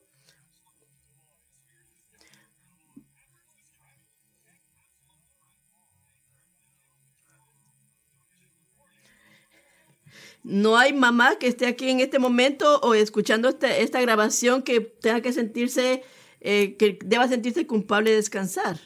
No 10.43 10.77
hay 10.77 10.93
mamá 10.93 11.39
que 11.39 11.49
esté 11.49 11.67
aquí 11.67 11.91
en 11.91 12.01
este 12.01 12.19
momento 12.19 12.81
o 12.81 12.95
escuchando 12.95 13.49
esta, 13.49 14.01
grabación 14.01 14.63
que 14.63 14.81
tenga 14.81 15.21
que 15.21 15.33
sentirse, 15.33 16.03
eh, 16.41 16.77
que 16.77 16.99
deba 17.05 17.29
sentirse 17.29 17.67
culpable 17.67 18.11
de 18.11 18.17
descansar. 18.17 18.81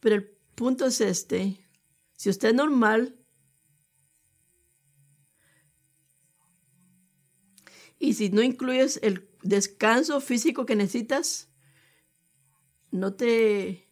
Pero 0.00 0.16
el 0.16 0.30
punto 0.54 0.86
es 0.86 1.00
este. 1.00 1.58
Si 2.16 2.30
usted 2.30 2.48
es 2.48 2.54
normal 2.54 3.16
y 7.98 8.14
si 8.14 8.30
no 8.30 8.42
incluyes 8.42 8.98
el 9.02 9.28
descanso 9.42 10.20
físico 10.20 10.66
que 10.66 10.76
necesitas, 10.76 11.48
no 12.90 13.14
te 13.14 13.91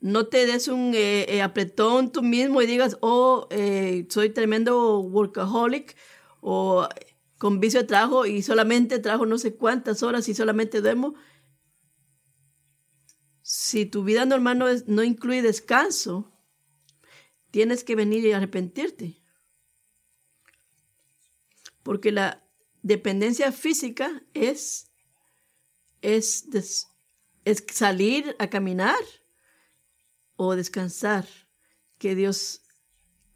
no 0.00 0.26
te 0.26 0.46
des 0.46 0.68
un 0.68 0.94
eh, 0.94 1.26
eh, 1.28 1.42
apretón 1.42 2.12
tú 2.12 2.22
mismo 2.22 2.62
y 2.62 2.66
digas, 2.66 2.96
oh, 3.00 3.48
eh, 3.50 4.06
soy 4.08 4.30
tremendo 4.30 5.00
workaholic 5.00 5.96
o 6.40 6.88
con 7.38 7.60
vicio 7.60 7.80
de 7.80 7.86
trabajo 7.86 8.26
y 8.26 8.42
solamente 8.42 8.98
trabajo 8.98 9.26
no 9.26 9.38
sé 9.38 9.54
cuántas 9.54 10.02
horas 10.02 10.28
y 10.28 10.34
solamente 10.34 10.80
duermo. 10.80 11.14
Si 13.42 13.86
tu 13.86 14.04
vida 14.04 14.24
normal 14.24 14.58
no, 14.58 14.66
no 14.86 15.02
incluye 15.02 15.42
descanso, 15.42 16.32
tienes 17.50 17.84
que 17.84 17.96
venir 17.96 18.24
y 18.24 18.32
arrepentirte. 18.32 19.22
Porque 21.82 22.12
la 22.12 22.44
dependencia 22.82 23.50
física 23.52 24.22
es, 24.34 24.90
es, 26.02 26.46
es 27.44 27.64
salir 27.72 28.36
a 28.38 28.48
caminar 28.48 28.96
o 30.38 30.54
descansar, 30.54 31.26
que 31.98 32.14
Dios 32.14 32.62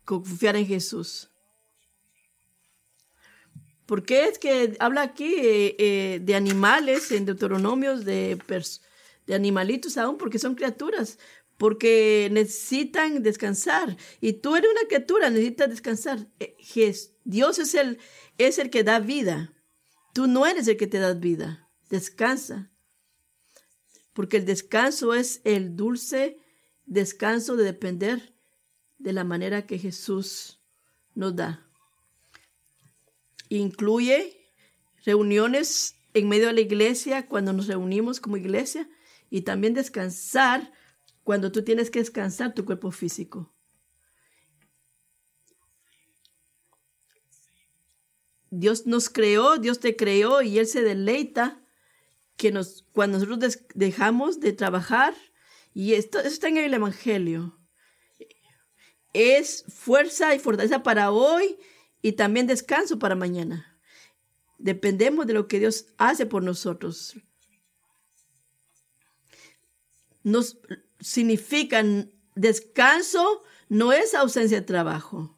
confiar 0.05 0.57
en 0.57 0.67
Jesús. 0.67 1.29
¿Por 3.87 4.05
qué 4.05 4.27
es 4.27 4.39
que 4.39 4.77
habla 4.79 5.03
aquí 5.03 5.35
eh, 5.35 5.77
eh, 5.79 6.21
de 6.23 6.35
animales 6.37 7.11
en 7.11 7.27
Deuteronomios, 7.27 8.05
de, 8.05 8.39
de 9.27 9.35
animalitos 9.35 9.99
aún? 9.99 10.17
Porque 10.17 10.39
son 10.39 10.55
criaturas, 10.55 11.19
porque 11.59 12.29
necesitan 12.31 13.23
descansar. 13.23 13.97
Y 14.21 14.35
tú 14.35 14.55
eres 14.55 14.71
una 14.71 14.87
criatura, 14.87 15.29
necesitas 15.29 15.71
descansar. 15.71 16.29
Eh, 16.39 16.57
Dios 17.25 17.59
es 17.59 17.75
el, 17.75 17.99
es 18.39 18.59
el 18.61 18.71
que 18.71 18.85
da 18.85 19.01
vida. 19.01 19.53
Tú 20.15 20.29
no 20.29 20.47
eres 20.47 20.69
el 20.69 20.77
que 20.77 20.87
te 20.87 20.99
da 20.99 21.15
vida. 21.15 21.69
Descansa. 21.91 22.71
Porque 24.13 24.37
el 24.37 24.47
descanso 24.47 25.15
es 25.15 25.41
el 25.43 25.75
dulce 25.75 26.39
descanso 26.87 27.57
de 27.57 27.65
depender 27.65 28.35
de 28.99 29.13
la 29.13 29.25
manera 29.25 29.67
que 29.67 29.79
Jesús 29.79 30.61
nos 31.15 31.37
da. 31.37 31.67
Incluye 33.49 34.53
reuniones 35.05 35.97
en 36.15 36.29
medio 36.29 36.49
de 36.49 36.53
la 36.55 36.61
iglesia 36.61 37.27
cuando 37.27 37.53
nos 37.53 37.67
reunimos 37.67 38.21
como 38.21 38.37
iglesia 38.37 38.89
y 39.31 39.43
también 39.43 39.75
descansar 39.75 40.73
cuando 41.25 41.53
tú 41.53 41.63
tienes 41.63 41.91
que 41.91 41.99
descansar 41.99 42.55
tu 42.55 42.65
cuerpo 42.65 42.91
físico. 42.91 43.53
Dios 48.51 48.87
nos 48.87 49.09
creó, 49.09 49.57
Dios 49.57 49.81
te 49.81 49.97
creó 49.97 50.43
y 50.43 50.59
Él 50.59 50.67
se 50.67 50.83
deleita 50.83 51.63
que 52.37 52.53
nos, 52.53 52.85
cuando 52.93 53.19
nosotros 53.19 53.61
dejamos 53.75 54.41
de 54.41 54.53
trabajar 54.53 55.15
y 55.75 55.95
esto, 55.95 56.21
está 56.21 56.49
en 56.49 56.59
el 56.59 56.75
Evangelio. 56.75 57.59
Es 59.13 59.65
fuerza 59.69 60.35
y 60.35 60.39
fortaleza 60.39 60.83
para 60.83 61.11
hoy 61.11 61.59
y 62.01 62.13
también 62.13 62.47
descanso 62.47 62.99
para 62.99 63.15
mañana. 63.15 63.81
Dependemos 64.59 65.27
de 65.27 65.35
lo 65.35 65.49
que 65.49 65.59
Dios 65.59 65.87
hace 65.99 66.27
por 66.27 66.43
nosotros. 66.43 67.17
no 70.23 70.41
significan 71.01 72.13
descanso, 72.35 73.43
no 73.69 73.93
es 73.93 74.15
ausencia 74.15 74.61
de 74.61 74.67
trabajo. 74.67 75.37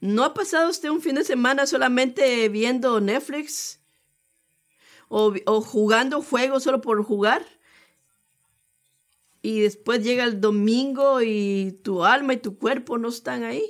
¿No 0.00 0.24
ha 0.24 0.34
pasado 0.34 0.68
usted 0.68 0.88
un 0.88 1.00
fin 1.00 1.14
de 1.14 1.24
semana 1.24 1.66
solamente 1.66 2.48
viendo 2.48 3.00
Netflix? 3.00 3.81
¿O, 5.14 5.60
jugando 5.60 6.22
juegos 6.22 6.62
solo 6.62 6.80
por 6.80 7.04
jugar? 7.04 7.44
Y 9.42 9.60
después 9.60 10.02
llega 10.02 10.24
el 10.24 10.40
domingo 10.40 11.20
y 11.20 11.78
tu 11.84 12.02
alma 12.02 12.32
y 12.32 12.38
tu 12.38 12.56
cuerpo 12.56 12.96
no 12.96 13.08
están 13.08 13.42
ahí. 13.42 13.62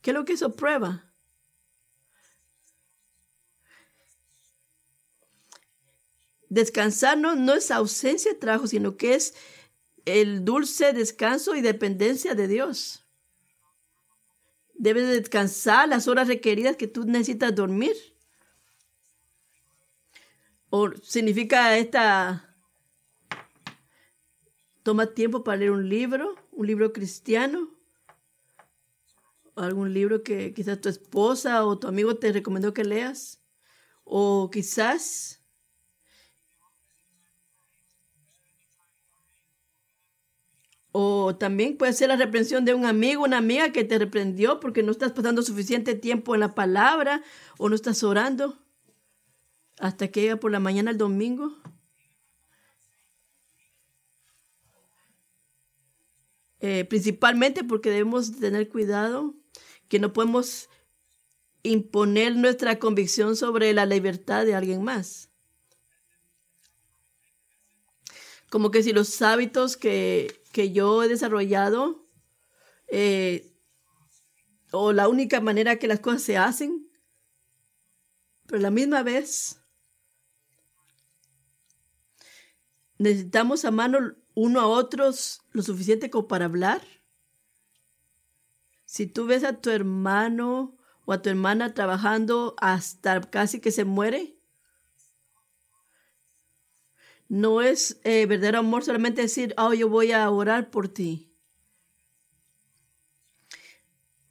¿Qué 0.00 0.10
es 0.10 0.14
lo 0.14 0.24
que 0.24 0.34
eso 0.34 0.54
prueba? 0.54 1.12
Descansar 6.48 7.18
no, 7.18 7.54
es 7.54 7.72
ausencia 7.72 8.32
de 8.32 8.38
trabajo, 8.38 8.68
sino 8.68 8.96
que 8.96 9.14
es 9.14 9.34
el 10.04 10.44
dulce 10.44 10.92
descanso 10.92 11.56
y 11.56 11.60
dependencia 11.60 12.36
de 12.36 12.46
Dios. 12.46 13.01
Debes 14.82 15.06
descansar 15.06 15.88
las 15.88 16.08
horas 16.08 16.26
requeridas 16.26 16.76
que 16.76 16.88
tú 16.88 17.04
necesitas 17.04 17.54
dormir. 17.54 17.94
O 20.70 20.90
significa 21.04 21.78
esta... 21.78 22.56
Toma 24.82 25.14
tiempo 25.14 25.44
para 25.44 25.58
leer 25.58 25.70
un 25.70 25.88
libro, 25.88 26.34
un 26.50 26.66
libro 26.66 26.92
cristiano, 26.92 27.70
algún 29.54 29.94
libro 29.94 30.24
que 30.24 30.52
quizás 30.52 30.80
tu 30.80 30.88
esposa 30.88 31.64
o 31.64 31.78
tu 31.78 31.86
amigo 31.86 32.16
te 32.16 32.32
recomendó 32.32 32.74
que 32.74 32.82
leas. 32.82 33.40
O 34.02 34.50
quizás 34.50 35.41
O 40.92 41.34
también 41.36 41.78
puede 41.78 41.94
ser 41.94 42.08
la 42.08 42.16
reprensión 42.16 42.66
de 42.66 42.74
un 42.74 42.84
amigo, 42.84 43.24
una 43.24 43.38
amiga 43.38 43.72
que 43.72 43.82
te 43.82 43.98
reprendió 43.98 44.60
porque 44.60 44.82
no 44.82 44.92
estás 44.92 45.12
pasando 45.12 45.42
suficiente 45.42 45.94
tiempo 45.94 46.34
en 46.34 46.40
la 46.40 46.54
palabra 46.54 47.22
o 47.58 47.70
no 47.70 47.74
estás 47.74 48.02
orando 48.02 48.58
hasta 49.78 50.08
que 50.08 50.20
llega 50.20 50.36
por 50.36 50.52
la 50.52 50.60
mañana 50.60 50.90
el 50.90 50.98
domingo. 50.98 51.56
Eh, 56.60 56.84
principalmente 56.84 57.64
porque 57.64 57.90
debemos 57.90 58.38
tener 58.38 58.68
cuidado 58.68 59.34
que 59.88 59.98
no 59.98 60.12
podemos 60.12 60.68
imponer 61.64 62.36
nuestra 62.36 62.78
convicción 62.78 63.34
sobre 63.34 63.72
la 63.72 63.86
libertad 63.86 64.44
de 64.44 64.54
alguien 64.54 64.84
más. 64.84 65.31
Como 68.52 68.70
que 68.70 68.82
si 68.82 68.92
los 68.92 69.22
hábitos 69.22 69.78
que 69.78 70.42
que 70.52 70.70
yo 70.70 71.02
he 71.02 71.08
desarrollado 71.08 72.06
eh, 72.88 73.56
o 74.70 74.92
la 74.92 75.08
única 75.08 75.40
manera 75.40 75.76
que 75.76 75.88
las 75.88 76.00
cosas 76.00 76.22
se 76.22 76.36
hacen, 76.36 76.88
pero 78.46 78.58
a 78.58 78.62
la 78.62 78.70
misma 78.70 79.02
vez 79.02 79.60
necesitamos 82.98 83.64
a 83.64 83.70
mano 83.70 84.14
uno 84.34 84.60
a 84.60 84.66
otros 84.66 85.40
lo 85.50 85.62
suficiente 85.62 86.10
como 86.10 86.28
para 86.28 86.44
hablar. 86.44 86.82
Si 88.84 89.06
tú 89.06 89.26
ves 89.26 89.42
a 89.44 89.60
tu 89.60 89.70
hermano 89.70 90.76
o 91.06 91.12
a 91.12 91.22
tu 91.22 91.30
hermana 91.30 91.72
trabajando 91.72 92.54
hasta 92.58 93.22
casi 93.22 93.60
que 93.60 93.72
se 93.72 93.84
muere, 93.84 94.38
no 97.32 97.62
es 97.62 97.98
eh, 98.04 98.26
verdadero 98.26 98.58
amor 98.58 98.84
solamente 98.84 99.22
decir, 99.22 99.54
oh, 99.56 99.72
yo 99.72 99.88
voy 99.88 100.12
a 100.12 100.28
orar 100.28 100.70
por 100.70 100.88
ti. 100.88 101.32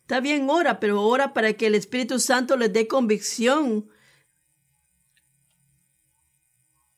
Está 0.02 0.20
bien, 0.20 0.48
ora, 0.52 0.80
pero 0.80 1.02
ora 1.02 1.34
para 1.34 1.54
que 1.54 1.66
el 1.66 1.74
Espíritu 1.74 2.20
Santo 2.20 2.58
les 2.58 2.72
dé 2.72 2.88
convicción. 2.88 3.90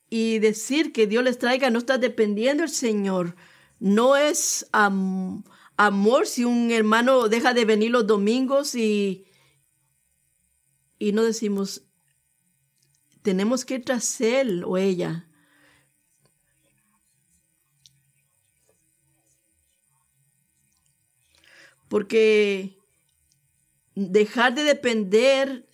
Y 0.09 0.39
decir 0.39 0.91
que 0.91 1.07
Dios 1.07 1.23
les 1.23 1.39
traiga 1.39 1.69
no 1.69 1.79
está 1.79 1.97
dependiendo 1.97 2.63
del 2.63 2.69
Señor. 2.69 3.37
No 3.79 4.17
es 4.17 4.67
amor 4.73 6.27
si 6.27 6.43
un 6.43 6.71
hermano 6.71 7.29
deja 7.29 7.53
de 7.53 7.63
venir 7.63 7.91
los 7.91 8.05
domingos 8.05 8.75
y, 8.75 9.25
y 10.99 11.13
no 11.13 11.23
decimos, 11.23 11.85
tenemos 13.21 13.63
que 13.63 13.75
ir 13.75 13.85
tras 13.85 14.19
él 14.19 14.65
o 14.65 14.77
ella. 14.77 15.29
Porque 21.93 22.79
dejar 23.93 24.55
de 24.55 24.63
depender 24.63 25.69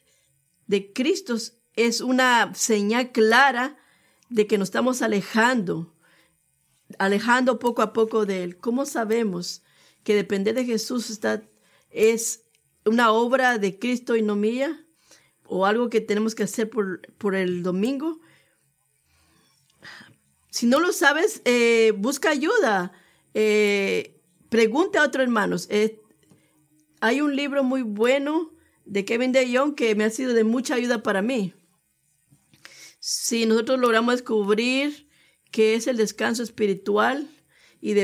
de 0.67 0.91
Cristo 0.91 1.37
es 1.75 2.01
una 2.01 2.53
señal 2.55 3.13
clara 3.13 3.77
de 4.27 4.45
que 4.45 4.57
nos 4.57 4.67
estamos 4.67 5.01
alejando, 5.01 5.95
alejando 6.97 7.57
poco 7.57 7.81
a 7.81 7.93
poco 7.93 8.25
de 8.25 8.43
Él. 8.43 8.57
¿Cómo 8.57 8.85
sabemos 8.85 9.63
que 10.03 10.13
depender 10.13 10.55
de 10.55 10.65
Jesús 10.65 11.09
está, 11.09 11.41
es 11.89 12.43
una 12.83 13.13
obra 13.13 13.57
de 13.57 13.79
Cristo 13.79 14.17
y 14.17 14.21
no 14.21 14.35
mía? 14.35 14.85
¿O 15.45 15.65
algo 15.65 15.89
que 15.89 16.01
tenemos 16.01 16.35
que 16.35 16.43
hacer 16.43 16.69
por, 16.69 16.99
por 17.13 17.33
el 17.33 17.63
domingo? 17.63 18.19
Si 20.49 20.65
no 20.65 20.81
lo 20.81 20.91
sabes, 20.91 21.41
eh, 21.45 21.93
busca 21.95 22.29
ayuda. 22.29 22.91
Eh, 23.33 24.19
pregunta 24.49 25.01
a 25.01 25.05
otros 25.05 25.23
hermanos. 25.23 25.67
Eh, 25.69 26.01
hay 27.01 27.21
un 27.21 27.35
libro 27.35 27.63
muy 27.63 27.81
bueno 27.81 28.51
de 28.85 29.05
Kevin 29.05 29.31
De 29.31 29.45
que 29.75 29.95
me 29.95 30.03
ha 30.03 30.09
sido 30.09 30.33
de 30.33 30.43
mucha 30.43 30.75
ayuda 30.75 31.03
para 31.03 31.21
mí. 31.21 31.53
Si 32.99 33.45
nosotros 33.45 33.79
logramos 33.79 34.15
descubrir 34.15 35.09
qué 35.51 35.75
es 35.75 35.87
el 35.87 35.97
descanso 35.97 36.43
espiritual 36.43 37.29
y 37.81 37.95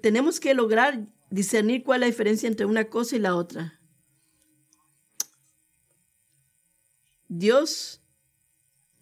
tenemos 0.00 0.38
que 0.38 0.54
lograr 0.54 1.06
discernir 1.30 1.82
cuál 1.82 1.98
es 1.98 2.00
la 2.00 2.10
diferencia 2.10 2.46
entre 2.46 2.66
una 2.66 2.88
cosa 2.88 3.16
y 3.16 3.18
la 3.18 3.34
otra. 3.34 3.80
Dios 7.26 8.02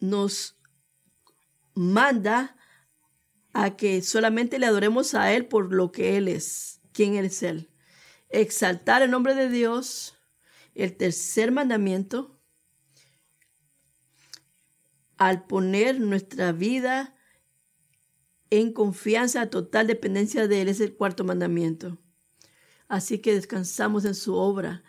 nos 0.00 0.58
manda 1.74 2.56
a 3.52 3.76
que 3.76 4.02
solamente 4.02 4.58
le 4.58 4.66
adoremos 4.66 5.14
a 5.14 5.32
Él 5.32 5.46
por 5.46 5.72
lo 5.72 5.92
que 5.92 6.16
Él 6.16 6.28
es, 6.28 6.80
quién 6.92 7.14
es 7.14 7.42
Él 7.42 7.70
exaltar 8.40 9.02
el 9.02 9.10
nombre 9.10 9.34
de 9.34 9.48
Dios. 9.48 10.18
El 10.74 10.96
tercer 10.96 11.52
mandamiento, 11.52 12.38
al 15.16 15.46
poner 15.46 16.00
nuestra 16.00 16.52
vida 16.52 17.14
en 18.50 18.72
confianza, 18.72 19.48
total 19.48 19.86
dependencia 19.86 20.46
de 20.46 20.62
Él, 20.62 20.68
es 20.68 20.80
el 20.80 20.94
cuarto 20.94 21.24
mandamiento. 21.24 21.98
Así 22.88 23.18
que 23.18 23.34
descansamos 23.34 24.04
en 24.04 24.14
su 24.14 24.34
obra. 24.34 24.84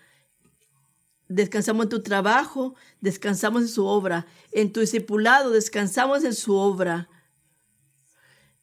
Descansamos 1.30 1.86
en 1.86 1.90
tu 1.90 2.04
trabajo, 2.04 2.76
descansamos 3.02 3.64
en 3.64 3.68
su 3.70 3.86
obra. 3.86 4.28
En 4.52 4.72
tu 4.72 4.82
discipulado, 4.82 5.52
descansamos 5.52 6.24
en 6.24 6.34
su 6.34 6.54
obra. 6.56 7.10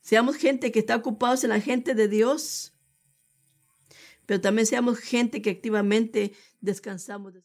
Seamos 0.00 0.36
gente 0.36 0.70
que 0.70 0.78
está 0.78 0.96
ocupados 0.96 1.42
en 1.44 1.50
la 1.50 1.60
gente 1.60 1.94
de 1.94 2.08
Dios 2.08 2.73
pero 4.26 4.40
también 4.40 4.66
seamos 4.66 4.98
gente 4.98 5.42
que 5.42 5.50
activamente 5.50 6.32
descansamos. 6.60 7.34